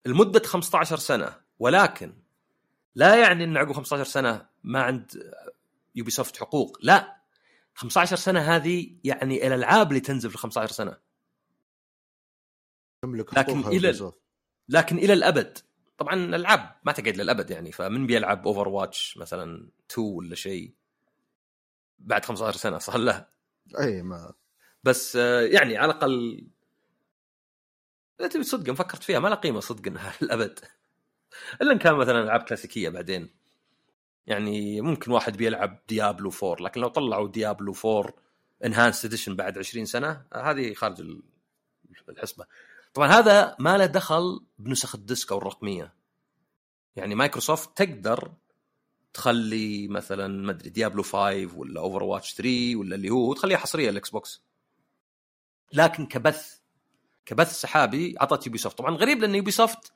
لمدة 0.07 0.40
15 0.40 0.97
سنة 0.97 1.40
ولكن 1.59 2.12
لا 2.95 3.21
يعني 3.21 3.45
إن 3.45 3.57
عقب 3.57 3.73
15 3.73 4.05
سنة 4.05 4.47
ما 4.64 4.83
عند 4.83 5.33
Ubisoft 5.94 6.37
حقوق 6.37 6.79
لا. 6.83 7.16
15 7.75 8.16
سنة 8.16 8.40
هذه 8.40 8.97
يعني 9.05 9.47
الألعاب 9.47 9.88
اللي 9.88 10.01
تنزل 10.01 10.31
في 10.31 10.38
15 10.38 10.73
سنة. 10.73 10.97
لكن 13.33 13.61
إلى 13.69 14.12
لكن 14.69 14.99
إلى 14.99 15.12
الأبد 15.12 15.59
طبعا 15.98 16.14
الألعاب 16.14 16.76
ما 16.84 16.92
تقعد 16.92 17.16
للأبد 17.16 17.51
يعني 17.51 17.72
فمن 17.72 18.07
بيلعب 18.07 18.47
Overwatch 18.47 19.18
مثلا 19.18 19.68
2 19.90 20.09
ولا 20.09 20.34
شيء 20.34 20.74
بعد 21.99 22.24
15 22.24 22.59
سنة 22.59 22.78
صار 22.78 22.99
له. 22.99 23.26
أي 23.80 24.03
ما. 24.03 24.32
بس 24.84 25.16
آه، 25.16 25.40
يعني 25.40 25.76
على 25.76 25.92
الأقل 25.92 26.47
إذا 28.20 28.28
تبي 28.28 28.42
صدق 28.42 28.72
فكرت 28.72 29.03
فيها 29.03 29.18
ما 29.18 29.28
لها 29.28 29.36
قيمة 29.36 29.61
صدق 29.61 29.86
إنها 29.86 30.12
الابد 30.22 30.61
إلا 31.62 31.72
إن 31.72 31.78
كان 31.78 31.94
مثلا 31.94 32.22
ألعاب 32.22 32.42
كلاسيكية 32.42 32.88
بعدين. 32.88 33.30
يعني 34.26 34.80
ممكن 34.80 35.12
واحد 35.12 35.36
بيلعب 35.36 35.78
Diablo 35.89 36.30
4 36.42 36.64
لكن 36.64 36.80
لو 36.80 36.88
طلعوا 36.88 37.28
Diablo 37.28 37.74
4 37.84 38.14
Enhanced 38.64 39.05
Edition 39.05 39.37
بعد 39.36 39.59
20 39.59 39.84
سنة 39.84 40.22
هذه 40.34 40.74
خارج 40.74 41.20
الحسبة. 42.09 42.47
طبعا 42.97 43.09
هذا 43.09 43.57
ما 43.59 43.78
له 43.78 43.86
دخل 43.86 44.40
بنسخ 44.59 44.94
ال 44.95 45.02
disc 45.02 45.32
أو 45.32 45.38
الرقمية. 45.38 45.94
يعني 46.97 47.14
مايكروسوفت 47.14 47.78
تقدر 47.78 48.32
تخلي 49.14 49.88
مثلا 49.88 50.42
ما 50.42 50.51
أدري 50.51 50.70
Diablo 50.70 51.03
5 51.03 51.51
ولا 51.57 51.80
Overwatch 51.80 52.34
3 52.34 52.76
ولا 52.76 52.94
اللي 52.94 53.11
هو 53.11 53.34
تخليها 53.34 53.59
حصرية 53.59 53.90
ال 53.91 54.11
Xbox. 54.11 54.43
لكن 55.72 56.07
كبث 56.07 56.59
كبث 57.26 57.61
سحابي 57.61 58.14
عطت 58.20 58.47
Ubisoft 58.47 58.78
طبعا 58.78 58.97
غريب 58.97 59.20
لأن 59.20 59.34
Ubisoft 59.34 59.93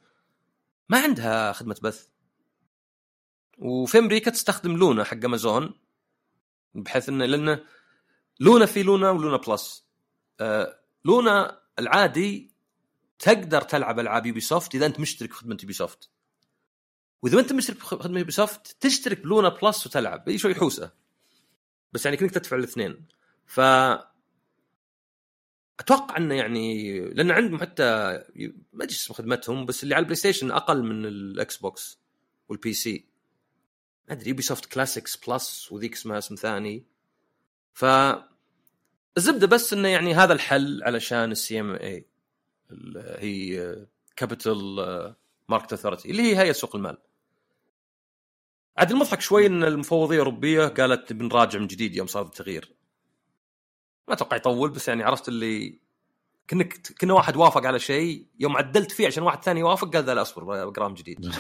ما 0.89 0.99
عندها 1.03 1.53
خدمة 1.53 1.77
بث. 1.83 2.09
وفي 3.59 3.99
أمريكا 3.99 4.31
تستخدم 4.31 4.77
Luna 4.77 5.05
حق 5.05 5.25
أمازون 5.25 5.75
بحيث 6.75 7.09
إنه 7.09 7.25
لأنه 7.27 7.65
Luna 8.41 8.67
في 8.67 8.83
Luna 8.83 9.11
و 9.11 9.16
Luna 9.16 9.37
Plus. 9.37 9.85
آه 10.41 10.81
Luna 11.05 11.61
العادي 11.79 12.50
تقدر 13.21 13.63
تلعب 13.63 13.99
ألعاب 13.99 14.27
Ubisoft 14.27 14.75
إذا 14.75 14.87
أنت 14.87 15.01
مشترك 15.01 15.33
في 15.33 15.39
خدمة 15.39 15.59
Ubisoft 15.63 16.11
واذا 17.23 17.41
أنت 17.41 17.53
مشترك 17.53 17.79
في 17.79 17.85
خدمة 17.85 18.19
Ubisoft 18.19 18.77
تشترك 18.81 19.21
ب 19.21 19.26
Luna 19.26 19.49
Plus 19.49 19.87
وتلعب. 19.87 20.29
هي 20.29 20.39
شوي 20.39 20.55
حوسة. 20.55 20.93
بس 21.93 22.05
يعني 22.05 22.17
كنت 22.17 22.35
تدفع 22.39 22.57
الاثنين. 22.57 23.07
ف 23.47 23.61
أتوقع 25.81 26.17
إنه 26.17 26.35
يعني 26.35 27.01
لأن 27.01 27.31
عندهم 27.31 27.61
حتى 27.61 27.85
ما 28.73 28.85
أدري 28.85 28.95
اسم 28.95 29.15
خدمتهم 29.15 29.67
بس 29.67 29.83
اللي 29.83 29.95
على 29.95 30.03
ال 30.03 30.17
PlayStation 30.17 30.51
أقل 30.51 30.83
من 30.83 31.07
ال 31.07 31.57
Xbox 31.57 32.01
وال 32.49 32.73
PC 32.73 33.07
ما 34.09 34.15
أدري 34.15 34.31
Ubisoft 34.31 34.67
Classics 34.67 35.17
Plus 35.17 35.73
وذيك 35.73 35.95
اسمها 35.95 36.19
اسم 36.19 36.35
ثاني. 36.35 36.85
ف 37.75 37.85
الزبدة 39.17 39.47
بس 39.47 39.73
إنه 39.73 39.89
يعني 39.89 40.15
هذا 40.15 40.33
الحل 40.33 40.83
علشان 40.85 41.33
ال 41.33 41.61
CMA 41.61 42.10
هي 43.19 43.77
Capital 44.17 45.15
Market 45.49 45.73
Authority 45.73 46.11
اللي 46.11 46.23
هي 46.23 46.39
هيئه 46.39 46.53
سوق 46.53 46.77
المال. 46.77 46.99
عاد 48.77 48.91
المضحك 48.91 49.21
شوي 49.21 49.47
إن 49.47 49.65
المفوضية 49.65 50.15
الأوروبية 50.15 50.67
قالت 50.67 51.13
بنراجع 51.13 51.59
من 51.59 51.67
جديد 51.67 51.97
يوم 51.97 52.07
صار 52.07 52.23
التغيير. 52.23 52.75
ما 54.09 54.15
أتوقع 54.15 54.37
يطول 54.37 54.71
بس 54.71 54.89
يعني 54.89 55.03
عرفت 55.03 55.29
اللي 55.29 55.79
كنك 56.51 56.93
كنا 57.01 57.15
واحد 57.15 57.37
وافق 57.37 57.67
على 57.67 57.79
شيء 57.79 58.27
يوم 58.41 58.57
عدلت 58.57 58.93
فيه 58.93 59.07
عشان 59.07 59.23
واحد 59.23 59.45
ثاني 59.45 59.61
يوافق 59.61 59.93
قال 59.93 60.05
ذا 60.05 60.15
لا 60.15 60.23
أصبر 60.23 60.45
بقرأ 60.45 60.89
من 60.89 60.95
جديد. 60.95 61.35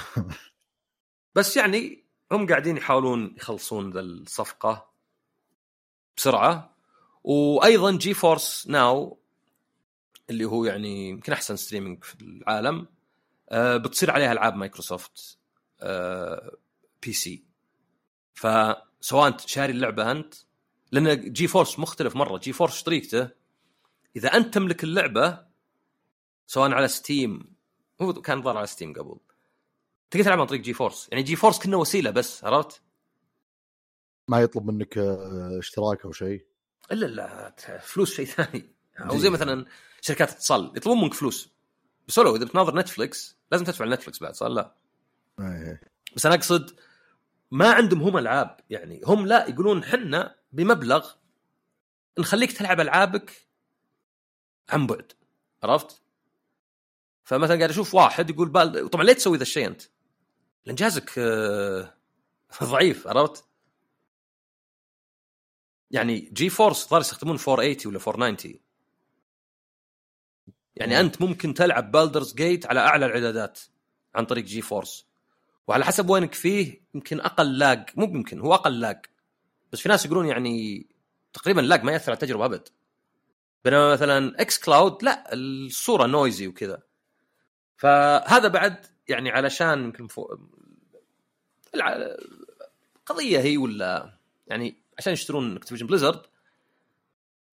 بس 1.35 1.57
يعني 1.57 2.05
هم 2.33 2.47
قاعدين 2.47 2.76
يحاولون 2.76 3.35
يخلصون 3.37 3.91
ذا 3.91 4.01
الصفقة 4.01 4.91
بسرعة. 6.16 6.76
وأيضا 7.24 7.91
GeForce 7.90 8.66
Now 8.68 9.19
اللي 10.31 10.45
هو 10.45 10.64
يعني 10.64 11.09
يمكن 11.09 11.33
أحسن 11.33 11.57
streaming 11.57 12.05
في 12.05 12.14
العالم. 12.22 12.87
آه 13.49 13.76
بتصير 13.76 14.11
عليها 14.11 14.33
ألعاب 14.33 14.57
مايكروسوفت 14.57 15.39
آه 15.81 16.57
PC 17.03 17.44
فسواء 18.35 19.28
أنت 19.28 19.41
شاري 19.41 19.72
اللعبة 19.72 20.11
أنت 20.11 20.35
لأن 20.93 21.33
GeForce 21.32 21.78
مختلف 21.78 22.16
مرة. 22.16 22.39
GeForce 22.38 22.82
طريقته؟ 22.83 23.28
إذا 24.16 24.37
أنت 24.37 24.55
تملك 24.55 24.85
اللعبة 24.85 25.47
سواء 26.47 26.72
على 26.72 26.89
Steam 26.88 27.55
هو 28.03 28.12
كان 28.12 28.43
ظهر 28.43 28.57
على 28.57 28.66
Steam 28.66 28.92
قبل. 28.93 29.16
تقدر 30.11 30.24
تلعب 30.24 30.41
عن 30.41 30.47
طريق 30.47 30.61
GeForce 30.61 31.09
يعني 31.12 31.22
GeForce 31.22 31.59
كنا 31.59 31.76
وسيلة 31.76 32.11
بس 32.11 32.45
عرفت؟ 32.45 32.83
ما 34.28 34.41
يطلب 34.41 34.66
منك 34.70 34.99
آه، 34.99 35.59
اشتراك 35.59 36.05
أو 36.05 36.12
شيء؟ 36.12 36.47
إلا 36.93 37.07
لا 37.07 37.55
فلوس 37.78 38.14
شيء 38.14 38.26
ثاني. 38.26 38.80
أو 39.01 39.18
زي 39.18 39.30
مثلا 39.30 39.66
شركات 40.01 40.30
اتصال 40.30 40.72
يطلبون 40.76 41.03
منك 41.03 41.14
فلوس 41.14 41.51
بس 42.09 42.18
لو 42.18 42.36
إذا 42.36 42.44
بتناظر 42.44 42.76
Netflix 42.76 43.36
لازم 43.53 43.64
تدفع 43.64 43.84
Netflix 43.84 44.20
بعد 44.20 44.34
صار 44.34 44.48
لا. 44.48 44.74
بس 46.16 46.26
أنا 46.26 46.34
أقصد 46.34 46.80
ما 47.51 47.72
عندهم 47.72 48.03
هم 48.03 48.18
ألعاب 48.18 48.61
يعني 48.70 49.01
هم 49.05 49.26
لا 49.26 49.48
يقولون 49.48 49.84
حنا 49.84 50.36
بمبلغ 50.53 51.11
نخليك 52.18 52.53
تلعب 52.53 52.80
ألعابك 52.80 53.48
عن 54.68 54.86
بعد 54.86 55.12
عرفت؟ 55.62 56.03
فمثلا 57.24 57.57
قاعد 57.57 57.70
أشوف 57.70 57.94
واحد 57.94 58.30
يقول 58.30 58.48
بال... 58.48 58.88
طبعا 58.90 59.05
ليه 59.05 59.12
تسوي 59.12 59.36
ذا 59.36 59.42
الشيء 59.42 59.66
أنت؟ 59.66 59.82
لأن 60.66 60.74
جهازك 60.74 61.18
آه، 61.18 61.94
ضعيف 62.62 63.07
عرفت؟ 63.07 63.44
يعني 65.90 66.30
GeForce 66.32 66.76
صار 66.76 67.01
يستخدمون 67.01 67.36
4080 67.36 67.76
ولا 67.86 68.01
4090 68.07 68.69
يعني 70.81 71.01
أنت 71.01 71.22
ممكن 71.22 71.55
تلعب 71.55 71.93
Baldur's 71.92 72.34
Gate 72.34 72.66
على 72.66 72.81
أعلى 72.81 73.07
الإعدادات 73.07 73.59
عن 74.14 74.24
طريق 74.24 74.45
GeForce 74.44 75.07
وعلى 75.66 75.85
حسب 75.85 76.11
وينك 76.11 76.35
فيه 76.35 76.81
يمكن 76.95 77.20
أقل 77.20 77.59
lag 77.59 77.90
مو 77.97 78.05
يمكن 78.05 78.41
هو 78.41 78.55
أقل 78.55 78.81
lag 78.80 79.07
بس 79.72 79.81
في 79.81 79.89
ناس 79.89 80.07
يقولون 80.07 80.26
يعني 80.26 80.87
تقريبا 81.33 81.61
lag 81.61 81.84
ما 81.85 81.93
يأثر 81.93 82.11
على 82.11 82.14
التجربة 82.14 82.45
أبد. 82.45 82.68
بينما 83.64 83.93
مثلا 83.93 84.41
xCloud 84.40 85.03
لا 85.03 85.35
الصورة 85.35 86.07
noisy 86.07 86.46
وكذا. 86.47 86.83
فهذا 87.76 88.49
بعد 88.49 88.87
يعني 89.09 89.31
علشان 89.31 89.85
يمكن 89.85 90.09
القضية 91.74 93.41
هي 93.41 93.57
ولا 93.57 94.18
يعني 94.47 94.76
عشان 94.99 95.12
يشترون 95.12 95.57
Activision 95.57 95.86
Blizzard 95.86 96.22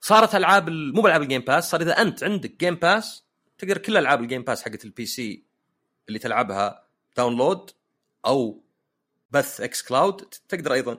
صارت 0.01 0.35
ألعاب 0.35 0.67
ال- 0.67 0.95
مو 0.95 1.01
بألعاب 1.01 1.21
ال 1.21 1.25
Game 1.25 1.41
Pass 1.41 1.69
صار 1.69 1.81
إذا 1.81 2.01
أنت 2.01 2.23
عندك 2.23 2.59
Game 2.59 2.75
Pass 2.75 3.23
تقدر 3.57 3.77
كل 3.77 3.97
ألعاب 3.97 4.21
ال 4.21 4.25
Game 4.25 4.41
Pass 4.41 4.63
حقت 4.63 4.85
ال 4.85 5.05
PC 5.05 5.43
اللي 6.07 6.19
تلعبها 6.19 6.83
download 7.17 7.71
أو 8.25 8.63
بث 9.31 9.61
xCloud 9.61 10.17
تقدر 10.49 10.73
أيضا 10.73 10.97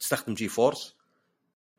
تستخدم 0.00 0.34
GeForce 0.34 0.96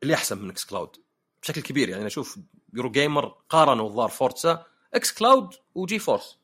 اللي 0.02 0.14
أحسن 0.14 0.38
من 0.38 0.50
xCloud 0.50 0.96
بشكل 1.42 1.62
كبير. 1.62 1.88
يعني 1.88 2.06
أشوف 2.06 2.38
Eurogamer 2.74 3.34
قارنوا 3.48 3.86
الظاهر 3.88 4.08
Forza 4.08 4.64
xCloud 4.94 5.54
و 5.74 5.98
GeForce 5.98 6.38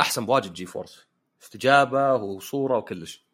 أحسن 0.00 0.26
بواجد 0.26 0.52
GeForce 0.52 1.06
استجابة 1.42 2.14
وصورة 2.14 2.78
وكلش. 2.78 3.24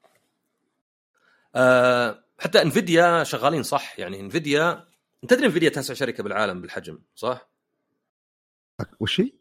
أه 1.54 2.24
حتى 2.38 2.62
Nvidia 2.62 3.24
شغالين 3.24 3.62
صح. 3.62 3.98
يعني 3.98 4.20
Nvidia 4.20 4.84
أنت 5.22 5.30
تدري 5.34 5.46
Nvidia 5.46 5.68
تاسع 5.68 5.94
شركة 5.94 6.22
بالعالم 6.22 6.60
بالحجم 6.60 6.98
صح؟ 7.14 7.50
وش 9.00 9.20
هي؟ 9.20 9.32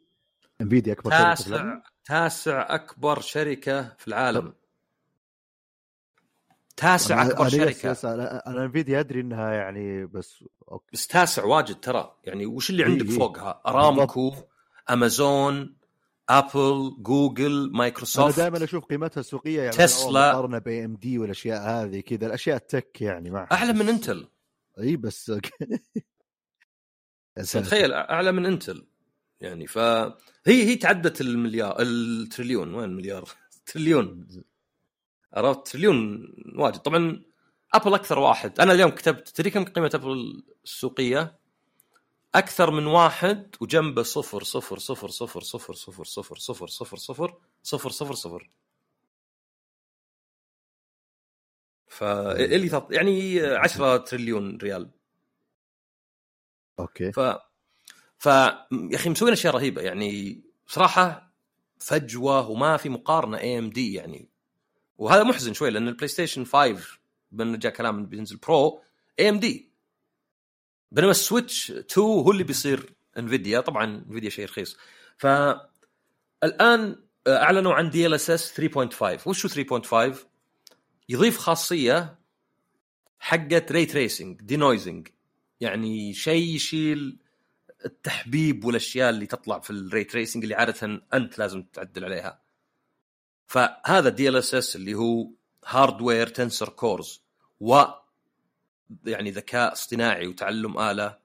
Nvidia 0.62 0.93
أكبر 0.93 1.11
في 1.11 1.17
تاسع 1.17 1.55
العالم؟ 1.55 1.82
تاسع 2.05 2.75
أكبر 2.75 3.19
شركة 3.21 3.95
في 3.97 4.07
العالم 4.07 4.53
تاسع 6.77 7.25
أكبر 7.25 7.41
أنا 7.41 7.49
شركة 7.49 8.13
أنا 8.47 8.65
Nvidia 8.66 8.99
أدري 8.99 9.21
إنها 9.21 9.53
يعني 9.53 10.05
بس 10.05 10.43
okay 10.72 10.86
بس 10.93 11.07
تاسع 11.07 11.43
واجد 11.43 11.80
ترى 11.80 12.15
يعني 12.23 12.45
وش 12.45 12.69
اللي 12.69 12.84
عندك. 12.84 13.09
فوقها 13.09 13.61
أرامكو 13.65 14.34
أمازون 14.89 15.75
أبل 16.30 16.95
جوجل 16.99 17.63
أنا 17.69 17.77
مايكروسوفت 17.77 18.38
دائما 18.38 18.63
أشوف 18.63 18.86
قيمتها 18.86 19.19
السوقية 19.21 19.61
يعني 19.61 19.77
تسلا. 19.77 20.32
مقارنة 20.32 20.57
ب 20.57 20.86
AMD 20.86 21.20
والأشياء 21.19 21.61
هذه 21.61 21.99
كذا 21.99 22.27
الأشياء 22.27 22.57
ال 22.57 22.66
tech 22.66 23.01
يعني 23.01 23.30
ما 23.30 23.47
أعلى 23.51 23.73
من 23.73 23.89
Intel 23.89 24.28
اي 24.80 24.97
بس 24.97 25.32
تخيل 27.53 27.93
اعلى 27.93 28.32
من 28.32 28.45
Intel 28.45 28.88
يعني 29.41 29.67
فهي 29.67 30.13
هي 30.47 30.75
تعدت 30.75 31.21
المليار 31.21 31.82
التريليون 31.82 32.73
وين 32.73 32.89
المليار؟ 32.89 33.30
تريليون 33.65 34.27
عرفت 35.34 35.67
تريليون 35.67 36.27
واجد 36.55 36.77
طبعا 36.77 37.23
ابل 37.73 37.93
أكثر 37.93 38.19
واحد 38.19 38.59
أنا 38.59 38.73
اليوم 38.73 38.91
كتبت 38.91 39.27
تدري 39.27 39.49
كم 39.49 39.65
قيمه 39.65 39.91
ابل 39.93 40.43
السوقيه؟ 40.63 41.39
أكثر 42.36 42.71
من 42.71 42.86
واحد 42.86 43.55
وجنبه 43.61 44.03
صفر 44.03 44.43
صفر 44.43 44.77
صفر 44.77 45.07
صفر 45.09 45.41
صفر 45.41 45.73
صفر 45.73 46.05
صفر 46.05 46.36
صفر 46.38 46.67
صفر 46.67 46.97
صفر 46.97 47.34
صفر 47.63 47.89
صفر 47.89 48.13
صفر 48.13 48.49
فاللي 52.00 52.88
يعني 52.91 53.41
10 53.45 53.97
تريليون 53.97 54.58
ريال. 54.58 54.89
Okay. 56.80 57.12
ف 57.12 57.20
ف 58.18 58.26
يا 58.26 58.95
أخي 58.95 59.10
مسوين 59.10 59.34
أشياء 59.34 59.56
رهيبة. 59.56 59.82
يعني 59.82 60.41
بصراحه 60.68 61.34
فجوة 61.80 62.50
وما 62.50 62.78
في 62.78 62.89
مقارنة 62.89 63.38
AMD 63.38 63.93
يعني. 63.93 64.30
وهذا 64.97 65.24
محزن 65.24 65.54
شوي 65.54 65.70
لأن 65.70 65.88
البلاي 65.88 66.08
ستيشن 66.08 66.45
5 66.45 67.60
جاء 67.60 67.74
كلام 67.74 68.06
بينزل 68.06 68.38
برو 68.38 68.82
AMD 69.20 69.72
بينما 70.91 71.12
ال 71.12 71.20
Switch 71.20 71.72
2 71.72 72.08
هو 72.08 72.32
اللي 72.32 72.43
بيصير 72.43 72.93
Nvidia 73.18 73.60
طبعا 73.60 73.86
Nvidia 73.86 74.30
شيء 74.30 74.45
رخيص. 74.45 74.78
ف 75.18 75.28
الآن 76.43 76.95
أعلنوا 77.28 77.74
عن 77.74 77.89
DLSS 77.89 78.62
3.5 78.62 79.28
وش 79.28 79.60
هو 79.60 79.80
3.5 80.14 80.30
يضيف 81.10 81.38
خاصية 81.38 82.20
حقت 83.20 83.72
ray 83.72 83.86
tracing 83.86 84.41
denoising 84.41 85.07
يعني 85.62 86.14
شيء 86.14 86.55
يشيل 86.55 87.18
التحبيب 87.86 88.66
والأشياء 88.66 89.10
اللي 89.10 89.26
تطلع 89.26 89.60
في 89.60 89.70
ال 89.70 89.78
ray 89.78 90.03
tracing 90.03 90.43
اللي 90.43 90.55
عادة 90.55 91.01
أنت 91.14 91.39
لازم 91.39 91.64
تعدل 91.64 92.05
عليها. 92.05 92.41
فهذا 93.47 94.10
DLSS 94.10 94.76
اللي 94.76 94.93
هو 94.93 95.28
hardware 95.66 96.28
tensor 96.28 96.70
cores 96.70 97.22
و 97.60 97.84
يعني 99.05 99.32
ذكاء 99.32 99.74
اصطناعي 99.74 100.28
وتعلم 100.28 100.80
آلة 100.80 101.18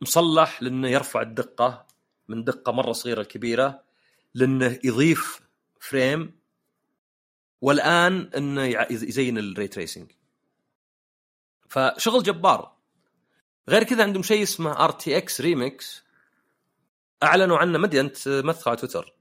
مصلح 0.00 0.62
لأنه 0.62 0.88
يرفع 0.88 1.22
الدقة 1.22 1.86
من 2.28 2.44
دقة 2.44 2.72
مرة 2.72 2.92
صغيرة 2.92 3.22
لكبيرة 3.22 3.82
لأنه 4.34 4.78
يضيف 4.84 5.40
frame 5.80 6.43
والآن 7.64 8.30
إنه 8.36 8.62
يع- 8.64 8.90
يزين 8.92 9.38
ال 9.38 9.45
ray 9.45 9.68
tracing 9.68 10.12
فشغل 11.68 12.22
جبار. 12.22 12.76
غير 13.68 13.84
كذا 13.84 14.02
عندهم 14.02 14.22
شيء 14.22 14.42
اسمه 14.42 14.84
RTX 14.84 15.40
Remix 15.40 16.02
أعلنوا 17.22 17.58
عنه 17.58 17.78
ما 17.78 17.86
أدري 17.86 18.00
أنت 18.00 18.28
مثل 18.28 18.62
على 18.70 18.76
تويتر. 18.76 19.14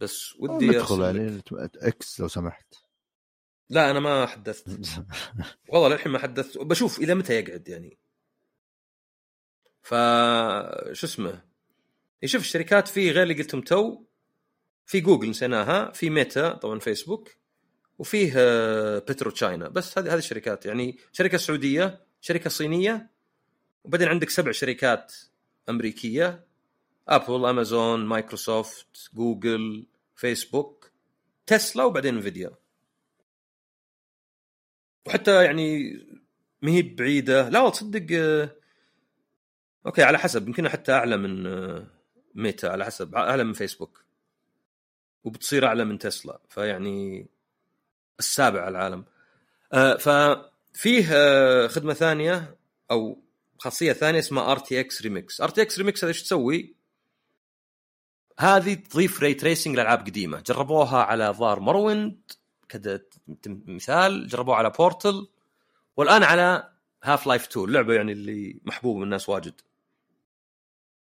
بس 0.00 0.36
ودي 0.38 0.66
لك. 0.66 0.90
يعني 0.90 1.42
إكس 1.76 2.20
لو 2.20 2.28
سمحت. 2.28 2.74
لا 3.68 3.90
أنا 3.90 4.00
ما 4.00 4.26
حدثت. 4.26 4.68
والله 5.68 5.88
للحين 5.88 6.12
ما 6.12 6.18
حدثت. 6.18 6.58
بشوف 6.58 6.98
إلى 6.98 7.14
متى 7.14 7.34
يقعد 7.34 7.68
يعني. 7.68 7.98
ف 9.82 9.88
شو 10.92 11.06
اسمه؟ 11.06 11.42
يشوف 12.22 12.42
الشركات 12.42 12.88
في 12.88 13.10
غير 13.10 13.22
اللي 13.22 13.34
قلتهم 13.34 13.60
تو. 13.60 14.04
في 14.86 15.00
جوجل 15.00 15.30
نسيناها 15.30 15.90
في 15.92 16.10
ميتا 16.10 16.52
طبعا 16.54 16.78
فيسبوك 16.78 17.43
وفيه 17.98 18.32
آه، 18.36 18.98
PetroChina 18.98 19.68
بس 19.68 19.98
هذه 19.98 20.12
هذه 20.12 20.18
الشركات. 20.18 20.66
يعني 20.66 20.98
شركة 21.12 21.38
سعودية 21.38 22.00
شركة 22.20 22.50
صينية 22.50 23.10
وبعدين 23.84 24.08
عندك 24.08 24.30
سبع 24.30 24.52
شركات 24.52 25.14
أمريكية. 25.68 26.44
ابل 27.08 27.46
امازون 27.46 28.06
مايكروسوفت 28.06 29.10
جوجل 29.14 29.86
فيسبوك 30.14 30.90
تسلا 31.46 31.84
وبعدين 31.84 32.14
Nvidia 32.14 32.50
وحتى 35.06 35.44
يعني 35.44 35.92
ما 36.62 36.70
هي 36.70 36.82
بعيدة. 36.82 37.48
لا 37.48 37.70
تصدق 37.70 38.06
آه، 38.18 38.56
okay 39.86 40.02
على 40.02 40.18
حسب. 40.18 40.48
يمكن 40.48 40.68
حتى 40.68 40.92
أعلى 40.92 41.16
من 41.16 41.46
آه، 41.46 41.86
ميتا 42.34 42.66
على 42.66 42.84
حسب. 42.84 43.14
أعلى 43.14 43.44
من 43.44 43.52
فيسبوك 43.52 44.04
وبتصير 45.24 45.66
أعلى 45.66 45.84
من 45.84 45.98
تسلا 45.98 46.40
فيعني 46.48 47.28
السابع 48.18 48.60
على 48.60 48.68
العالم. 48.78 49.04
آه، 49.72 49.96
ففيه 49.96 51.06
آه، 51.12 51.66
خدمة 51.66 51.94
ثانية 51.94 52.56
أو 52.90 53.22
خاصية 53.58 53.92
ثانية 53.92 54.18
اسمها 54.18 54.52
ار 54.52 54.58
تي 54.58 54.80
إكس 54.80 55.02
ريمكس 55.02 55.40
ار 55.40 55.48
تي 55.48 55.62
إكس 55.62 55.78
ريمكس 55.78 56.04
هذا 56.04 56.08
إيش 56.08 56.22
تسوي؟ 56.22 56.74
هذه 58.38 58.74
تضيف 58.74 59.20
ray 59.22 59.34
tracing 59.34 59.76
لألعاب 59.76 59.98
قديمة. 60.00 60.40
جربوها 60.40 61.02
على 61.02 61.24
الظاهر 61.38 61.60
Morrowind 61.60 62.20
كذا 62.68 63.00
مثال. 63.46 64.28
جربوها 64.28 64.56
على 64.56 64.70
Portal 64.70 65.28
والآن 65.96 66.22
على 66.22 66.70
Half-Life 67.04 67.46
2 67.48 67.66
اللعبة 67.68 67.94
يعني 67.94 68.12
اللي 68.12 68.60
محبوبة 68.64 68.98
من 68.98 69.04
الناس 69.04 69.28
واجد. 69.28 69.60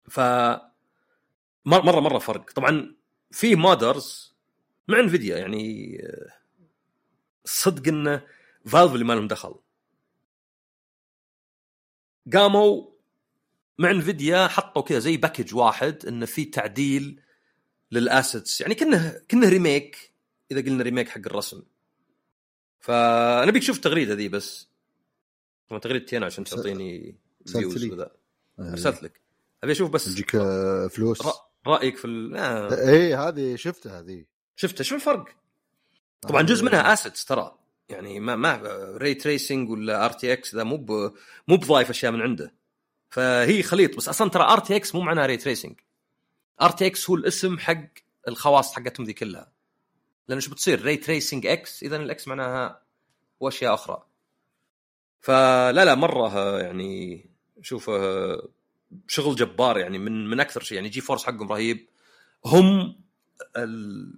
ف 0.09 0.21
مر- 0.21 1.83
مره 1.85 2.01
مرة 2.01 2.19
فرق. 2.19 2.51
طبعا 2.51 2.95
في 3.31 3.55
modders 3.55 4.35
مع 4.89 5.01
Nvidia 5.01 5.39
يعني 5.39 5.97
آه، 6.03 6.42
صدق 7.45 7.89
انه 7.89 8.27
Valve 8.67 8.93
اللي 8.93 9.05
ما 9.05 9.13
لهم 9.13 9.29
دخل. 9.29 9.55
قاموا 12.33 12.93
مع 13.79 13.91
Nvidia 13.91 14.49
حطوا 14.49 14.83
كذا 14.83 14.99
زي 14.99 15.17
package 15.17 15.55
واحد 15.55 16.07
انه 16.07 16.27
في 16.27 16.45
تعديل 16.45 17.21
لل 17.93 18.10
assets 18.10 18.61
يعني 18.61 18.75
كانه 18.75 19.23
كأنه 19.29 19.49
remake 19.49 20.13
إذا 20.51 20.61
قلنا 20.61 20.83
remake 20.83 21.09
حق 21.09 21.19
الرسم. 21.27 21.63
فأنا 22.81 23.51
أبيك 23.51 23.63
تشوف 23.63 23.77
التغريدة 23.77 24.15
ذي 24.15 24.29
بس. 24.29 24.69
طبعا 25.69 25.81
تغريدتي 25.81 26.17
أنا 26.17 26.27
عشان 26.27 26.45
تعطيني 26.45 27.17
views. 27.47 27.85
وذا. 27.85 28.11
أرسلت 28.61 29.03
لك. 29.03 29.21
أبي 29.65 29.73
أشوف 29.73 29.91
بس 29.91 30.09
يجيك 30.09 30.35
آه، 30.35 30.87
فلوس. 30.89 31.23
رأيك 31.67 31.97
في 31.97 32.05
ال... 32.05 32.37
آه. 32.37 32.89
اي 32.89 33.15
هذه 33.15 33.57
شفتها 33.57 34.01
هذه. 34.01 34.25
شفت 34.57 34.83
شو 34.83 34.95
الفرق؟ 34.95 35.42
طبعا 36.29 36.43
جزء 36.43 36.65
منها 36.65 36.93
assets 36.93 37.25
ترى. 37.25 37.59
يعني 37.89 38.21
ما 38.21 38.37
ما 38.37 38.61
ray 38.97 39.15
tracing 39.15 39.71
ولا 39.71 40.05
RTX 40.05 40.55
ذا 40.55 40.63
مو 40.63 40.77
مو 41.49 41.57
بضايف 41.57 41.91
أشياء 41.91 42.13
من 42.13 42.23
عنده. 42.23 42.55
فهي 43.11 43.63
خليط 43.63 43.97
بس 43.97 44.09
أصلا 44.09 44.31
ترى 44.31 44.43
ار 44.43 44.59
تي 44.59 44.77
إكس 44.77 44.95
مو 44.95 45.01
معناها 45.01 45.27
ري 45.27 45.37
تريسنج 45.37 45.81
ار 46.63 46.71
تي 46.71 46.87
إكس 46.87 47.11
هو 47.11 47.17
الاسم 47.17 47.59
حق 47.59 47.85
الخواص 48.29 48.75
حقتهم 48.75 49.07
ذي 49.07 49.13
كلها. 49.13 49.53
لأن 50.29 50.39
إيش 50.39 50.49
بتصير؟ 50.49 50.83
ray 50.83 50.97
tracing 50.97 51.47
X 51.47 51.83
اذا 51.83 51.97
ال 51.97 52.13
X 52.13 52.29
معناها 52.29 52.83
واشياء 53.41 53.75
أخرى. 53.75 54.03
فلا 55.21 55.85
لا 55.85 55.95
مرة 55.95 56.61
يعني 56.61 57.27
شوف 57.63 57.91
شغل 59.09 59.37
جبار 59.37 59.79
يعني 59.79 59.99
من 59.99 60.31
من 60.31 60.41
أكثر 60.41 60.63
شيء. 60.63 60.77
يعني 60.77 60.89
GeForce 60.89 61.25
حقهم 61.25 61.53
رهيب. 61.53 61.89
هم 62.45 62.97
ال... 63.57 64.15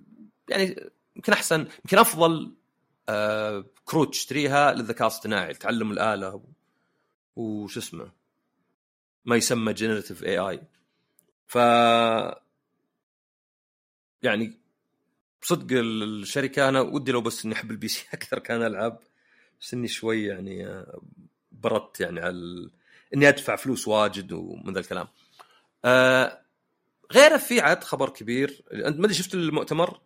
يعني 0.49 0.91
يمكن 1.17 1.33
أحسن 1.33 1.61
يمكن 1.61 1.99
أفضل 1.99 2.55
آه 3.09 3.65
كروت 3.85 4.11
تشتريها 4.11 4.73
للذكاء 4.73 5.03
الاصطناعي 5.09 5.55
تعلم 5.55 5.93
الآلة 5.93 6.43
وش 7.37 7.77
اسمه؟ 7.79 8.11
ما 9.25 9.37
يسمى 9.37 9.73
generative 9.73 10.25
AI 10.25 10.61
ف 11.47 11.57
يعني 14.23 14.59
صدق 15.43 15.79
ال- 15.79 16.03
الشركة 16.23 16.69
أنا 16.69 16.81
ودي 16.81 17.13
لو 17.13 17.21
بس 17.21 17.45
إني 17.45 17.55
أحب 17.55 17.71
ال 17.71 17.89
PC 17.89 18.07
أكثر 18.15 18.39
كان 18.39 18.63
ألعب 18.63 19.01
بس 19.61 19.75
إني 19.75 19.89
شوي 19.89 20.25
يعني 20.25 20.67
آه، 20.67 21.01
بردت 21.53 22.01
يعني 22.01 22.21
على 22.21 22.31
ال... 22.31 22.71
إني 23.15 23.29
أدفع 23.29 23.57
فلوس 23.57 23.89
واجد 23.89 24.33
ومن 24.33 24.73
ذا 24.75 24.81
الكلام. 24.81 25.09
آه 25.85 26.41
غيره 27.13 27.37
في 27.37 27.61
عاد 27.61 27.85
خبر 27.85 28.09
كبير 28.11 28.63
أنت 28.73 28.97
ما 28.99 29.05
أدري 29.05 29.15
شفت 29.15 29.35
المؤتمر؟ 29.35 30.01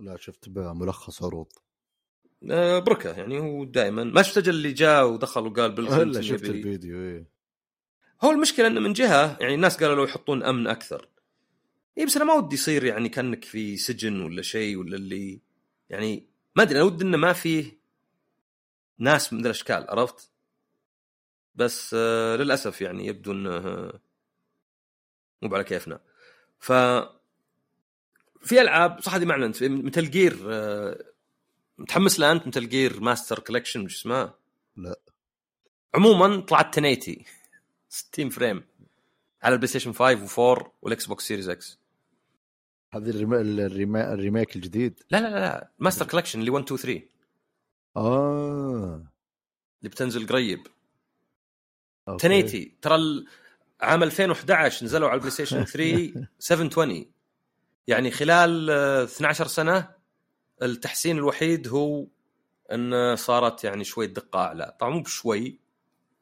لا 0.00 0.16
شفت 0.16 0.48
ملخص 0.48 1.22
عروض. 1.22 1.46
آه، 2.50 2.78
بركة 2.78 3.10
يعني 3.10 3.38
هو 3.38 3.64
دائما 3.64 4.04
ما 4.04 4.20
أجل 4.20 4.50
اللي 4.54 4.72
جاء 4.72 5.08
ودخل 5.08 5.46
وقال 5.46 5.72
الا 5.80 5.92
كلينتون 5.92 6.22
شفت 6.22 6.44
الفيديو 6.44 7.00
إيه. 7.00 7.26
هو 8.22 8.30
المشكلة 8.30 8.66
إنه 8.66 8.80
من 8.80 8.92
جهة 8.92 9.36
يعني 9.40 9.54
الناس 9.54 9.76
قالوا 9.76 9.96
لو 9.96 10.04
يحطون 10.04 10.42
أمن 10.42 10.66
أكثر. 10.66 11.08
اي 11.98 12.06
بس 12.06 12.16
أنا 12.16 12.24
ما 12.24 12.34
ودي 12.34 12.54
يصير 12.54 12.84
يعني 12.84 13.08
كأنك 13.08 13.44
في 13.44 13.76
سجن 13.76 14.20
ولا 14.20 14.42
شيء 14.42 14.76
ولا 14.76 14.96
اللي 14.96 15.40
يعني 15.90 16.26
ما 16.56 16.62
أدري 16.62 16.76
أنا 16.78 16.84
ودي 16.84 17.04
إنه 17.04 17.16
ما 17.16 17.32
فيه 17.32 17.80
ناس 18.98 19.32
من 19.32 19.46
الأشكال 19.46 19.86
عرفت؟ 19.88 20.30
بس 21.54 21.96
آه 21.98 22.36
للأسف 22.36 22.80
يعني 22.80 23.06
يبدو 23.06 23.32
إنه 23.32 23.60
مو 25.42 25.54
على 25.54 25.64
كيفنا. 25.64 26.00
ف 26.58 26.72
في 28.40 28.60
ألعاب 28.60 29.00
صح 29.00 29.14
هذه 29.14 29.24
ما 29.24 29.32
اعلنت 29.32 29.62
Metal 29.62 30.10
Gear 30.10 30.38
آه 30.48 31.04
متحمس 31.78 32.20
لها 32.20 32.32
أنت 32.32 32.46
Metal 32.46 32.68
Gear 32.68 33.00
Master 33.00 33.38
Collection 33.38 33.84
وش 33.84 33.96
اسمها؟ 33.96 34.34
لا. 34.76 34.96
عموما 35.94 36.40
طلعت 36.40 36.78
1080 36.78 37.24
60 37.88 38.28
frame 38.28 38.64
على 39.42 39.52
البلاي 39.52 39.68
ستيشن 39.68 39.92
5 39.92 40.26
و4 40.26 40.64
والإكس 40.82 41.06
بوكس 41.06 41.26
Series 41.28 41.48
X 41.48 41.78
هذه 42.94 43.10
ال 43.10 43.23
rema... 43.23 44.12
ال 44.12 44.18
remake 44.18 44.56
الجديد 44.56 45.02
لا 45.10 45.20
لا 45.20 45.28
لا 45.28 45.40
لا 45.40 45.70
Master 45.78 46.06
Collection 46.06 46.40
اللي 46.40 46.50
1 46.50 46.64
2 46.64 46.78
3 46.80 47.02
آه 47.96 49.04
اللي 49.80 49.90
بتنزل 49.90 50.26
قريب 50.26 50.66
أوكي. 52.08 52.26
1080 52.40 52.80
ترى 52.82 53.24
عام 53.80 54.02
2011 54.02 54.86
نزلوا 54.86 55.08
على 55.08 55.14
البلاي 55.14 55.30
ستيشن 55.30 55.64
3 55.74 56.26
720 56.38 57.06
يعني 57.90 58.10
خلال 58.10 58.70
آه، 58.70 59.04
12 59.04 59.46
سنة 59.46 59.88
التحسين 60.62 61.18
الوحيد 61.18 61.68
هو 61.68 62.06
إن 62.72 63.16
صارت 63.16 63.64
يعني 63.64 63.84
شوي 63.84 64.06
دقة 64.06 64.38
أعلى. 64.38 64.76
طبعا 64.80 64.92
مو 64.92 65.00
بشوي 65.02 65.58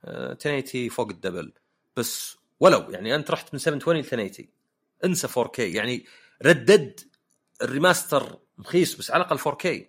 آه، 0.04 0.32
1080 0.32 0.88
فوق 0.88 1.08
الدبل. 1.08 1.52
بس 1.96 2.36
ولو 2.60 2.90
يعني 2.90 3.14
أنت 3.14 3.30
رحت 3.30 3.54
من 3.54 3.58
720 3.58 3.96
ل 3.96 4.00
1080 4.00 4.48
انسى 5.04 5.28
4K 5.28 5.58
يعني 5.58 6.04
ردد 6.42 7.00
ال 7.62 7.70
remaster 7.70 8.38
رخيص 8.60 8.96
بس 8.96 9.10
على 9.10 9.24
الأقل 9.24 9.38
4K 9.38 9.86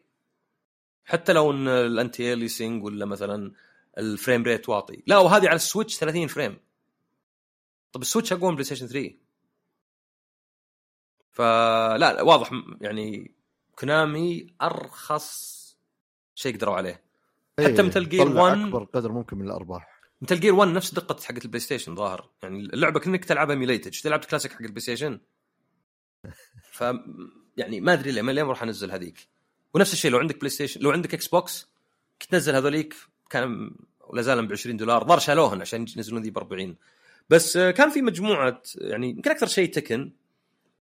حتى 1.05 1.34
لو 1.34 1.51
إن 1.51 1.67
ال 1.68 2.34
anti-aliasing 2.34 2.84
ولا 2.84 3.05
مثلا 3.05 3.51
ال 3.97 4.05
frame 4.05 4.43
rate 4.43 4.70
واطي. 4.69 5.03
لا 5.07 5.17
وهذه 5.17 5.47
على 5.47 5.55
السويتش 5.55 5.97
30 5.97 6.27
frame 6.28 6.57
طب 7.91 8.01
السويتش 8.01 8.34
أقوى 8.34 8.49
من 8.49 8.55
بلاي 8.55 8.65
ستيشن 8.65 8.88
3 8.88 9.28
فلا 11.40 11.98
لا 11.98 12.22
واضح 12.22 12.52
يعني 12.82 13.32
كونامي 13.76 14.48
أرخص 14.62 15.60
شيء 16.36 16.56
قدروا 16.56 16.76
عليه. 16.76 17.02
حتى 17.60 17.82
إيه، 17.82 17.82
مثل 17.82 18.10
جير 18.10 18.28
طلع 18.28 18.42
1 18.42 18.58
أكبر 18.58 18.84
قدر 18.84 19.12
ممكن 19.12 19.38
من 19.38 19.46
الأرباح. 19.46 20.02
Metal 20.22 20.39
Gear 20.39 20.53
1 20.54 20.72
نفس 20.72 20.94
دقة 20.94 21.24
حقت 21.24 21.46
البلاي 21.46 21.60
ستيشن 21.60 21.96
ظاهر. 21.96 22.30
يعني 22.44 22.60
اللعبة 22.60 23.00
كأنك 23.00 23.26
تلعبها 23.26 23.54
emulated 23.53 23.91
تلعب 23.92 24.20
كلاسيك 24.20 24.52
حق 24.52 24.62
البلاي 24.62 24.80
ستيشن؟ 24.80 25.20
ف 26.78 26.84
يعني 27.58 27.82
ما 27.82 27.94
أدري 27.94 28.12
ليه 28.12 28.22
ما 28.22 28.32
لين 28.32 28.46
بروح 28.46 28.64
أنزل 28.64 28.92
هذيك. 28.92 29.28
ونفس 29.74 29.94
الشيء 29.94 30.12
لو 30.12 30.20
عندك 30.20 30.38
بلاي 30.38 30.50
ستيشن 30.50 30.82
لو 30.82 30.92
عندك 30.92 31.14
إكس 31.14 31.28
بوكس 31.28 31.70
كنت 32.22 32.32
تنزل 32.32 32.56
هذوليك 32.56 32.96
كان 33.30 33.72
ولا 34.08 34.22
زال 34.22 34.48
ب 34.48 34.52
20 34.52 34.78
دولار. 34.78 35.08
ظهر 35.08 35.20
شالوهن 35.20 35.62
عشان 35.62 35.86
ينزلون 35.98 36.22
ذي 36.22 36.30
ب 36.32 36.38
40 36.38 36.76
بس 37.30 37.58
آه، 37.58 37.72
كان 37.72 37.90
في 37.90 38.02
مجموعة 38.02 38.62
يعني 38.76 39.10
يمكن 39.10 39.32
أكثر 39.32 39.48
شيء 39.48 39.72
Tekken 39.72 40.12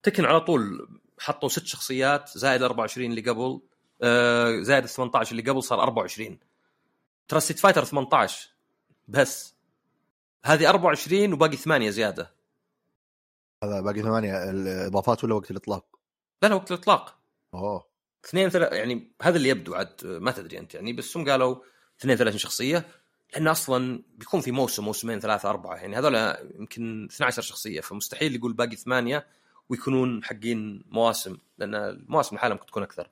Tekken 0.04 0.26
على 0.26 0.42
طول 0.42 0.88
حطوا 1.20 1.50
ست 1.50 1.66
شخصيات 1.66 2.30
زائد 2.38 2.62
24 2.62 3.12
اللي 3.12 3.22
قبل 3.22 3.62
آه، 4.02 4.62
زائد 4.62 4.86
18 4.86 5.32
اللي 5.32 5.52
قبل 5.52 5.64
صار 5.64 5.82
24 5.82 6.40
ترى 7.28 7.40
Street 7.40 7.60
Fighter 7.60 7.84
18 7.84 8.50
بس. 9.08 9.56
هذه 10.44 10.70
24 10.70 11.34
وباقي 11.34 11.58
ثمانية 11.58 11.90
زيادة. 11.90 12.34
هذا 13.64 13.82
باقي 13.82 14.02
ثمانية 14.02 14.50
الإضافات 14.50 15.24
ولا 15.24 15.36
وقت 15.36 15.52
الإطلاق؟ 15.52 15.86
لا 16.42 16.48
لا 16.48 16.56
وقت 16.56 16.72
الإطلاق. 16.72 17.18
أوه. 17.54 17.90
اثنين 18.26 18.50
ثلاث 18.50 18.74
يعني 18.74 19.12
هذا 19.22 19.38
اللي 19.38 19.50
يبدو 19.50 19.76
عاد 19.76 20.06
ما 20.06 20.32
تدري 20.32 20.60
أنت 20.60 20.76
يعني 20.76 20.94
بس 20.94 21.18
هم 21.18 21.30
قالوا 21.30 21.56
32 22.00 22.38
شخصية 22.38 22.88
لأن 23.34 23.48
أصلا 23.48 24.04
بيكون 24.18 24.42
في 24.42 24.52
موسم 24.52 24.84
موسمين 24.84 25.20
ثلاثة 25.20 25.50
أربعة 25.50 25.76
يعني 25.76 25.98
هذول 25.98 26.16
يمكن 26.60 27.08
12 27.12 27.42
شخصية 27.42 27.82
فمستحيل 27.82 28.36
يقول 28.36 28.54
باقي 28.54 28.76
ثمانية. 28.76 29.28
ويكونون 29.70 30.24
حقين 30.24 30.84
مواسم 30.90 31.38
لأن 31.58 31.76
المواسم 31.76 32.36
لحالها 32.36 32.56
ممكن 32.56 32.66
تكون 32.68 32.84
أكثر. 32.84 33.10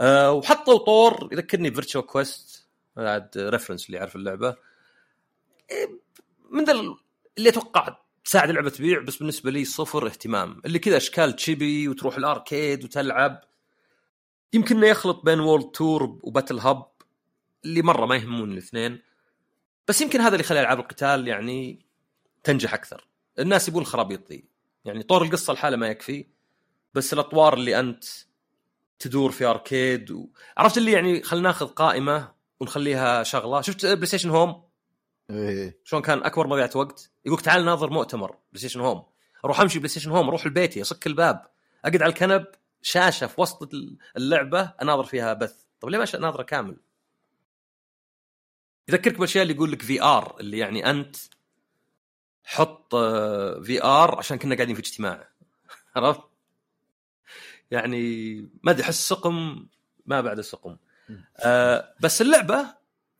أه 0.00 0.32
وحطوا 0.32 0.78
طور 0.78 1.28
يذكرني 1.32 1.70
ب 1.70 1.75
Virtua 1.75 2.06
Quest 2.06 2.66
هذا 2.98 3.30
reference 3.36 3.86
اللي 3.86 3.98
يعرف 3.98 4.16
اللعبة. 4.16 4.56
إيه، 5.70 6.00
من 6.50 6.64
ذا 6.64 6.72
اللي 7.38 7.48
أتوقع 7.48 7.96
تساعد 8.24 8.48
اللعبة 8.48 8.70
تبيع 8.70 9.00
بس 9.00 9.16
بالنسبة 9.16 9.50
لي 9.50 9.64
صفر 9.64 10.06
اهتمام. 10.06 10.62
اللي 10.66 10.78
كذا 10.78 10.96
أشكال 10.96 11.36
chibi 11.36 11.88
وتروح 11.88 12.16
ال 12.16 12.26
arcade 12.26 12.84
وتلعب. 12.84 13.44
يمكن 14.52 14.76
إنه 14.76 14.86
يخلط 14.86 15.24
بين 15.24 15.40
World 15.40 15.70
Tour 15.70 16.18
و 16.22 16.27
Battle 16.27 16.58
Hub 16.58 16.86
اللي 17.64 17.82
مرة 17.82 18.06
ما 18.06 18.16
يهمون 18.16 18.52
الاثنين. 18.52 19.02
بس 19.88 20.00
يمكن 20.00 20.20
هذا 20.20 20.32
اللي 20.32 20.44
يخلي 20.44 20.60
ألعاب 20.60 20.80
القتال 20.80 21.28
يعني 21.28 21.78
تنجح 22.44 22.74
أكثر. 22.74 23.06
الناس 23.38 23.68
يبون 23.68 23.82
الخرابيط 23.82 24.32
يعني 24.84 25.02
طور 25.02 25.22
القصة 25.22 25.52
الحالة 25.52 25.76
ما 25.76 25.88
يكفي 25.88 26.26
بس 26.94 27.12
الأطوار 27.12 27.54
اللي 27.54 27.80
أنت 27.80 28.04
تدور 28.98 29.30
في 29.32 29.44
arcade 29.44 30.10
و... 30.10 30.28
عرفت 30.56 30.78
اللي 30.78 30.92
يعني 30.92 31.22
خلينا 31.22 31.48
ناخذ 31.48 31.66
قائمة 31.66 32.32
ونخليها 32.60 33.22
شغلة؟ 33.22 33.60
شفت 33.60 33.86
PlayStation 33.86 34.30
Home؟ 34.30 34.64
إيه. 35.30 35.80
شلون 35.84 36.02
كان 36.02 36.22
أكبر 36.22 36.46
مضيعه 36.46 36.70
وقت؟ 36.74 37.10
يقولك 37.26 37.40
تعال 37.42 37.64
ناظر 37.64 37.90
مؤتمر 37.90 38.30
PlayStation 38.30 38.80
Home. 38.80 39.04
أروح 39.44 39.60
أمشي 39.60 39.78
PlayStation 39.78 40.10
Home 40.10 40.28
أروح 40.28 40.46
لبيتي 40.46 40.82
اصك 40.82 41.06
الباب. 41.06 41.46
أقعد 41.84 42.02
على 42.02 42.10
الكنب 42.10 42.46
شاشة 42.82 43.26
في 43.26 43.40
وسط 43.40 43.70
اللعبة 44.16 44.72
أناظر 44.82 45.04
فيها 45.04 45.32
بث. 45.32 45.64
طيب 45.80 45.90
ليه 45.90 45.98
ما 45.98 46.06
ناظرة 46.20 46.42
كامل؟ 46.42 46.76
يذكرك 48.88 49.14
بالأشياء 49.14 49.42
اللي 49.42 49.54
يقول 49.54 49.72
لك 49.72 49.82
VR 49.82 50.36
اللي 50.40 50.58
يعني 50.58 50.90
أنت 50.90 51.16
حط 52.44 52.94
VR 53.64 54.18
عشان 54.18 54.38
كنا 54.38 54.54
قاعدين 54.54 54.74
في 54.74 54.80
اجتماع. 54.80 55.28
عرفت؟ 55.96 56.20
يعني 57.70 58.34
ما 58.62 58.70
أدري 58.70 58.82
أحس 58.84 59.08
سقم 59.08 59.66
ما 60.06 60.20
بعد 60.20 60.40
سقم 60.40 60.76
آه 61.36 61.94
بس 62.00 62.22
اللعبة 62.22 62.66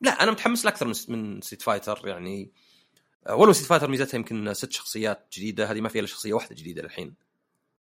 لا 0.01 0.23
أنا 0.23 0.31
متحمس 0.31 0.65
لها 0.65 0.73
أكثر 0.73 0.93
من 1.11 1.41
Street 1.41 1.61
Fighter 1.61 2.01
يعني. 2.07 2.51
آه، 3.27 3.35
ولو 3.35 3.53
Street 3.53 3.65
Fighter 3.65 3.89
ميزتها 3.89 4.17
يمكن 4.17 4.53
ست 4.53 4.71
شخصيات 4.71 5.27
جديدة 5.33 5.71
هذه 5.71 5.81
ما 5.81 5.89
فيها 5.89 5.99
إلا 5.99 6.07
شخصية 6.07 6.33
واحدة 6.33 6.55
جديدة 6.55 6.81
للحين 6.81 7.15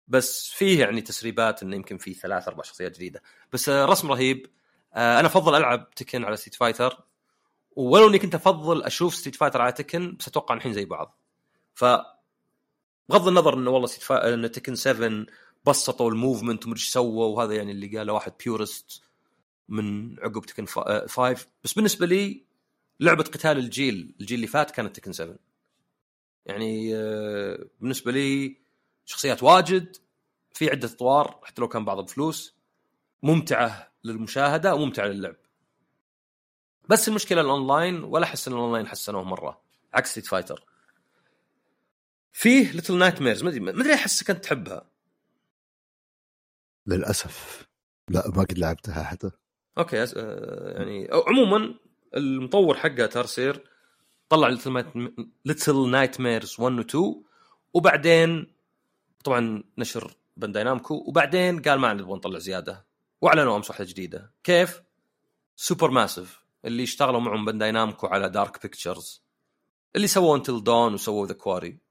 بس 0.08 0.50
فيه 0.50 0.80
يعني 0.80 1.02
تسريبات 1.02 1.64
إنه 1.64 1.76
يمكن 1.76 1.98
في 1.98 2.14
ثلاث 2.14 2.48
أربع 2.48 2.64
شخصيات 2.64 2.96
جديدة. 2.96 3.22
بس 3.54 3.70
آه، 3.70 3.86
رسم 3.86 4.12
رهيب. 4.12 4.48
آه، 4.94 5.20
أنا 5.20 5.28
أفضل 5.28 5.56
ألعب 5.56 5.90
Tekken 5.96 6.26
على 6.26 6.38
Street 6.38 6.56
Fighter 6.56 7.04
ولو 7.76 8.10
إني 8.10 8.20
كنت 8.20 8.36
أفضل 8.36 8.84
أشوف 8.84 9.16
Street 9.16 9.36
Fighter 9.36 9.62
على 9.62 9.72
Tekken 9.72 10.16
بس 10.20 10.28
أتوقع 10.28 10.56
الحين 10.56 10.74
زي 10.74 10.86
بعض. 10.86 11.17
ف 11.78 11.86
بغض 13.10 13.28
النظر 13.28 13.54
إنه 13.54 13.72
والله 13.72 13.88
Street 13.88 14.04
Fighter 14.04 14.34
إنه 14.34 14.48
Tekken 14.48 14.76
7 14.76 15.26
بسطوا 15.66 16.12
ال 16.12 16.18
movement 16.18 16.66
ومدري 16.66 16.80
إيش 16.80 16.90
سووا 16.90 17.26
وهذا 17.26 17.54
يعني 17.56 17.72
اللي 17.72 17.98
قاله 17.98 18.14
واحد 18.14 18.34
purist 18.46 19.02
من 19.70 20.20
عقب 20.20 20.42
Tekken 20.46 20.66
5 20.66 21.46
بس 21.64 21.74
بالنسبة 21.74 22.06
لي 22.06 22.46
لعبة 23.00 23.24
قتال 23.24 23.58
الجيل 23.58 24.16
الجيل 24.20 24.36
اللي 24.36 24.48
فات 24.48 24.72
كانت 24.72 24.96
Tekken 24.96 25.12
7 25.12 25.36
يعني 26.46 26.94
بالنسبة 27.80 28.12
لي 28.12 28.58
شخصيات 29.06 29.44
واجد 29.44 29.96
في 30.54 30.70
عدة 30.70 30.88
اطوار 30.88 31.40
حتى 31.44 31.62
لو 31.62 31.68
كان 31.68 31.86
بعضها 31.86 32.04
بفلوس 32.04 32.56
ممتعة 33.24 33.92
للمشاهدة 34.04 34.76
وممتعة 34.76 35.08
للعب. 35.08 35.36
بس 36.90 37.08
المشكلة 37.08 37.42
الاونلاين 37.42 38.04
ولا 38.04 38.24
أحس 38.24 38.48
إن 38.48 38.54
الاونلاين 38.54 38.88
حسنوه 38.88 39.24
مرة 39.24 39.62
عكس 39.94 40.12
Street 40.12 40.26
Fighter 40.26 40.77
فيه 42.38 42.72
Little 42.72 42.98
Nightmares 42.98 43.44
ما 43.44 43.50
ادري 43.50 43.60
ما 43.60 43.72
أدري 43.72 43.94
احسك 43.94 44.30
انت 44.30 44.44
تحبها. 44.44 44.90
للأسف. 46.88 47.68
لا 48.10 48.30
ما 48.30 48.44
قد 48.44 48.58
لعبتها 48.58 49.04
حتى. 49.04 49.32
أوكي 49.78 50.04
أس... 50.04 50.14
آه، 50.18 50.78
يعني 50.78 51.08
عموما 51.28 51.76
المطور 52.16 52.78
حقه 52.78 53.06
Tarsier 53.06 53.64
طلع 54.30 54.48
Little 55.46 55.90
Nightmares 55.90 56.56
1 56.60 56.80
و 56.80 56.82
2 56.82 57.24
وبعدين 57.74 58.54
طبعا 59.24 59.64
نشر 59.78 60.18
Bandai 60.38 60.64
Namco 60.64 61.04
وبعدين 61.08 61.62
قال 61.62 61.80
ما 61.80 61.94
نبغى 61.94 62.14
نطلع 62.14 62.40
زيادة 62.40 62.86
وأعلنوا 63.22 63.58
أمس 63.58 63.70
واحدة 63.70 63.86
جديدة. 63.86 64.34
كيف؟ 64.44 64.82
Supermassive 65.56 66.44
اللي 66.66 66.84
اشتغلوا 66.84 67.20
معهم 67.20 67.46
Bandai 67.46 67.72
Namco 67.72 68.08
على 68.08 68.30
Dark 68.30 68.62
Pictures 68.62 69.24
اللي 69.96 70.08
سووا 70.08 70.36
Until 70.36 70.64
Dawn 70.64 70.94
وسووا 70.94 71.28
The 71.28 71.34
Quarry 71.34 71.87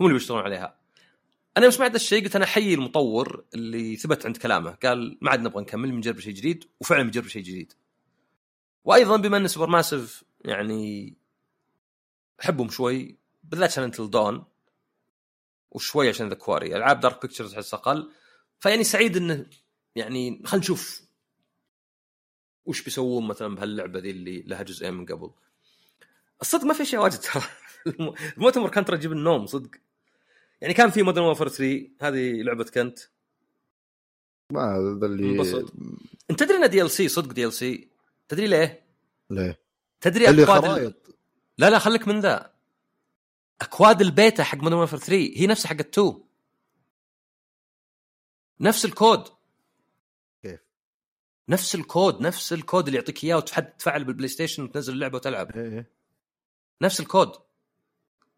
هم 0.00 0.06
اللي 0.06 0.18
بيشتغلون 0.18 0.44
عليها. 0.44 0.78
أنا 1.56 1.64
يوم 1.64 1.72
سمعت 1.72 1.94
الشيء 1.94 2.24
قلت 2.24 2.36
أنا 2.36 2.44
أحيي 2.44 2.74
المطور 2.74 3.44
اللي 3.54 3.96
ثبت 3.96 4.26
عند 4.26 4.36
كلامه. 4.36 4.70
قال 4.70 5.18
ما 5.20 5.30
عاد 5.30 5.40
نبغى 5.40 5.62
نكمل 5.62 5.90
بنجرب 5.90 6.18
شيء 6.18 6.34
جديد 6.34 6.64
وفعلا 6.80 7.02
بنجرب 7.02 7.26
شيء 7.26 7.42
جديد. 7.42 7.72
وأيضا 8.84 9.16
بما 9.16 9.36
أن 9.36 9.48
Supermassive 9.48 10.24
يعني 10.44 11.14
أحبهم 12.40 12.68
شوي 12.68 13.16
بالذات 13.44 13.70
عشان 13.70 13.84
Until 13.84 14.10
Dawn 14.10 14.44
وشوي 15.70 16.08
عشان 16.08 16.28
The 16.28 16.34
Quarry 16.34 16.76
ألعاب 16.76 17.00
Dark 17.00 17.22
Pictures 17.22 17.54
أحس 17.54 17.74
أقل. 17.74 18.10
فيعني 18.58 18.84
سعيد 18.84 19.16
إنه 19.16 19.46
يعني 19.96 20.42
خلينا 20.44 20.64
نشوف 20.64 21.06
وش 22.66 22.82
بيسوون 22.82 23.26
مثلا 23.26 23.54
بهاللعبة 23.54 23.98
ذي 23.98 24.10
اللي 24.10 24.42
لها 24.42 24.62
جزئين 24.62 24.94
من 24.94 25.06
قبل. 25.06 25.30
الصدق 26.40 26.64
ما 26.64 26.74
في 26.74 26.82
أشياء 26.82 27.02
واجد 27.02 27.18
ترى. 27.18 27.42
المؤتمر 28.36 28.68
كان 28.70 28.84
ترى 28.84 28.96
تجيب 28.96 29.12
النوم 29.12 29.46
صدق. 29.46 29.70
يعني 30.60 30.74
كان 30.74 30.90
في 30.90 31.02
Modern 31.02 31.24
Warfare 31.24 31.48
3 31.48 31.88
هذه 32.00 32.42
لعبه 32.42 32.64
كنت 32.64 32.98
ما 34.52 34.96
ذا 35.00 35.06
اللي 35.06 35.30
انبسط 35.30 35.72
أنت 36.30 36.40
تدري 36.40 36.56
إنه 36.56 36.66
DLC 36.66 37.08
صدق 37.08 37.32
DLC 37.32 37.90
تدري 38.28 38.46
ليه؟ 38.46 38.86
ليه؟ 39.30 39.60
تدري 40.00 40.28
اللي 40.28 40.42
أكواد 40.42 40.62
خرايط. 40.62 41.16
لا 41.58 41.70
لا 41.70 41.78
خليك 41.78 42.08
من 42.08 42.20
ذا. 42.20 42.52
أكواد 43.60 44.00
البيتا 44.00 44.44
حق 44.44 44.58
Modern 44.58 44.78
Warfare 44.78 44.96
3 44.96 45.14
هي 45.14 45.46
نفسها 45.46 45.68
حق 45.68 45.80
2 45.80 46.20
نفس 48.60 48.84
الكود. 48.84 49.28
كيف؟ 50.42 50.60
نفس 51.48 51.74
الكود 51.74 52.20
نفس 52.20 52.52
الكود 52.52 52.86
اللي 52.86 52.98
يعطيك 52.98 53.24
إياه 53.24 53.36
وتفعل 53.36 54.04
بال 54.04 54.28
PlayStation 54.28 54.62
وتنزل 54.62 54.92
اللعبة 54.92 55.16
وتلعب. 55.16 55.56
إيه 55.56 55.72
إيه. 55.72 55.90
نفس 56.82 57.00
الكود. 57.00 57.32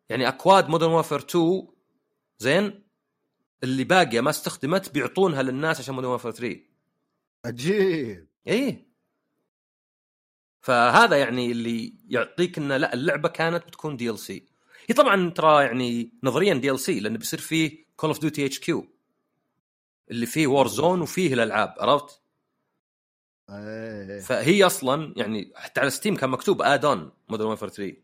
يعني 0.08 0.28
أكواد 0.28 0.68
Modern 0.68 0.90
Warfare 0.90 1.18
2 1.18 1.78
زين؟ 2.39 2.82
اللي 3.64 3.84
باقية 3.84 4.20
ما 4.20 4.30
استخدمت 4.30 4.93
بيعطونها 4.95 5.43
للناس 5.43 5.80
عشان 5.80 5.95
Modern 5.94 6.11
Warfare 6.11 6.30
3 6.30 6.61
عجيب. 7.45 8.26
اي 8.49 8.89
فهذا 10.61 11.16
يعني 11.16 11.53
اللي 11.53 11.95
يعطيك 12.09 12.59
ان 12.59 12.72
لا 12.72 12.95
اللعبة 12.95 13.28
كانت 13.28 13.66
بتكون 13.66 13.97
DLC 13.96 14.49
هي 14.89 14.95
طبعا 14.95 15.30
ترى 15.30 15.64
يعني 15.64 16.12
نظريا 16.22 16.55
DLC 16.55 17.01
لأنه 17.01 17.18
بيصير 17.18 17.39
فيه 17.41 17.84
Call 17.96 18.11
of 18.11 18.20
Duty 18.20 18.59
HQ 18.59 18.86
اللي 20.11 20.26
فيه 20.26 20.47
Warzone 20.46 21.01
وفيه 21.01 21.34
الألعاب 21.34 21.74
عرفت؟ 21.78 22.20
إيه. 23.51 24.20
فهي 24.20 24.64
أصلا 24.66 25.14
يعني 25.16 25.53
حتى 25.57 25.80
على 25.80 25.91
Steam 25.90 26.16
كان 26.16 26.30
مكتوب 26.30 26.62
add-on 26.62 27.11
Modern 27.28 27.46
Warfare 27.46 27.68
3 27.68 27.97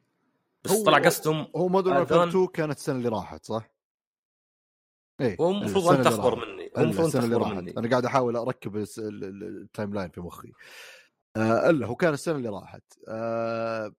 بس 0.64 0.72
طلع 0.72 0.98
قصدهم 0.98 1.46
هو 1.56 1.68
Modern 1.68 1.96
add-on. 1.96 2.28
2 2.28 2.46
كانت 2.46 2.78
السنة 2.78 2.96
اللي 2.96 3.08
راحت 3.08 3.44
صح؟ 3.44 3.73
إيه 5.20 5.36
انت 5.40 5.76
اللي 5.76 6.04
تخبر. 6.04 6.46
مني 6.46 6.70
المفروض 6.78 7.12
تخبر 7.12 7.54
مني. 7.54 7.78
أنا 7.78 7.90
قاعد 7.90 8.04
أحاول 8.04 8.36
أركب 8.36 8.84
ال 8.98 9.94
timeline 9.94 10.10
في 10.10 10.20
مخي. 10.20 10.52
آه 11.36 11.70
إلا 11.70 11.86
هو 11.86 11.94
كان 11.94 12.12
السنة 12.14 12.36
اللي 12.36 12.48
راحت. 12.48 12.82
آه 13.08 13.92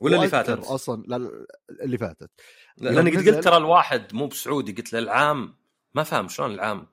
ولا 0.00 0.16
اللي 0.16 0.28
فاتت؟ 0.28 0.64
أصلا 0.64 1.02
لا 1.06 1.46
اللي 1.82 1.98
فاتت. 1.98 2.30
لأني 2.76 3.10
قد 3.10 3.28
قلت 3.28 3.44
ترى 3.44 3.56
الواحد 3.56 4.14
مو 4.14 4.26
بسعودي 4.26 4.72
قلت 4.72 4.92
له 4.92 4.98
العام 4.98 5.56
ما 5.94 6.02
فاهم 6.02 6.28
شلون 6.28 6.50
العام. 6.50 6.86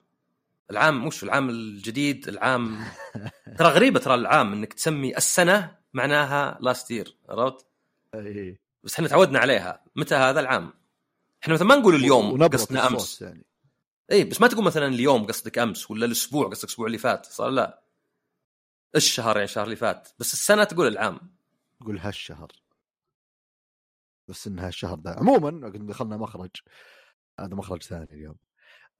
العام 0.72 1.07
مش 1.07 1.24
العام 1.24 1.49
الجديد 1.49 2.28
العام 2.28 2.80
ترى 3.59 3.67
غريبة 3.67 3.99
ترى 3.99 4.15
العام 4.15 4.53
إنك 4.53 4.74
تسمي 4.74 5.17
السنة 5.17 5.78
معناها 5.93 6.57
لاست 6.61 6.91
يير 6.91 7.17
عرفت؟ 7.30 7.65
إيه. 8.15 8.59
بس 8.84 8.93
إحنا 8.93 9.07
تعودنا 9.07 9.39
عليها. 9.39 9.84
متى 9.95 10.15
هذا 10.15 10.39
العام؟ 10.39 10.74
إحنا 11.43 11.53
مثلا 11.53 11.67
ما 11.67 11.76
نقول 11.76 11.95
اليوم 11.95 12.43
قصدنا 12.43 12.88
أمس. 12.88 13.22
يعني. 13.22 13.45
اي 14.12 14.24
بس 14.24 14.41
ما 14.41 14.47
تقول 14.47 14.66
مثلا 14.66 14.88
اليوم 14.88 15.26
قصدك 15.28 15.57
أمس 15.57 15.91
ولا 15.91 16.05
الأسبوع 16.05 16.47
قصدك 16.49 16.64
الأسبوع 16.64 16.88
اللي 16.88 16.97
فات 16.97 17.26
صار 17.26 17.49
لا. 17.49 17.84
الشهر 18.95 19.36
يعني 19.36 19.43
الشهر 19.43 19.64
اللي 19.66 19.76
فات 19.76 20.09
بس 20.20 20.34
السنة 20.34 20.64
تقول 20.64 20.88
العام. 20.88 21.20
قول 21.86 21.97
هالشهر. 21.99 22.51
بس 24.28 24.47
انها 24.47 24.68
الشهر 24.68 24.99
ده 24.99 25.12
عموما 25.12 25.70
دخلنا 25.70 26.18
مخرج. 26.18 26.49
هذا 27.39 27.55
مخرج 27.55 27.84
ثاني 27.84 28.07
اليوم. 28.12 28.36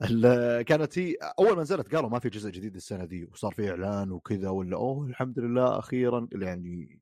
ال- 0.04 0.62
كانت 0.62 1.00
هي 1.00 1.16
أول 1.40 1.56
ما 1.56 1.62
نزلت 1.62 1.96
قالوا 1.96 2.10
ما 2.10 2.20
في 2.20 2.30
جزء 2.30 2.50
جديد 2.50 2.76
السنة 2.76 3.06
دي 3.06 3.26
وصار 3.26 3.54
في 3.54 3.70
إعلان 3.70 4.12
وكذا 4.12 4.50
ولا 4.50 4.78
أوه 4.78 5.08
الحمد 5.08 5.40
لله 5.40 5.80
أخيرا 5.80 6.28
يعني 6.32 7.02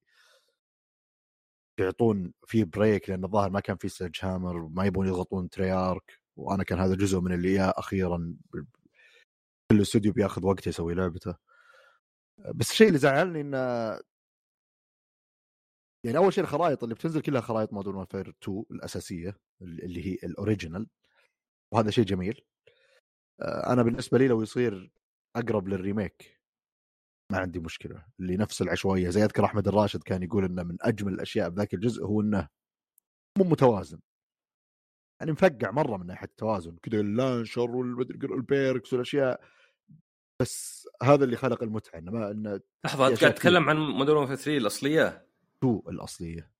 يعطون 1.79 2.33
في 2.47 2.63
بريك 2.63 3.09
لأن 3.09 3.23
الظاهر 3.23 3.49
ما 3.49 3.59
كان 3.59 3.77
في 3.77 3.89
سلج 3.89 4.17
هامر 4.21 4.57
وما 4.57 4.85
يبون 4.85 5.07
يضغطون 5.07 5.49
تريارك 5.49 6.18
وأنا 6.39 6.63
كان 6.63 6.79
هذا 6.79 6.95
جزء 6.95 7.19
من 7.19 7.33
اللي 7.33 7.53
يا 7.53 7.79
أخيرا 7.79 8.35
كل 9.71 9.81
استوديو 9.81 10.13
بياخذ 10.13 10.45
وقته 10.45 10.69
يسوي 10.69 10.93
لعبته. 10.93 11.35
بس 12.55 12.71
الشيء 12.71 12.87
اللي 12.87 12.99
زعلني 12.99 13.41
إنه 13.41 13.57
يعني 16.05 16.17
أول 16.17 16.33
شيء 16.33 16.43
الخرائط 16.43 16.83
اللي 16.83 16.95
بتنزل 16.95 17.21
كلها 17.21 17.41
خرائط 17.41 17.73
Modern 17.73 17.95
Warfare 17.95 18.35
2 18.43 18.63
الأساسية 18.71 19.37
اللي 19.61 20.07
هي 20.07 20.13
ال 20.13 20.21
original 20.21 20.87
وهذا 21.73 21.91
شيء 21.91 22.05
جميل. 22.05 22.45
آه، 23.41 23.73
أنا 23.73 23.83
بالنسبة 23.83 24.17
لي 24.17 24.27
لو 24.27 24.41
يصير 24.41 24.91
أقرب 25.35 25.67
لل 25.67 25.85
remake 25.85 26.39
ما 27.31 27.39
عندي 27.39 27.59
مشكلة. 27.59 28.05
اللي 28.19 28.37
نفس 28.37 28.61
العشوائية 28.61 29.09
زي 29.09 29.23
أذكر 29.25 29.45
أحمد 29.45 29.67
الراشد 29.67 30.03
كان 30.03 30.23
يقول 30.23 30.45
إنه 30.45 30.63
من 30.63 30.77
أجمل 30.81 31.13
الأشياء 31.13 31.49
بذاك 31.49 31.73
الجزء 31.73 32.05
هو 32.05 32.21
إنه 32.21 32.49
مو 33.37 33.43
متوازن. 33.45 33.99
يعني 35.19 35.31
مفقع 35.31 35.71
مرة 35.71 35.97
من 35.97 36.05
ناحية 36.05 36.27
التوازن 36.27 36.75
كذا 36.83 36.99
ال 36.99 37.07
launcher 37.07 37.71
والمدري 37.71 38.35
ال 38.35 38.45
perks 38.45 38.93
والأشياء 38.93 39.41
بس 40.41 40.87
هذا 41.03 41.23
اللي 41.23 41.37
خلق 41.37 41.63
المتعة 41.63 41.99
انه 41.99 42.11
ما 42.11 42.31
انه 42.31 42.59
لحظة 42.85 43.05
في 43.05 43.11
أنت 43.11 43.21
قاعد 43.21 43.33
تتكلم 43.33 43.69
عن 43.69 43.77
Modern 43.77 44.17
Warfare 44.17 44.35
3 44.35 44.57
الأصلية؟ 44.57 45.27
2 45.57 45.81
الأصلية. 45.89 46.51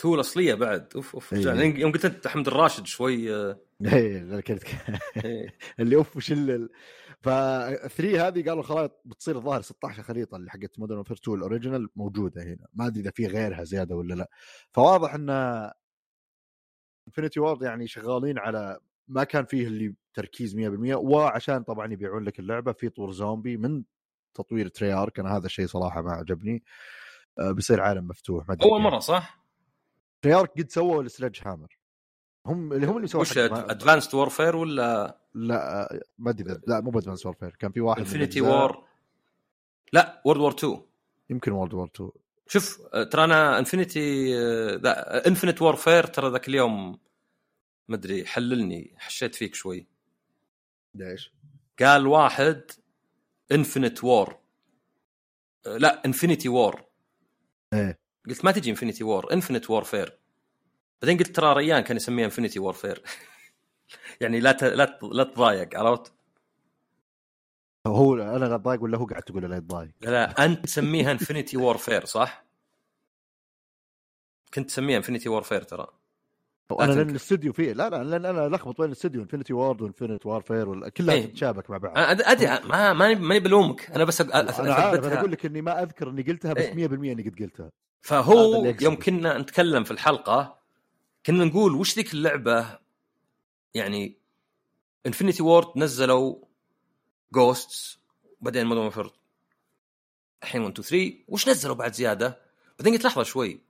2 0.00 0.14
الأصلية 0.14 0.54
بعد 0.54 0.88
أوف 0.96 1.14
أوف 1.14 1.34
إيه. 1.34 1.46
يعني 1.46 1.80
يوم 1.80 1.92
قلت 1.92 2.04
أنت 2.04 2.28
أحمد 2.28 2.46
الراشد 2.46 2.86
شوي 2.86 3.34
آه، 3.34 3.60
إيه 3.84 4.40
كنت 4.40 4.62
إيه. 5.24 5.56
اللي 5.80 5.96
أوف 5.96 6.16
وش 6.16 6.32
ال 6.32 6.70
ف 7.20 7.28
3 7.28 8.28
هذه 8.28 8.44
قالوا 8.48 8.60
الخرائط 8.60 9.00
بتصير 9.04 9.36
الظاهر 9.36 9.62
16 9.62 10.02
خريطة 10.02 10.36
اللي 10.36 10.50
حقت 10.50 10.78
Modern 10.78 10.96
Warfare 10.96 11.16
2 11.16 11.38
ال 11.38 11.44
original 11.44 11.88
موجودة 11.96 12.42
هنا 12.42 12.66
ما 12.74 12.86
أدري 12.86 13.00
إذا 13.00 13.10
في 13.10 13.26
غيرها 13.26 13.64
زيادة 13.64 13.96
ولا 13.96 14.14
لا. 14.14 14.30
فواضح 14.72 15.14
إن 15.14 15.30
Infinity 17.08 17.40
Ward 17.40 17.62
يعني 17.62 17.86
شغالين 17.86 18.38
على 18.38 18.78
ما 19.08 19.24
كان 19.24 19.44
فيه 19.44 19.66
اللي 19.66 19.94
تركيز 20.14 20.56
100% 20.56 20.60
وعشان 20.94 21.62
طبعا 21.62 21.92
يبيعون 21.92 22.24
لك 22.24 22.38
اللعبة 22.38 22.72
في 22.72 22.88
طور 22.88 23.12
زومبي 23.12 23.56
من 23.56 23.82
تطوير 24.34 24.68
Treyarch. 24.68 25.18
أنا 25.20 25.36
هذا 25.36 25.46
الشيء 25.46 25.66
صراحة 25.66 26.02
ما 26.02 26.12
عجبني 26.12 26.62
آه، 27.38 27.50
بيصير 27.50 27.80
عالم 27.80 28.06
مفتوح 28.08 28.48
ما 28.48 28.56
أول. 28.62 28.80
مرة 28.80 28.98
صح؟ 28.98 29.44
Treyarch 30.22 30.50
قد 30.58 30.70
سووا 30.70 31.02
ال 31.02 31.40
Sledgehammer. 31.46 31.78
هم 32.46 32.72
اللي 32.72 32.86
هم 32.86 32.96
اللي 32.96 33.08
سووا 33.08 33.22
وش 33.22 33.38
Advanced 33.38 34.14
Warfare 34.14 34.56
ولا؟ 34.56 35.18
لا 35.34 35.88
ما 36.18 36.30
أدري 36.30 36.60
لا 36.66 36.80
مو 36.80 36.90
ب 36.90 36.94
Advanced 36.94 37.26
Warfare 37.26 37.56
كان 37.58 37.72
في 37.72 37.80
واحد 37.80 37.98
Infinity 37.98 38.40
War 38.40 38.84
لا 39.92 40.22
World 40.24 40.40
War 40.40 40.52
2 40.52 40.80
يمكن 41.30 41.52
World 41.52 41.74
War 41.74 41.90
2 41.94 42.10
شوف 42.48 42.82
ترى 43.10 43.24
أنا 43.24 43.58
Infinity 43.58 44.34
لا 44.76 45.26
Infinite 45.26 45.62
Warfare 45.62 46.06
ترى 46.06 46.30
ذاك 46.30 46.48
اليوم 46.48 46.98
مدري 47.88 48.26
حللني 48.26 48.94
حشيت 48.98 49.34
فيك 49.34 49.54
شوي. 49.54 49.86
ليش؟ 50.94 51.32
قال 51.80 52.06
واحد 52.06 52.70
Infinite 53.52 54.04
War 54.04 54.38
لا 55.66 56.04
Infinity 56.06 56.48
War 56.48 56.84
إيه. 57.72 57.98
قلت 58.28 58.44
ما 58.44 58.52
تجي 58.52 58.70
Infinity 58.70 59.04
War 59.04 59.32
Infinite 59.32 59.70
Warfare 59.70 60.18
بعدين 61.02 61.18
قلت 61.18 61.36
ترى 61.36 61.52
ريان 61.52 61.80
كان 61.80 61.96
يسميها 61.96 62.24
Infinity 62.24 62.58
Warfare 62.58 63.02
يعني 64.20 64.40
لا 64.40 64.52
ت... 64.52 64.64
لا 64.64 64.84
ت... 64.84 65.02
لا 65.02 65.24
تضايق 65.24 65.78
عرفت؟ 65.78 66.12
هو 67.86 68.14
أنا 68.14 68.44
لا 68.44 68.54
اتضايق 68.54 68.82
ولا 68.82 68.98
هو 68.98 69.04
قاعد 69.06 69.22
تقول 69.22 69.42
لا 69.50 69.56
يتضايق 69.56 69.90
لا, 70.00 70.44
أنت 70.44 70.64
تسميها 70.64 71.12
Infinity 71.12 71.56
Warfare 71.56 72.04
صح؟ 72.04 72.44
كنت 74.54 74.68
تسميها 74.68 74.96
Infinity 74.96 75.28
Warfare 75.28 75.62
ترى 75.62 75.86
أنا 76.80 76.92
لأن. 76.92 77.10
الاستوديو 77.10 77.52
فيه 77.52 77.72
لا 77.72 77.90
لا 77.90 78.04
لأن 78.04 78.24
أنا 78.24 78.56
لخبط 78.56 78.76
بين 78.78 78.86
الاستوديو 78.86 79.22
Infinity 79.22 79.52
Ward 79.52 79.82
و 79.82 79.87
Infinite 79.87 80.26
Warfare 80.26 80.68
ولا 80.68 80.88
كلها 80.88 81.14
إيه. 81.14 81.26
تتشابك 81.26 81.70
مع 81.70 81.76
بعض 81.76 81.92
أدري 81.96 82.68
ما 82.68 82.92
ماني 82.92 83.14
ماني 83.14 83.40
بلومك 83.40 83.90
أنا 83.90 84.04
بس 84.04 84.22
أ- 84.22 84.34
أنا 84.34 84.74
عارف 84.74 85.04
أنا 85.06 85.18
أقول 85.20 85.32
لك 85.32 85.46
إني 85.46 85.62
ما 85.62 85.82
أذكر 85.82 86.10
إني 86.10 86.22
قلتها 86.22 86.52
بس 86.52 86.64
100% 86.64 86.68
إيه. 86.78 86.86
إني 87.12 87.22
قد 87.22 87.38
قلتها 87.42 87.70
فهو. 88.02 88.74
يوم 88.80 88.96
كنا 88.96 89.38
نتكلم 89.38 89.84
في 89.84 89.90
الحلقة 89.90 90.58
كنا 91.26 91.44
نقول 91.44 91.74
وش 91.74 91.96
ذيك 91.96 92.14
اللعبة 92.14 92.78
يعني 93.74 94.16
Infinity 95.06 95.42
Ward 95.42 95.66
نزلوا 95.76 96.36
Ghosts 97.32 97.98
بعدين 98.40 98.66
Modern 98.66 98.82
Warfare 98.82 99.10
الحين 100.42 100.62
1 100.62 100.72
2 100.78 100.88
3 100.88 101.24
وش 101.28 101.48
نزلوا 101.48 101.74
بعد 101.74 101.92
زيادة؟ 101.92 102.38
بعدين 102.78 102.92
قلت 102.92 103.04
لحظة 103.04 103.22
شوي 103.22 103.60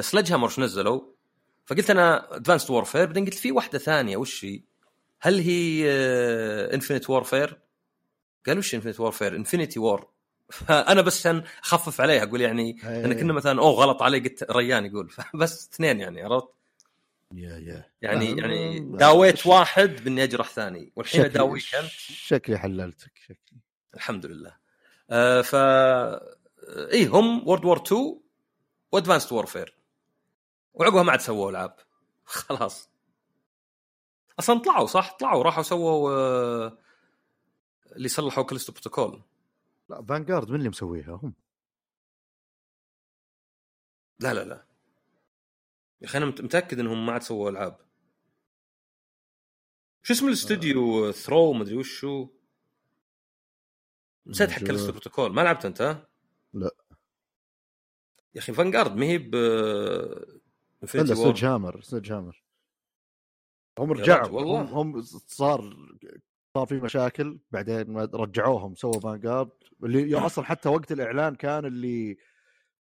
Sledgehammer 0.00 0.44
وش 0.44 0.58
نزلوا؟ 0.58 1.00
فقلت 1.66 1.90
أنا 1.90 2.36
Advanced 2.36 2.70
Warfare 2.70 3.06
بعدين 3.06 3.24
قلت 3.24 3.34
في 3.34 3.52
واحدة 3.52 3.78
ثانية 3.78 4.16
وش 4.16 4.44
هي؟ 4.44 4.60
هل 5.20 5.38
هي 5.40 5.90
Infinite 6.74 7.10
Warfare؟ 7.10 7.58
قال 8.46 8.58
وش 8.58 8.74
Infinite 8.74 9.00
Warfare؟ 9.00 9.36
Infinity 9.36 9.78
War 9.78 10.08
فانا 10.50 11.00
بس 11.00 11.20
عشان 11.20 11.44
أخفف 11.64 12.00
عليها 12.00 12.22
أقول 12.22 12.40
يعني 12.40 12.76
إيه. 12.84 13.04
انا 13.04 13.14
كنا 13.14 13.32
مثلا 13.32 13.60
أوه 13.60 13.70
غلط 13.70 14.02
علي 14.02 14.18
قلت 14.18 14.50
ريان 14.50 14.86
يقول 14.86 15.12
بس 15.34 15.68
اثنين 15.72 16.00
يعني 16.00 16.22
عرفت؟ 16.22 16.48
يعني 17.38 17.72
آه، 17.72 17.86
يعني 18.02 18.32
آه، 18.94 18.96
داويت 18.96 19.46
واحد 19.46 20.04
باني 20.04 20.22
اجرح 20.24 20.48
ثاني 20.48 20.92
والحين 20.96 21.20
اداويك 21.24 21.74
انت 21.74 21.90
شكلي 21.90 22.58
حللتك 22.58 23.12
شكلي. 23.14 23.58
الحمد 23.94 24.26
لله. 24.26 24.56
آه 25.10 25.40
ف 25.42 25.54
اي 26.92 27.06
هم 27.06 27.48
World 27.48 27.64
War 27.64 27.76
2 27.86 28.20
و 28.92 28.96
Advanced 28.96 29.32
Warfare 29.32 29.74
وعقبها 30.74 31.02
ما 31.02 31.12
عاد 31.12 31.20
سووا 31.20 31.50
العاب. 31.50 31.76
خلاص. 32.24 32.88
أصلا 34.38 34.58
طلعوا 34.58 34.86
صح؟ 34.86 35.12
طلعوا 35.12 35.42
راحوا 35.42 35.62
سووا 35.62 36.10
آه 36.10 36.78
اللي 37.96 38.08
صلحوا 38.08 38.44
Callisto 38.44 38.72
Protocol 38.72 39.22
لا 39.88 40.02
Vanguard 40.08 40.50
من 40.50 40.56
اللي 40.58 40.68
مسويها؟ 40.68 41.20
هم. 41.22 41.34
لا 44.20 44.34
لا 44.34 44.44
لا. 44.44 44.64
يا 46.02 46.06
أخي 46.06 46.18
أنا 46.18 46.26
مت- 46.26 46.40
متأكد 46.40 46.78
إنهم 46.78 47.06
ما 47.06 47.12
عاد 47.12 47.22
سووا 47.22 47.50
ألعاب. 47.50 47.78
شو 50.02 50.12
اسم 50.14 50.28
الاستوديو؟ 50.28 51.12
ثرو 51.12 51.52
مدري 51.52 51.76
وشو. 51.76 52.28
نسيت 54.26 54.50
حق 54.50 54.60
موجود. 54.60 54.76
Callisto 54.76 54.90
Protocol 54.92 55.32
ما 55.34 55.40
لعبت 55.40 55.64
أنت؟ 55.64 55.82
ها؟ 55.82 56.08
لا. 56.54 56.70
يا 58.34 58.40
أخي 58.40 58.52
Vanguard 58.52 58.96
ما 58.96 59.06
هي 59.06 59.18
ب 59.18 59.34
الا 59.34 61.14
Sledge 61.14 61.44
hammer 61.44 61.80
Sledgehammer 61.82 62.42
هم 63.78 63.92
رجعوا. 63.92 64.28
والله. 64.28 64.60
هم, 64.62 64.94
هم 64.94 65.02
صار 65.26 65.76
صار 66.56 66.66
في 66.66 66.74
مشاكل. 66.74 67.38
بعدين 67.50 67.90
ما 67.90 68.04
رجعوهم 68.14 68.74
سووا 68.74 69.00
Vanguard 69.00 69.50
اللي 69.84 70.14
أصلا 70.26 70.44
حتى 70.44 70.68
وقت 70.68 70.92
الإعلان 70.92 71.34
كان 71.34 71.64
اللي 71.64 72.16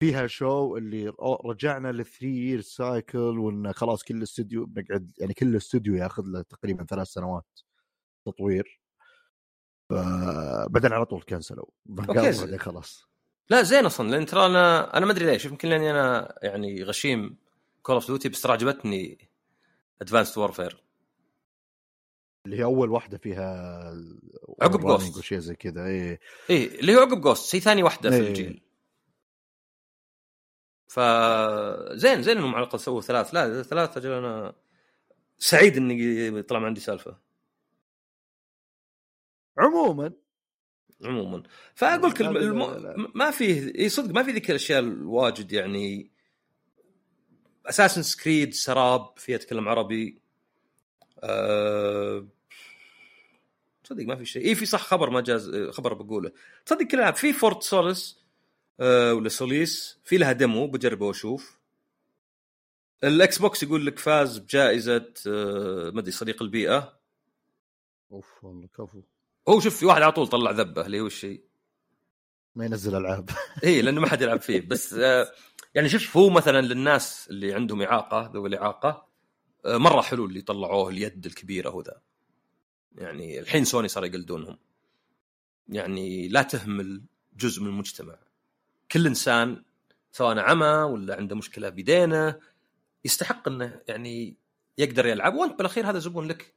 فيها 0.01 0.27
شو 0.27 0.77
اللي 0.77 1.13
رجعنا 1.45 1.93
لل 1.93 2.03
three 2.03 2.29
year 2.29 2.61
cycle 2.61 3.39
وإن 3.39 3.73
خلاص 3.73 4.03
كل 4.03 4.23
استوديو 4.23 4.67
بنقعد 4.67 5.13
يعني 5.19 5.35
كل 5.35 5.57
استوديو 5.57 5.95
ياخذ 5.95 6.23
له 6.27 6.43
تقريبا 6.43 6.85
ثلاث 6.85 7.07
سنوات 7.07 7.61
تطوير. 8.27 8.81
بعدين 10.71 10.93
على 10.93 11.07
طول 11.07 11.23
كنسلوا. 11.23 11.67
بعدين 11.87 12.59
خلاص. 12.59 13.07
لا 13.51 13.63
زين 13.63 13.87
أصلا 13.87 14.11
لأن 14.11 14.27
ترى 14.27 14.47
أنا 14.47 14.97
أنا 14.97 15.07
ما 15.07 15.13
أدري 15.13 15.27
ليش. 15.27 15.45
يمكن 15.45 15.69
لأني 15.69 15.91
أنا 15.91 16.39
يعني 16.43 16.83
غشيم 16.83 17.37
Call 17.83 17.95
of 17.95 18.07
Duty 18.07 18.29
بس 18.29 18.43
ترى 18.43 18.53
عجبتني 18.53 19.29
Advanced 20.03 20.39
Warfare 20.39 20.83
اللي 22.47 22.59
هي 22.59 22.65
أول 22.65 22.91
واحدة 22.91 23.19
فيها 23.19 23.83
عقب 24.63 24.81
Ghost. 24.81 25.19
وشيء 25.19 25.39
زي 25.39 25.55
كذا 25.55 25.87
إيه. 25.87 26.21
إيه 26.51 26.81
اللي 26.81 26.97
هو 26.97 27.01
عقب 27.01 27.21
جوست 27.21 27.55
هي 27.55 27.61
ثاني 27.61 27.83
واحدة 27.83 28.11
في 28.11 28.17
إيه. 28.17 28.29
الجيل. 28.29 28.63
فزين 30.91 32.23
زين 32.23 32.37
إنهم 32.37 32.55
على 32.55 32.65
الأقل 32.65 32.81
سووا 32.81 33.01
ثلاث. 33.01 33.35
لا 33.35 33.63
ثلاث 33.63 33.97
أجل 33.97 34.13
أنا 34.13 34.55
سعيد 35.39 35.77
إني 35.77 36.43
طلع 36.43 36.59
ما 36.59 36.67
عندي 36.67 36.81
سالفة. 36.81 37.19
عموما. 39.59 40.13
عموما. 41.05 41.43
فأقول 41.75 42.11
لك 42.11 42.21
الم... 42.21 43.13
ما 43.15 43.31
فيه 43.31 43.75
إي 43.79 43.89
صدق 43.89 44.15
ما 44.15 44.23
في 44.23 44.31
ذيك 44.31 44.51
الأشياء 44.51 44.81
الواجد 44.81 45.53
يعني. 45.53 46.11
Assassin's 47.67 48.03
Creed 48.03 48.55
سراب 48.55 49.19
فيها 49.19 49.37
تكلم 49.37 49.69
عربي. 49.69 50.21
أه... 51.19 52.27
تصدق 53.85 54.05
ما 54.05 54.17
في 54.17 54.25
شيء. 54.25 54.47
إي 54.47 54.55
في 54.55 54.67
صح 54.67 54.83
خبر 54.83 55.11
ما 55.11 55.21
جاز 55.21 55.71
خبر 55.71 55.95
بقوله. 55.95 56.33
تصدق 56.67 56.87
كل 56.87 56.99
العاب 56.99 57.15
في 57.15 57.33
Fort 57.33 57.63
Solis 57.63 58.20
أه 58.81 59.15
ولا 59.15 59.29
Solis. 59.29 59.99
في 60.05 60.19
لها 60.19 60.33
demo 60.33 60.67
بجربه 60.67 61.07
وأشوف. 61.07 61.61
ال 63.05 63.39
Xbox 63.39 63.63
يقول 63.63 63.87
لك 63.87 63.99
فاز 63.99 64.39
بجائزة 64.39 65.13
أه 65.27 65.91
ما 65.91 66.01
أدري 66.01 66.13
صديق 66.13 66.43
البيئة. 66.43 67.01
أوف 68.13 68.45
والله 68.45 68.67
كفو. 68.67 69.03
هو 69.49 69.61
شوف 69.61 69.77
في 69.77 69.87
واحد 69.87 70.03
على 70.03 70.13
طول 70.13 70.27
طلع 70.27 70.51
ذبة 70.51 70.87
اللي 70.87 71.01
هو 71.01 71.07
الشيء. 71.07 71.45
ما 72.55 72.65
ينزل 72.65 72.97
ألعاب. 72.97 73.31
اي 73.65 73.83
لأنه 73.83 74.01
ما 74.01 74.09
حد 74.09 74.23
يلعب 74.23 74.41
فيه. 74.41 74.61
بس 74.61 74.93
آه 74.95 75.33
يعني 75.75 75.89
شوف 75.89 76.17
هو 76.17 76.31
مثلا 76.31 76.61
للناس 76.61 77.29
اللي 77.31 77.55
عندهم 77.55 77.83
إعاقة 77.83 78.31
ذوي 78.35 78.49
الإعاقة 78.49 79.07
آه 79.65 79.77
مرة 79.77 80.01
حلو 80.01 80.25
اللي 80.27 80.41
طلعوه 80.41 80.89
اليد 80.91 81.27
الكبيرة 81.27 81.71
وذا 81.71 82.01
يعني 82.95 83.41
الحين 83.41 83.65
سوني 83.65 83.89
صار 83.89 84.05
يقلدونهم. 84.05 84.59
يعني 85.69 86.29
لا 86.29 86.43
تهمل 86.43 87.03
جزء 87.37 87.63
من 87.63 87.69
المجتمع. 87.69 88.19
كل 88.93 89.07
إنسان 89.07 89.65
سواء 90.13 90.39
عمى 90.39 90.67
ولا 90.67 91.17
عنده 91.17 91.37
مشكلة 91.37 91.69
بيدينه 91.69 92.41
يستحق 93.05 93.49
إنه 93.49 93.81
يعني 93.89 94.37
يقدر 94.79 95.07
يلعب 95.07 95.35
وأنت 95.35 95.59
بالأخير 95.59 95.91
هذا 95.91 95.99
زبون 95.99 96.29
لك. 96.29 96.55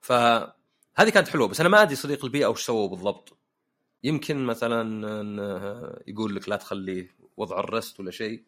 فهذه 0.00 1.10
كانت 1.14 1.28
حلوة 1.28 1.48
بس 1.48 1.60
أنا 1.60 1.68
ما 1.68 1.82
أدري 1.82 1.96
صديق 1.96 2.24
البيئة 2.24 2.46
وش 2.46 2.64
سووا 2.66 2.88
بالضبط. 2.88 3.38
يمكن 4.04 4.46
مثلا 4.46 4.82
يقول 6.06 6.36
لك 6.36 6.48
لا 6.48 6.56
تخليه 6.56 7.16
وضع 7.36 7.60
ال 7.60 7.68
rest 7.68 8.00
ولا 8.00 8.10
شيء. 8.10 8.44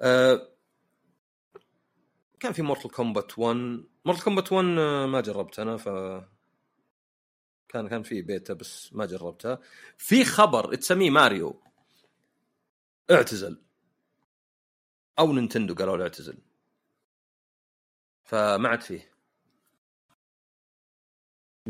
أه 0.00 0.48
كان 2.40 2.52
في 2.52 2.62
Mortal 2.62 2.88
Kombat 2.90 3.38
1 3.38 3.84
Mortal 4.04 4.22
Kombat 4.24 4.52
1 4.52 4.64
ما 5.08 5.20
جربت 5.20 5.58
أنا 5.58 5.76
ف 5.76 5.88
كان 7.74 7.88
كان 7.88 8.02
في 8.02 8.22
بيتا 8.22 8.54
بس 8.54 8.92
ما 8.92 9.06
جربتها 9.06 9.58
في 9.98 10.24
خبر 10.24 10.74
تسميه 10.74 11.10
ماريو. 11.10 11.62
اعتزل. 13.10 13.62
أو 15.18 15.32
Nintendo 15.32 15.74
قالوا 15.74 15.96
له 15.96 16.02
اعتزل. 16.02 16.38
فما 18.24 18.68
عاد 18.68 18.80
فيه. 18.80 19.14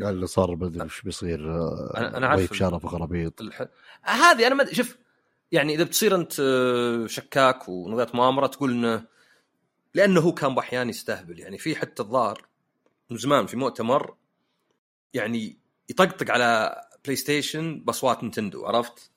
قال 0.01 0.09
اللي 0.15 0.27
صار 0.27 0.55
بدري 0.55 0.85
وش 0.85 1.01
بيصير 1.01 1.39
أنا 1.97 2.17
أنا 2.17 2.27
عارف 2.27 2.53
شرف 2.53 2.85
غرابيط 2.85 3.41
الح... 3.41 3.65
هذه 4.01 4.47
أنا 4.47 4.55
ما 4.55 4.73
شوف 4.73 4.97
يعني 5.51 5.75
إذا 5.75 5.83
بتصير 5.83 6.15
أنت 6.15 6.33
شكاك 7.09 7.69
ونظريه 7.69 8.11
مؤامرة 8.13 8.47
تقول 8.47 8.71
انه 8.71 9.05
لأنه 9.93 10.21
هو 10.21 10.33
كان 10.33 10.55
باحيان 10.55 10.89
يستهبل. 10.89 11.39
يعني 11.39 11.57
في 11.57 11.75
حتى 11.75 12.03
الظاهر 12.03 12.47
من 13.09 13.17
زمان 13.17 13.45
في 13.45 13.57
مؤتمر 13.57 14.15
يعني 15.13 15.64
يطقطق 15.89 16.31
على 16.31 16.81
بلاي 17.05 17.15
ستيشن 17.15 17.79
بأصوات 17.79 18.23
نينتندو 18.23 18.65
عرفت؟ 18.65 19.11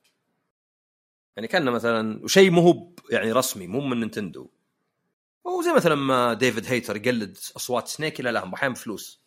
يعني 1.37 1.49
كان 1.49 1.64
مثلا 1.64 2.25
وشيء 2.25 2.51
مو 2.51 2.61
هو 2.61 2.93
يعني 3.11 3.33
رسمي 3.33 3.66
مو 3.66 3.81
من 3.81 4.01
نينتندو. 4.01 4.51
هو 5.47 5.62
زي 5.62 5.73
مثلا 5.73 5.95
ما 5.95 6.35
ديفيد 6.35 6.66
هيتر 6.66 6.97
يقلد 6.97 7.39
أصوات 7.57 7.89
سنيك 7.89 8.21
لا 8.21 8.31
لا 8.31 8.55
أحيانا 8.55 8.75
بفلوس 8.75 9.21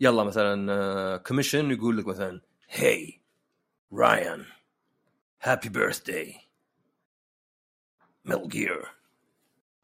يلا 0.00 0.24
مثلا 0.24 1.16
commission 1.16 1.70
يقول 1.70 1.98
لك 1.98 2.06
مثلا 2.06 2.40
hey 2.68 3.20
Ryan 3.92 4.44
happy 5.42 5.68
birthday 5.68 6.34
Metal 8.24 8.48
Gear 8.48 8.84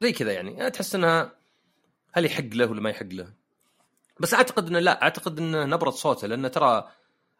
زي 0.02 0.12
كذا 0.12 0.32
يعني 0.32 0.70
تحس 0.70 0.94
إنها 0.94 1.32
هل 2.12 2.24
يحق 2.24 2.44
له 2.44 2.70
ولا 2.70 2.80
ما 2.80 2.90
يحق 2.90 3.06
له. 3.06 3.37
بس 4.20 4.34
أعتقد 4.34 4.66
إنه 4.66 4.78
لا 4.78 5.02
أعتقد 5.02 5.38
إنه 5.38 5.64
نبرة 5.64 5.90
صوته 5.90 6.26
لأنه 6.26 6.48
ترى 6.48 6.88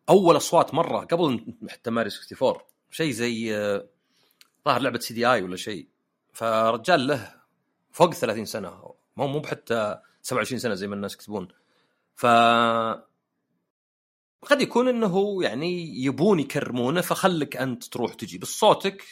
أول 0.09 0.37
أصوات 0.37 0.75
مرة 0.75 0.99
قبل 1.01 1.55
حتى 1.69 1.91
ماري 1.91 2.11
64 2.33 2.63
شيء 2.91 3.11
زي 3.13 3.53
ظاهر 4.65 4.81
لعبة 4.81 4.99
CD-i 4.99 5.43
ولا 5.43 5.57
شيء. 5.57 5.89
فرجال 6.33 7.07
له 7.07 7.35
فوق 7.93 8.15
30 8.15 8.45
سنة 8.45 8.95
مو 9.17 9.27
مو 9.27 9.39
بحتى 9.41 9.99
27 10.23 10.59
سنة 10.59 10.75
زي 10.75 10.87
ما 10.87 10.95
الناس 10.95 11.15
يكتبون. 11.15 11.49
ف 12.15 12.27
قد 14.43 14.61
يكون 14.61 14.89
إنه 14.89 15.43
يعني 15.43 16.05
يبون 16.05 16.41
يكرمونه 16.41 17.01
فخلك 17.01 17.57
أنت 17.57 17.85
تروح 17.85 18.15
تجي. 18.15 18.39
بس 18.39 18.49
صوتك 18.49 19.05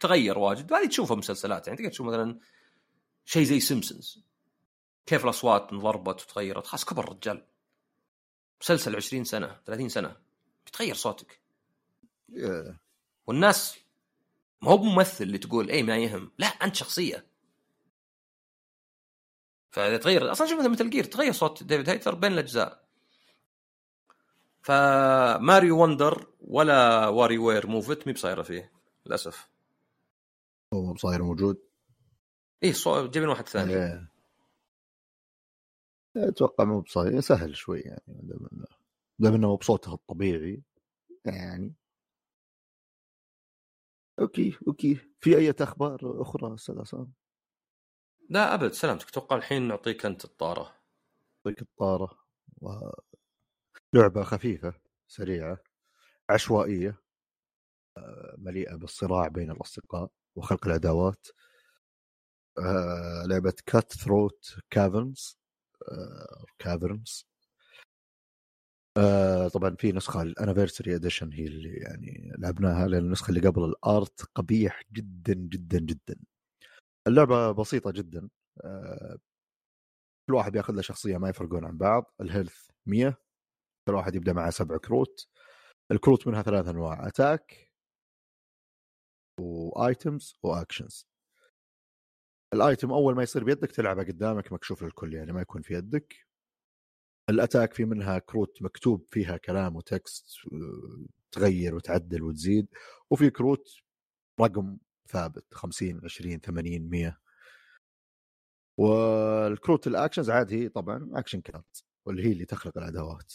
تغير 0.00 0.38
واجد. 0.38 0.72
وهذه 0.72 0.86
تشوفها 0.88 1.16
مسلسلات 1.16 1.66
يعني 1.66 1.78
تقدر 1.78 1.90
تشوف 1.90 2.06
مثلا 2.06 2.38
شيء 3.24 3.42
زي 3.42 3.60
سيمبسونز 3.60 4.27
كيف 5.08 5.24
الأصوات 5.24 5.72
انضربت 5.72 6.22
وتغيرت؟ 6.22 6.66
خلاص 6.66 6.84
كبر 6.84 7.04
الرجال. 7.04 7.46
مسلسل 8.60 8.96
20 8.96 9.24
سنة 9.24 9.60
30 9.66 9.88
سنة. 9.88 10.16
بيتغير 10.64 10.94
صوتك. 10.94 11.40
Yeah. 12.32 12.74
والناس 13.26 13.78
ما 14.62 14.70
هو 14.70 14.76
ممثل 14.78 15.24
اللي 15.24 15.38
تقول 15.38 15.70
اي 15.70 15.82
ما 15.82 15.96
يهم. 15.96 16.32
لا 16.38 16.46
أنت 16.46 16.74
شخصية. 16.74 17.26
فإذا 19.70 19.96
تغير 19.96 20.32
أصلا 20.32 20.46
شوف 20.46 20.60
مثل 20.60 20.90
جير 20.90 21.04
تغير 21.04 21.32
صوت 21.32 21.62
David 21.62 21.90
Hayter 21.90 22.14
بين 22.14 22.32
الأجزاء. 22.32 22.84
ف 24.62 24.82
Mario 24.82 25.82
Wonder 25.82 26.26
ولا 26.40 27.08
WarioWare 27.08 27.66
Move 27.66 28.06
It 28.06 28.12
بصايرة 28.12 28.42
فيه 28.42 28.72
للأسف. 29.06 29.48
هو 30.74 30.92
بصاير 30.92 31.22
موجود. 31.22 31.62
إيه 32.62 32.72
صو... 32.72 33.06
جايبين 33.06 33.28
واحد 33.28 33.48
ثاني. 33.48 34.08
أتوقع 36.18 36.64
مو 36.64 36.80
بصاير 36.80 37.20
سهل 37.20 37.56
شوي 37.56 37.80
يعني 37.80 38.02
دام 39.18 39.34
انه 39.34 39.56
بصوته 39.56 39.94
الطبيعي 39.94 40.62
يعني. 41.24 41.74
okay 44.20 44.58
okay. 44.68 44.98
في 45.20 45.36
أي 45.36 45.54
أخبار 45.60 46.22
أخرى 46.22 46.54
أستاذ 46.54 46.78
عصام؟ 46.78 47.12
لا 48.30 48.54
أبد. 48.54 48.72
سلامتك 48.72 49.08
أتوقع 49.08 49.36
الحين 49.36 49.68
نعطيك 49.68 50.06
أنت 50.06 50.24
الطارة؟ 50.24 50.74
نعطيك 51.46 51.62
الطارة. 51.62 52.18
و... 52.60 52.68
لعبة 53.92 54.22
خفيفة 54.22 54.74
سريعة 55.08 55.58
عشوائية 56.30 57.02
مليئة 58.38 58.74
بالصراع 58.74 59.28
بين 59.28 59.50
الأصدقاء 59.50 60.10
وخلق 60.36 60.66
العداوات. 60.66 61.26
لعبة 63.26 63.54
Cutthroat 63.66 64.56
Caverns 66.58 67.26
Caverns 68.98 69.52
طبعا 69.54 69.76
في 69.78 69.92
نسخة 69.92 70.22
ال 70.22 70.28
Anniversary 70.28 70.94
Edition 70.94 71.32
هي 71.32 71.46
اللي 71.46 71.72
يعني 71.76 72.32
لعبناها 72.38 72.88
لأن 72.88 73.04
النسخة 73.04 73.30
اللي 73.30 73.48
قبل 73.48 73.64
ال 73.64 73.78
art 73.78 74.22
قبيح 74.34 74.82
جدا 74.92 75.34
جدا 75.34 75.78
جدا. 75.78 76.16
اللعبة 77.06 77.52
بسيطة 77.52 77.90
جدا. 77.90 78.28
كل 80.28 80.34
واحد 80.34 80.52
بياخذ 80.52 80.74
له 80.74 80.82
شخصية 80.82 81.16
ما 81.18 81.28
يفرقون 81.28 81.64
عن 81.64 81.78
بعض. 81.78 82.14
ال 82.20 82.27
health 82.27 82.66
100 82.86 83.18
كل 83.88 83.94
واحد 83.94 84.14
يبدأ 84.14 84.32
معه 84.32 84.50
سبع 84.50 84.76
كروت. 84.76 85.28
الكروت 85.90 86.26
منها 86.26 86.42
ثلاث 86.42 86.68
أنواع 86.68 87.06
attack 87.06 87.72
و 89.40 89.56
items 89.56 90.34
و 90.42 90.50
actions 90.50 91.06
ال 92.54 92.62
item 92.62 92.92
أول 92.92 93.14
ما 93.14 93.22
يصير 93.22 93.44
بيدك 93.44 93.72
تلعبه 93.72 94.02
قدامك 94.02 94.52
مكشوف 94.52 94.82
للكل 94.82 95.14
يعني 95.14 95.32
ما 95.32 95.40
يكون 95.40 95.62
في 95.62 95.74
يدك. 95.74 96.26
ال 97.30 97.36
attack 97.36 97.72
في 97.74 97.84
منها 97.84 98.18
كروت 98.18 98.62
مكتوب 98.62 99.06
فيها 99.08 99.36
كلام 99.36 99.76
و 99.76 99.86
text 99.86 100.26
تغير 101.32 101.74
وتعدل 101.74 102.22
وتزيد 102.22 102.68
وفي 103.10 103.30
كروت 103.30 103.68
رقم 104.40 104.78
ثابت 105.08 105.54
50 105.54 106.00
20 106.04 106.38
80 106.40 106.90
100 106.90 107.18
والكروت 108.78 109.86
ال 109.86 109.91
actions 109.91 110.30
عاد 110.30 110.52
هي 110.52 110.68
طبعا 110.68 111.10
action 111.14 111.40
card 111.40 111.84
واللي 112.06 112.24
هي 112.26 112.32
اللي 112.32 112.44
تخلق 112.44 112.78
العداوات. 112.78 113.32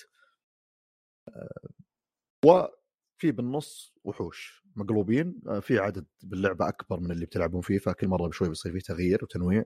وفي 3.18 3.32
بالنص 3.32 3.94
وحوش 4.04 4.64
مقلوبين 4.76 5.42
في 5.62 5.80
عدد 5.80 6.06
باللعبة 6.24 6.68
أكبر 6.70 7.00
من 7.00 7.12
اللي 7.12 7.26
بتلعبون 7.26 7.62
فيه 7.62 7.78
فكل 7.78 8.08
مرة 8.08 8.28
بشوي 8.28 8.50
بيصير 8.50 8.72
فيه 8.72 8.80
تغيير 8.80 9.24
وتنويع. 9.24 9.64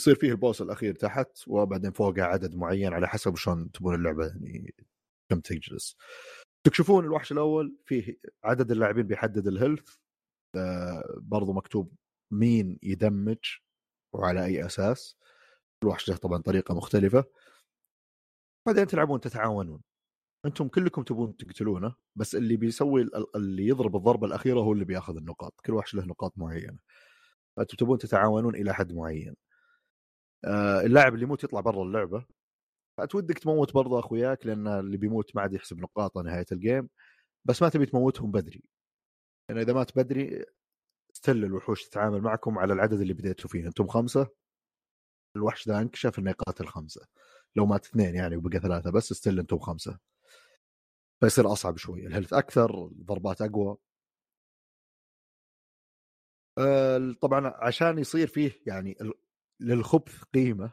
يصير 0.00 0.14
فيه 0.14 0.30
البوس 0.30 0.62
الأخير 0.62 0.94
تحت 0.94 1.28
وبعدين 1.46 1.90
فوقه 1.90 2.22
عدد 2.22 2.54
معين 2.54 2.92
على 2.92 3.08
حسب 3.08 3.36
شلون 3.36 3.72
تبون 3.72 3.94
اللعبة 3.94 4.26
يعني 4.26 4.74
كم 5.30 5.40
تجلس. 5.40 5.96
تكشفون 6.66 7.04
الوحش 7.04 7.32
الأول 7.32 7.76
فيه 7.86 8.16
عدد 8.44 8.70
اللاعبين 8.70 9.06
بيحدد 9.06 9.46
الهيلث 9.46 9.96
آه 10.56 11.18
برضو 11.20 11.52
مكتوب 11.52 11.94
مين 12.30 12.78
يدمج 12.82 13.38
وعلى 14.14 14.44
أي 14.44 14.66
أساس. 14.66 15.16
الوحش 15.82 16.08
له 16.08 16.16
طبعا 16.16 16.42
طريقة 16.42 16.74
مختلفة. 16.74 17.24
بعدين 18.66 18.86
تلعبون 18.86 19.20
تتعاونون. 19.20 19.82
أنتم 20.46 20.68
كلكم 20.68 21.02
تبون 21.02 21.36
تقتلونه 21.36 21.94
بس 22.16 22.34
اللي 22.34 22.56
بيسوي 22.56 23.10
اللي 23.36 23.66
يضرب 23.68 23.96
الضربة 23.96 24.26
الأخيرة 24.26 24.60
هو 24.60 24.72
اللي 24.72 24.84
بياخذ 24.84 25.16
النقاط 25.16 25.54
كل 25.66 25.72
وحش 25.74 25.94
له 25.94 26.04
نقاط 26.06 26.32
معينة. 26.38 26.78
فأنتم 27.56 27.76
تبون 27.76 27.98
تتعاونون 27.98 28.54
إلى 28.56 28.74
حد 28.74 28.92
معين. 28.92 29.34
آه، 30.44 30.80
اللاعب 30.80 31.14
اللي 31.14 31.24
يموت 31.24 31.44
يطلع 31.44 31.60
برا 31.60 31.82
اللعبة. 31.82 32.24
فتودك 32.98 33.38
تموت 33.38 33.74
برضه 33.74 33.98
أخوياك 34.00 34.46
لأن 34.46 34.68
اللي 34.68 34.96
بيموت 34.96 35.36
ما 35.36 35.42
عاد 35.42 35.52
يحسب 35.54 35.78
نقاطه 35.80 36.22
نهاية 36.22 36.46
ال 36.52 36.59
game 36.59 36.88
بس 37.44 37.62
ما 37.62 37.68
تبي 37.68 37.86
تموتهم 37.86 38.30
بدري. 38.32 38.62
لأن 39.50 39.58
إذا 39.60 39.72
مات 39.72 39.98
بدري 39.98 40.44
still 41.14 41.44
الوحوش 41.44 41.84
تتعامل 41.88 42.20
معكم 42.22 42.58
على 42.58 42.72
العدد 42.74 43.00
اللي 43.00 43.14
بديتوا 43.14 43.50
فيه. 43.50 43.66
أنتم 43.66 43.86
خمسة 43.88 44.28
الوحش 45.36 45.68
ذا 45.68 45.78
انكشف 45.80 46.18
انه 46.18 46.30
يقاتل 46.30 46.66
خمسه 46.66 47.06
لو 47.56 47.66
مات 47.66 47.86
اثنين 47.86 48.14
يعني 48.14 48.36
وبقى 48.36 48.60
ثلاثة 48.60 48.90
بس 48.90 49.12
still 49.12 49.38
أنتم 49.38 49.58
خمسة. 49.58 49.98
فيصير 51.24 51.52
أصعب 51.52 51.76
شوي. 51.76 52.06
ال 52.06 52.10
health 52.10 52.32
أكثر 52.32 52.86
الضربات 52.86 53.42
أقوى. 53.42 53.76
آه، 56.58 57.14
طبعا 57.22 57.46
عشان 57.56 57.98
يصير 57.98 58.26
فيه 58.26 58.62
يعني 58.66 58.96
للخبث 59.60 60.24
قيمة 60.24 60.72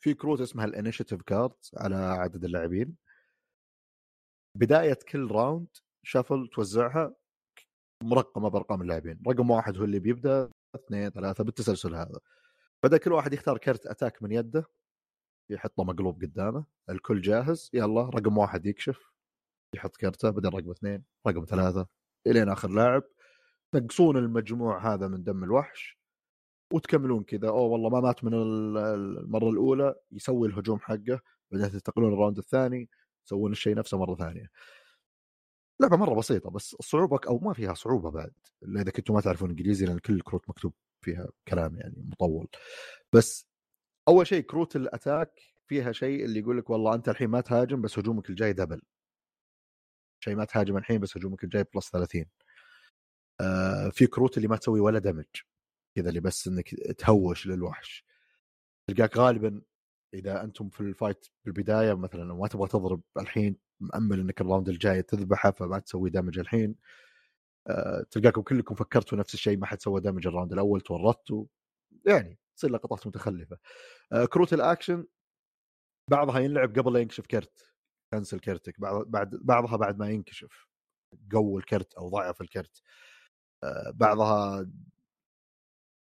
في 0.00 0.14
كروت 0.14 0.40
اسمها 0.40 0.64
ال 0.64 0.69
initiative 0.69 1.22
card 1.22 1.52
على 1.76 1.96
عدد 1.96 2.44
اللاعبين. 2.44 2.96
بداية 4.54 4.98
كل 5.08 5.30
round 5.30 5.68
shuffle 6.02 6.48
توزعها 6.52 7.14
مرقمة 8.02 8.48
بأرقام 8.48 8.82
اللاعبين. 8.82 9.22
رقم 9.28 9.50
واحد 9.50 9.76
هو 9.76 9.84
اللي 9.84 9.98
بيبدأ 9.98 10.50
اثنين 10.74 11.10
ثلاثة 11.10 11.44
بالتسلسل 11.44 11.94
هذا. 11.94 12.20
بدأ 12.82 12.96
كل 12.98 13.12
واحد 13.12 13.32
يختار 13.32 13.58
كرت 13.58 13.86
attack 13.86 14.22
من 14.22 14.32
يده 14.32 14.64
يحطه 15.50 15.84
مقلوب 15.84 16.22
قدامه 16.22 16.64
الكل 16.90 17.20
جاهز 17.20 17.70
يلا 17.74 18.02
رقم 18.02 18.38
واحد 18.38 18.66
يكشف. 18.66 19.17
يحط 19.74 19.96
كرته 19.96 20.30
بعدين 20.30 20.50
رقم 20.50 20.70
اثنين 20.70 21.04
رقم 21.26 21.44
ثلاثة 21.44 21.86
إلين 22.26 22.48
آخر 22.48 22.70
لاعب. 22.70 23.02
تنقصون 23.72 24.16
المجموع 24.16 24.94
هذا 24.94 25.08
من 25.08 25.22
دم 25.22 25.44
الوحش 25.44 25.98
وتكملون 26.72 27.24
كذا. 27.24 27.48
أوه 27.48 27.62
والله 27.62 27.90
ما 27.90 28.00
مات 28.00 28.24
من 28.24 28.34
المرة 28.34 29.50
الأولى 29.50 29.94
يسوي 30.12 30.48
الهجوم 30.48 30.78
حقه 30.78 31.20
بعدين 31.50 31.70
تنتقلون 31.70 32.12
ال 32.12 32.16
round 32.16 32.38
الثاني 32.38 32.88
تسوون 33.26 33.52
الشيء 33.52 33.74
نفسه 33.76 33.98
مرة 33.98 34.14
ثانية. 34.14 34.50
لعبة 35.80 35.96
مرة 35.96 36.14
بسيطة 36.14 36.50
بس 36.50 36.74
الصعوبه 36.74 37.20
أو 37.28 37.38
ما 37.38 37.52
فيها 37.52 37.74
صعوبة 37.74 38.10
بعد. 38.10 38.32
إلا 38.62 38.80
إذا 38.80 38.90
كنتم 38.90 39.14
ما 39.14 39.20
تعرفون 39.20 39.50
إنجليزي 39.50 39.86
لأن 39.86 39.98
كل 39.98 40.14
الكروت 40.14 40.48
مكتوب 40.48 40.72
فيها 41.04 41.28
كلام 41.48 41.76
يعني 41.76 42.04
مطول. 42.12 42.48
بس 43.12 43.48
أول 44.08 44.26
شيء 44.26 44.42
كروت 44.42 44.76
ال 44.76 44.85
attack 44.85 45.40
فيها 45.66 45.92
شيء 45.92 46.24
اللي 46.24 46.40
يقول 46.40 46.58
لك 46.58 46.70
والله 46.70 46.94
أنت 46.94 47.08
الحين 47.08 47.28
ما 47.28 47.40
تهاجم 47.40 47.82
بس 47.82 47.98
هجومك 47.98 48.30
الجاي 48.30 48.52
double. 48.52 48.82
شيء 50.20 50.36
ما 50.36 50.44
تهاجم 50.44 50.76
الحين 50.76 51.00
بس 51.00 51.16
هجومك 51.16 51.44
الجاي 51.44 51.64
plus 51.74 51.90
30 51.90 52.24
آه 53.40 53.88
في 53.88 54.06
كروت 54.06 54.36
اللي 54.36 54.48
ما 54.48 54.56
تسوي 54.56 54.80
ولا 54.80 54.98
damage 54.98 55.24
كذا 55.96 56.08
اللي 56.08 56.20
بس 56.20 56.48
إنك 56.48 56.74
تهوش 56.98 57.46
للوحش. 57.46 58.04
تلقاك 58.90 59.16
غالبا 59.16 59.62
إذا 60.14 60.44
أنتم 60.44 60.68
في 60.70 60.80
ال 60.80 60.88
fight 60.88 61.26
بالبداية 61.44 61.94
مثلا 61.94 62.34
ما 62.34 62.48
تبغى 62.48 62.68
تضرب 62.68 63.02
الحين 63.18 63.56
مأمل 63.80 64.20
إنك 64.20 64.40
ال 64.40 64.45
round 64.45 64.68
الجاي 64.68 65.02
تذبحه 65.02 65.50
فما 65.50 65.78
تسوي 65.78 66.10
damage 66.10 66.38
الحين. 66.38 66.74
أه 67.68 68.06
تلقاكم 68.10 68.42
كلكم 68.42 68.74
فكرتوا 68.74 69.18
نفس 69.18 69.34
الشيء 69.34 69.58
ما 69.58 69.66
حد 69.66 69.80
سوى 69.82 70.00
damage 70.00 70.26
ال 70.26 70.30
round 70.30 70.52
الأول 70.52 70.80
تورطتوا. 70.80 71.44
يعني 72.06 72.38
تصير 72.56 72.70
لقطات 72.70 73.06
متخلفة. 73.06 73.58
أه 74.12 74.24
كروت 74.24 74.52
الأكشن 74.52 75.06
بعضها 76.10 76.38
ينلعب 76.40 76.78
قبل 76.78 76.92
لا 76.92 77.00
ينكشف 77.00 77.26
كرت. 77.26 77.72
cancel 78.14 78.40
كرتك 78.40 78.80
بعض 78.80 79.06
بعد 79.06 79.30
بعضها 79.30 79.76
بعد 79.76 79.98
ما 79.98 80.10
ينكشف 80.10 80.66
قوي 81.32 81.60
الكرت 81.60 81.94
أو 81.94 82.08
ضعف 82.08 82.40
الكرت 82.40 82.82
بعضها 83.94 84.66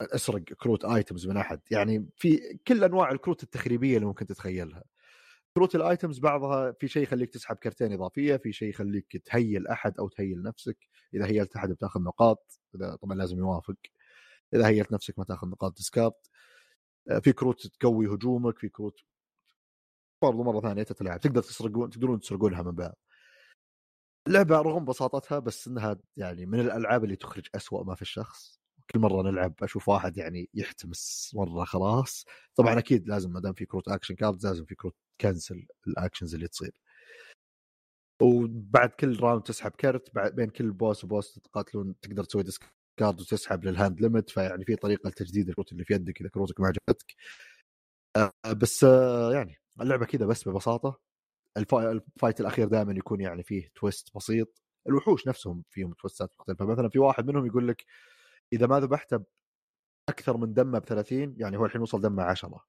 أسرق 0.01 0.43
كروت 0.43 0.85
items 0.85 1.27
من 1.27 1.37
أحد. 1.37 1.61
يعني 1.71 2.09
في 2.17 2.59
كل 2.69 2.85
أنواع 2.85 3.11
الكروت 3.11 3.43
التخريبية 3.43 3.97
اللي 3.97 4.07
ممكن 4.07 4.27
تتخيلها. 4.27 4.85
كروت 5.57 5.75
ال 5.75 5.82
items 5.82 6.19
بعضها 6.19 6.73
في 6.73 6.89
شيء 6.89 7.03
يخليك 7.03 7.31
تسحب 7.31 7.57
كرتين 7.57 7.93
إضافية 7.93 8.37
في 8.37 8.53
شيء 8.53 8.69
يخليك 8.69 9.17
تهيل 9.25 9.67
أحد 9.69 9.99
أو 9.99 10.09
تهيل 10.09 10.43
نفسك. 10.43 10.79
إذا 11.15 11.27
هيلت 11.27 11.57
أحد 11.57 11.69
بتاخذ 11.73 12.01
نقاط 12.03 12.61
إذا 12.75 12.97
طبعا 12.97 13.17
لازم 13.17 13.39
يوافق. 13.39 13.77
إذا 14.55 14.69
هيلت 14.69 14.93
نفسك 14.93 15.19
ما 15.19 15.25
تاخذ 15.25 15.49
نقاط 15.49 15.77
discard 15.77 16.31
آه، 17.11 17.19
في 17.19 17.33
كروت 17.33 17.67
تقوي 17.67 18.07
هجومك 18.07 18.59
في 18.59 18.69
كروت 18.69 19.01
برضو 20.31 20.43
مرة 20.43 20.61
ثانية 20.61 20.83
تتلعب 20.83 21.21
تقدر 21.21 21.43
تسرقون 21.43 21.91
تقدرون 21.91 22.21
تسرقونها 22.21 22.63
من 22.63 22.73
بعض. 22.73 22.95
اللعبة 24.29 24.57
رغم 24.61 24.85
بساطتها 24.85 25.39
بس 25.39 25.69
إنها 25.69 25.99
يعني 26.17 26.47
من 26.47 26.61
الألعاب 26.61 27.05
اللي 27.05 27.17
تخرج 27.17 27.47
أسوأ 27.55 27.85
ما 27.85 27.95
في 27.95 28.03
الشخص. 28.03 28.59
كل 28.91 28.99
مرة 28.99 29.23
نلعب 29.23 29.55
أشوف 29.63 29.89
واحد 29.89 30.19
يعني 30.19 30.51
يحتمس 30.55 31.33
مرة 31.35 31.65
خلاص. 31.65 32.25
طبعا 32.57 32.79
أكيد 32.79 33.09
لازم 33.09 33.33
ما 33.33 33.41
دام 33.41 33.53
في 33.53 33.67
كروت 33.67 33.89
action 33.89 34.15
card 34.15 34.45
لازم 34.47 34.65
في 34.65 34.75
كروت 34.75 34.97
cancel 35.21 35.67
ال 35.87 35.93
actions 35.93 36.35
اللي 36.35 36.49
تصير. 36.49 36.73
وبعد 38.23 38.89
كل 38.91 39.21
round 39.21 39.43
تسحب 39.43 39.71
كرت 39.71 40.15
بعد 40.15 40.35
بين 40.35 40.51
كل 40.51 40.71
boss 40.73 41.05
و 41.05 41.11
boss 41.11 41.35
تقاتلون 41.35 41.95
تقدر 42.01 42.25
تسوي 42.25 42.43
discard 42.43 43.21
وتسحب 43.21 43.65
لل 43.65 43.77
hand 43.77 44.01
limit 44.01 44.31
فيعني 44.31 44.65
في 44.65 44.77
طريقة 44.77 45.09
لتجديد 45.09 45.49
الكروت 45.49 45.73
اللي 45.73 45.85
في 45.85 45.95
يدك 45.95 46.21
إذا 46.21 46.29
كروتك 46.31 46.61
ما 46.61 46.67
عجبتك. 46.67 47.15
آه 48.17 48.53
بس 48.53 48.85
آه 48.85 49.33
يعني 49.35 49.61
اللعبة 49.81 50.07
كذا 50.07 50.27
بس 50.27 50.49
ببساطة. 50.49 51.01
ال 51.57 51.71
fight 51.71 52.41
الأخير 52.41 52.69
دائما 52.69 52.93
يكون 52.93 53.21
يعني 53.21 53.43
فيه 53.43 53.71
twist 53.75 54.17
بسيط. 54.17 54.63
الوحوش 54.89 55.29
نفسهم 55.29 55.65
فيهم 55.71 55.93
تويستات 55.93 56.31
مختلفة. 56.39 56.65
مثلا 56.67 56.89
في 56.89 56.99
واحد 56.99 57.27
منهم 57.27 57.47
يقول 57.47 57.69
لك 57.69 57.85
إذا 58.53 58.67
ما 58.67 58.81
ذبحته 58.81 59.25
أكثر 60.09 60.37
من 60.37 60.55
دمه 60.55 60.79
ب 60.79 60.85
30 60.85 61.35
يعني 61.39 61.57
هو 61.57 61.65
الحين 61.67 61.81
وصل 61.81 62.01
دمه 62.01 62.23
10 62.23 62.65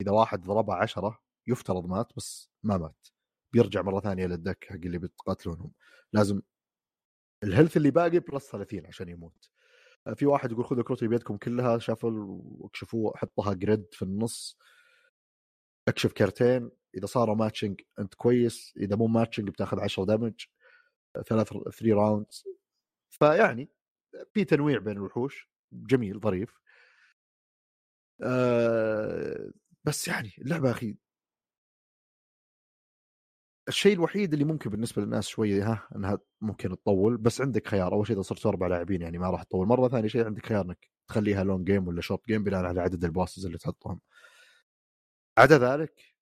إذا 0.00 0.10
واحد 0.12 0.40
ضربه 0.42 0.74
10 0.74 1.20
يفترض 1.46 1.86
مات 1.86 2.12
بس 2.16 2.50
ما 2.62 2.76
مات. 2.78 3.06
بيرجع 3.52 3.82
مرة 3.82 4.00
ثانية 4.00 4.26
لل 4.26 4.39
deck 4.39 4.66
حق 4.68 4.74
اللي 4.74 4.98
بتقاتلونهم. 4.98 5.72
لازم 6.12 6.42
ال 7.44 7.49
health 7.49 7.76
اللي 7.76 7.90
باقي 7.90 8.18
plus 8.18 8.50
30 8.50 8.86
عشان 8.86 9.08
يموت. 9.08 9.50
في 10.14 10.26
واحد 10.26 10.52
يقول 10.52 10.64
خذوا 10.64 10.82
كروت 10.82 11.04
بيدكم 11.04 11.36
كلها 11.36 11.78
shuffle 11.78 12.14
واكشفوه 12.28 13.12
حطها 13.16 13.54
grid 13.54 13.86
في 13.92 14.02
النص. 14.02 14.58
أكشف 15.88 16.12
كرتين 16.12 16.70
إذا 16.96 17.06
صاروا 17.06 17.34
matching 17.34 17.80
أنت 17.98 18.14
كويس 18.14 18.74
إذا 18.76 18.96
مو 18.96 19.06
matching 19.06 19.48
بتاخذ 19.48 19.80
10 19.80 20.04
damage 20.04 20.32
ثلاث 21.28 21.48
3 21.48 21.94
rounds 21.94 22.44
فيعني 23.10 23.70
في 24.32 24.44
تنويع 24.44 24.78
بين 24.78 24.96
الوحوش 24.96 25.50
جميل 25.72 26.20
ظريف. 26.20 26.60
أه 28.22 29.50
بس 29.84 30.08
يعني 30.08 30.32
اللعبة 30.38 30.70
أخي 30.70 30.96
الشيء 33.68 33.92
الوحيد 33.92 34.32
اللي 34.32 34.44
ممكن 34.44 34.70
بالنسبة 34.70 35.02
للناس 35.02 35.28
شوية 35.28 35.72
ها 35.72 35.88
إنها 35.96 36.18
ممكن 36.40 36.68
تطول 36.70 37.16
بس 37.16 37.40
عندك 37.40 37.66
خيار. 37.68 37.92
أول 37.92 38.06
شيء 38.06 38.16
إذا 38.16 38.22
صرت 38.22 38.46
أربع 38.46 38.66
لاعبين 38.66 39.02
يعني 39.02 39.18
ما 39.18 39.30
راح 39.30 39.42
تطول. 39.42 39.66
مرة 39.66 39.88
ثاني 39.88 40.08
شيء 40.08 40.24
عندك 40.26 40.46
خيار 40.46 40.64
إنك 40.64 40.90
تخليها 41.08 41.44
long 41.44 41.64
game 41.64 41.88
ولا 41.88 42.00
short 42.00 42.26
game 42.26 42.44
بناء 42.44 42.64
على 42.64 42.80
عدد 42.80 43.04
ال 43.04 43.10
bosses 43.10 43.46
اللي 43.46 43.58
تحطهم. 43.58 44.00
عدا 45.38 45.58
ذلك 45.58 46.14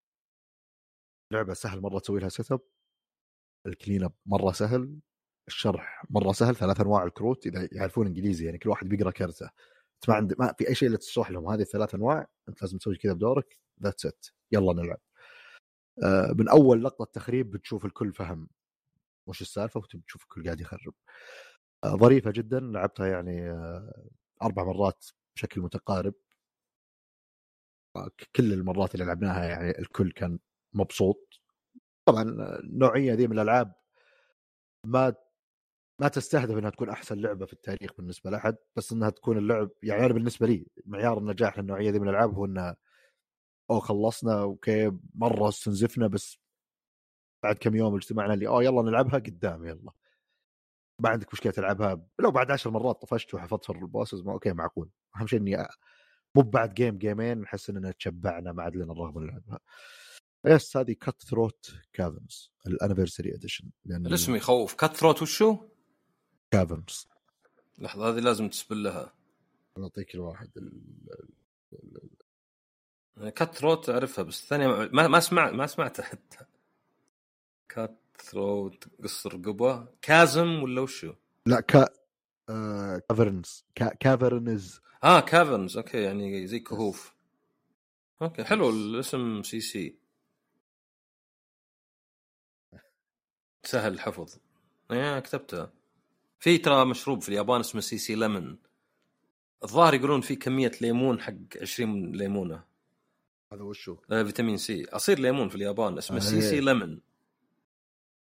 لعبة 1.33 1.55
سهل 1.55 1.81
مرة 1.81 1.99
تسوي 1.99 2.21
لها 2.21 2.29
set 2.29 2.53
up 2.53 2.61
ال 3.67 3.73
clean 3.73 4.05
up 4.05 4.13
مرة 4.27 4.53
سهل 4.53 5.01
الشرح 5.49 6.05
مرة 6.11 6.33
سهل 6.33 6.57
ثلاث 6.57 6.81
أنواع 6.81 7.05
الكروت 7.05 7.47
إذا 7.47 7.69
يعرفون 7.73 8.07
إنجليزي 8.07 8.45
يعني 8.47 8.59
كل 8.59 8.71
واحد 8.71 8.89
بيقرأ 8.89 9.11
كرته. 9.11 9.51
ما 10.09 10.15
عند 10.15 10.35
ما 10.39 10.55
في 10.59 10.69
أي 10.69 10.75
شيء 10.75 10.89
إلا 10.89 10.97
تشرح 10.97 11.31
لهم 11.31 11.49
هذه 11.49 11.61
الثلاث 11.61 11.95
أنواع 11.95 12.27
أنت 12.49 12.63
لازم 12.63 12.79
تسوي 12.79 12.97
كذا 12.97 13.13
بدورك 13.13 13.59
that's 13.83 14.07
it 14.07 14.27
يلا 14.53 14.73
نلعب. 14.73 15.01
آه 16.05 16.35
من 16.39 16.49
أول 16.49 16.85
لقطة 16.85 17.05
تخريب 17.05 17.51
بتشوف 17.51 17.85
الكل 17.85 18.13
فهم 18.13 18.49
وش 19.29 19.43
السالفة 19.43 19.81
وتشوف 19.81 20.23
الكل 20.23 20.45
قاعد 20.45 20.61
يخرب. 20.61 20.95
آه 21.85 21.97
ظريفة 21.97 22.31
جدا 22.31 22.61
لعبتها 22.61 23.07
يعني 23.07 23.51
آه 23.51 24.09
أربع 24.43 24.65
مرات 24.65 25.07
بشكل 25.37 25.61
متقارب. 25.61 26.15
كل 28.37 28.53
المرات 28.53 28.95
اللي 28.95 29.07
لعبناها 29.07 29.45
يعني 29.45 29.79
الكل 29.79 30.13
كان 30.13 30.39
مبسوط. 30.75 31.41
طبعا 32.09 32.23
النوعيه 32.61 33.15
ذي 33.15 33.27
من 33.27 33.33
الألعاب 33.33 33.73
ما 34.87 35.15
ما 36.01 36.09
تستهدف 36.09 36.59
إنها 36.59 36.71
تكون 36.71 36.89
أحسن 36.91 37.19
لعبة 37.21 37.47
في 37.47 37.53
التاريخ 37.53 37.91
بالنسبة 37.99 38.31
لأحد 38.31 38.57
بس 38.77 38.93
إنها 38.93 39.11
تكون 39.11 39.39
اللعب 39.39 39.71
يعني 39.83 40.07
أنا 40.07 40.15
بالنسبة 40.15 40.47
لي 40.47 40.67
معيار 40.87 41.19
النجاح 41.19 41.59
للنوعية 41.59 41.91
دي 41.91 41.99
من 41.99 42.09
الألعاب 42.09 42.35
هو 42.35 42.45
انها 42.45 42.77
أو 43.71 43.81
خلصنا 43.81 44.43
أوكي 44.43 44.93
مرة 45.15 45.49
استنزفنا 45.49 46.07
بس 46.07 46.39
بعد 47.43 47.59
كم 47.59 47.77
يوم 47.77 47.95
اجتمعنا 47.97 48.35
اللي 48.35 48.49
اوه 48.49 48.65
يلا 48.65 48.83
نلعبها 48.83 49.19
قدام 49.19 49.65
يلا. 49.65 49.93
ما 51.03 51.09
عندك 51.09 51.33
مشكلة 51.33 51.53
تلعبها 51.53 52.07
لو 52.19 52.31
بعد 52.31 52.51
عشر 52.51 52.71
مرات 52.71 53.03
طفشت 53.03 53.35
وحفظت 53.35 53.71
ال 53.71 53.78
bosses 53.78 54.23
ما 54.23 54.33
okay 54.33 54.53
معقول. 54.53 54.91
أهم 55.17 55.27
شيء 55.27 55.41
إني 55.41 55.67
مو 56.37 56.43
بعد 56.43 56.75
game 56.75 56.99
جيمين 56.99 57.39
نحس 57.39 57.71
إننا 57.71 57.93
تشبعنا 57.93 58.53
ما 58.53 58.63
عاد 58.63 58.77
لنا 58.77 58.93
الرغبه 58.93 59.21
نلعبها. 59.21 59.61
yes 60.47 60.77
هذه 60.77 60.93
Cutthroat 60.93 61.23
Caverns 61.23 61.75
ال 61.93 62.53
anniversary 62.67 63.35
edition 63.35 63.71
لأن 63.85 64.07
الاسم 64.07 64.35
يخوف. 64.35 64.75
Cutthroat 64.75 65.23
وشو؟ 65.23 65.69
Caverns 66.51 67.09
لحظة 67.79 68.09
هذه 68.09 68.21
لازم 68.21 68.49
ت 68.49 68.54
spell 68.54 68.83
لها. 68.83 69.15
نعطيك 69.79 70.15
الواحد 70.15 70.51
cutthroat 73.35 73.91
أعرفها 73.91 74.25
بس 74.25 74.43
الثانية 74.43 74.67
ما 74.67 75.09
ما 75.09 75.21
سمعت 75.21 75.53
ما 75.53 75.67
سمعتها 75.67 76.03
حتى. 76.03 76.39
cutthroat 77.69 78.89
قص 79.03 79.31
رقبة. 79.31 79.89
كازم 80.03 80.63
ولا 80.63 80.81
وشو؟ 80.81 81.13
لا 81.47 81.61
كا 81.61 81.89
آه... 82.49 83.03
caverns 83.09 83.65
كا... 83.75 83.95
caverns 83.95 84.81
آه 85.05 85.21
caverns 85.21 85.77
okay 85.77 86.03
يعني 86.03 86.47
زي 86.47 86.59
كهوف. 86.59 87.15
okay 88.23 88.45
حلو 88.45 88.71
الاسم 88.71 89.43
C.C. 89.43 89.99
سهل 93.65 93.93
الحفظ. 93.93 94.37
إيه 94.91 95.21
كتبتها 95.21 95.73
في 96.41 96.59
ترى 96.59 96.85
مشروب 96.85 97.23
في 97.23 97.29
اليابان 97.29 97.61
اسمه 97.61 97.81
C.C. 97.81 98.15
Lemon 98.15 98.59
الظاهر 99.65 99.95
يقولون 99.95 100.21
في 100.21 100.37
كمية 100.37 100.73
ليمون 100.81 101.21
حق 101.21 101.35
20 101.61 102.13
ليمونة. 102.13 102.65
هذا 103.53 103.63
وشو؟ 103.63 103.97
آه 104.11 104.23
فيتامين 104.23 104.57
C 104.57 104.87
عصير 104.93 105.19
ليمون 105.19 105.49
في 105.49 105.55
اليابان 105.55 105.99
اسمه 105.99 106.19
C.C. 106.19 106.61
Lemon 106.61 107.01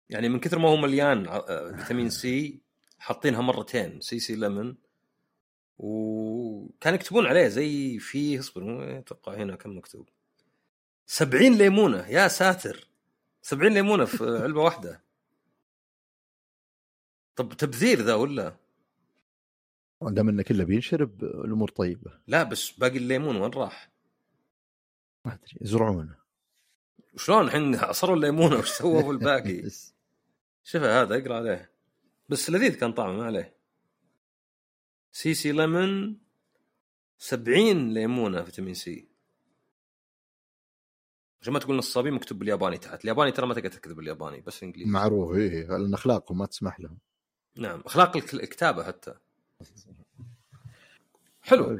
يعني 0.09 0.29
من 0.29 0.39
كثر 0.39 0.59
ما 0.59 0.69
هو 0.69 0.77
مليان 0.77 1.27
آه، 1.27 1.71
فيتامين 1.77 2.09
C 2.09 2.61
حاطينها 2.99 3.41
مرتين. 3.41 4.01
C.C. 4.01 4.35
Lemon 4.35 4.77
وكان 5.77 6.93
يكتبون 6.93 7.25
عليه 7.25 7.47
زي 7.47 7.99
في 7.99 8.39
اصبر 8.39 8.97
أتوقع 8.99 9.33
هنا 9.33 9.55
كم 9.55 9.77
مكتوب. 9.77 10.09
70 11.05 11.53
ليمونة 11.53 12.07
يا 12.07 12.27
ساتر. 12.27 12.87
70 13.41 13.73
ليمونة 13.73 14.05
في 14.05 14.23
علبة 14.43 14.61
واحدة. 14.61 15.03
طب 17.35 17.53
تبذير 17.53 18.01
ذا 18.01 18.13
ولا؟ 18.13 18.55
دام 20.01 20.29
إنه 20.29 20.43
كله 20.43 20.63
بينشرب 20.63 21.23
الأمور 21.23 21.69
طيبة. 21.69 22.11
لا 22.27 22.43
بس 22.43 22.71
باقي 22.71 22.97
الليمون 22.97 23.35
وين 23.35 23.51
راح؟ 23.51 23.89
ما 25.25 25.33
أدري 25.33 25.57
يزرعونه. 25.61 26.15
شلون 27.17 27.45
الحين 27.45 27.75
عصروا 27.75 28.15
الليمون 28.15 28.53
وش 28.53 28.69
سووا 28.69 29.01
في 29.01 29.09
الباقي؟ 29.09 29.69
شوفه 30.63 31.01
هذا 31.01 31.17
اقرأ 31.17 31.35
عليه. 31.35 31.71
بس 32.29 32.49
لذيذ 32.49 32.75
كان 32.75 32.93
طعمه 32.93 33.13
ما 33.13 33.25
عليه. 33.25 33.56
C.C. 35.11 35.51
Lemon 35.51 36.17
70 37.17 37.93
ليمونة 37.93 38.43
فيتامين 38.43 38.73
C. 38.73 39.07
عشان 41.41 41.53
ما 41.53 41.59
تقول 41.59 41.77
نصابين 41.77 42.13
مكتوب 42.13 42.39
بالياباني 42.39 42.77
تحت. 42.77 43.03
الياباني 43.03 43.31
ترى 43.31 43.47
ما 43.47 43.53
تقدر 43.53 43.69
تكتب 43.69 43.95
بالياباني 43.95 44.41
بس 44.41 44.63
إنجليزي. 44.63 44.91
معروف 44.91 45.35
إيه 45.35 45.67
لأن 45.67 45.93
اخلاقهم 45.93 46.37
ما 46.37 46.45
تسمح 46.45 46.79
لهم. 46.79 46.97
نعم 47.57 47.81
أخلاق 47.85 48.17
الكتابة 48.17 48.83
حتى. 48.83 49.13
حلو. 51.41 51.79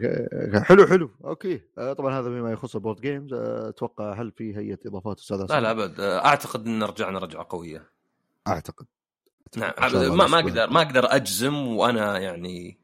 حلو 0.63 0.87
حلو. 0.87 1.09
okay. 1.23 1.61
آه، 1.77 1.93
طبعا 1.93 2.19
هذا 2.19 2.29
بما 2.29 2.51
يخص 2.51 2.75
ال 2.75 2.79
board 2.79 3.01
games. 3.01 3.33
آه، 3.33 3.69
أتوقع 3.69 4.21
هل 4.21 4.31
في 4.31 4.57
أي 4.57 4.79
إضافات 4.85 5.19
أستاذ 5.19 5.45
لا 5.49 5.59
لا 5.61 5.71
أبد. 5.71 5.99
آه، 5.99 6.25
أعتقد 6.25 6.67
إن 6.67 6.83
رجعنا 6.83 7.19
رجعة 7.19 7.45
قوية. 7.49 7.89
أعتقد. 8.47 8.85
نعم 9.57 9.73
ما 10.17 10.27
ما 10.27 10.39
أقدر 10.39 10.69
ما 10.69 10.81
أقدر 10.81 11.15
أجزم 11.15 11.67
وأنا 11.67 12.19
يعني 12.19 12.77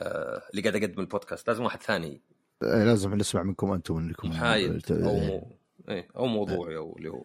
اللي 0.00 0.62
قاعد 0.62 0.76
أقدم 0.76 1.00
البودكاست. 1.00 1.48
لازم 1.48 1.64
واحد 1.64 1.82
ثاني. 1.82 2.22
إيه، 2.62 2.84
لازم 2.84 3.14
نسمع 3.14 3.42
منكم 3.42 3.72
أنتم 3.72 3.96
انكم 3.96 4.28
محايد 4.28 4.92
أو 4.92 5.18
مو 5.18 5.56
إيه 5.88 6.08
أو 6.16 6.26
موضوعي 6.26 6.76
أو 6.76 6.96
اللي 6.96 7.08
هو. 7.08 7.24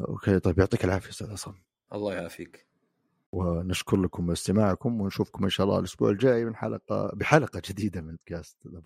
okay 0.00 0.38
طيب 0.38 0.58
يعطيك 0.58 0.84
العافية 0.84 1.10
أستاذ 1.10 1.30
عصام. 1.30 1.54
الله 1.92 2.14
يعافيك. 2.14 2.66
ونشكر 3.32 3.96
لكم 3.96 4.30
استماعكم 4.30 5.00
ونشوفكم 5.00 5.44
إن 5.44 5.50
شاء 5.50 5.66
الله 5.66 5.78
الأسبوع 5.78 6.10
الجاي 6.10 6.44
من 6.44 6.56
حلقه 6.56 7.10
بحلقة 7.14 7.62
جديدة 7.68 8.00
من 8.00 8.10
بودكاست 8.10 8.56
ذا 8.66 8.80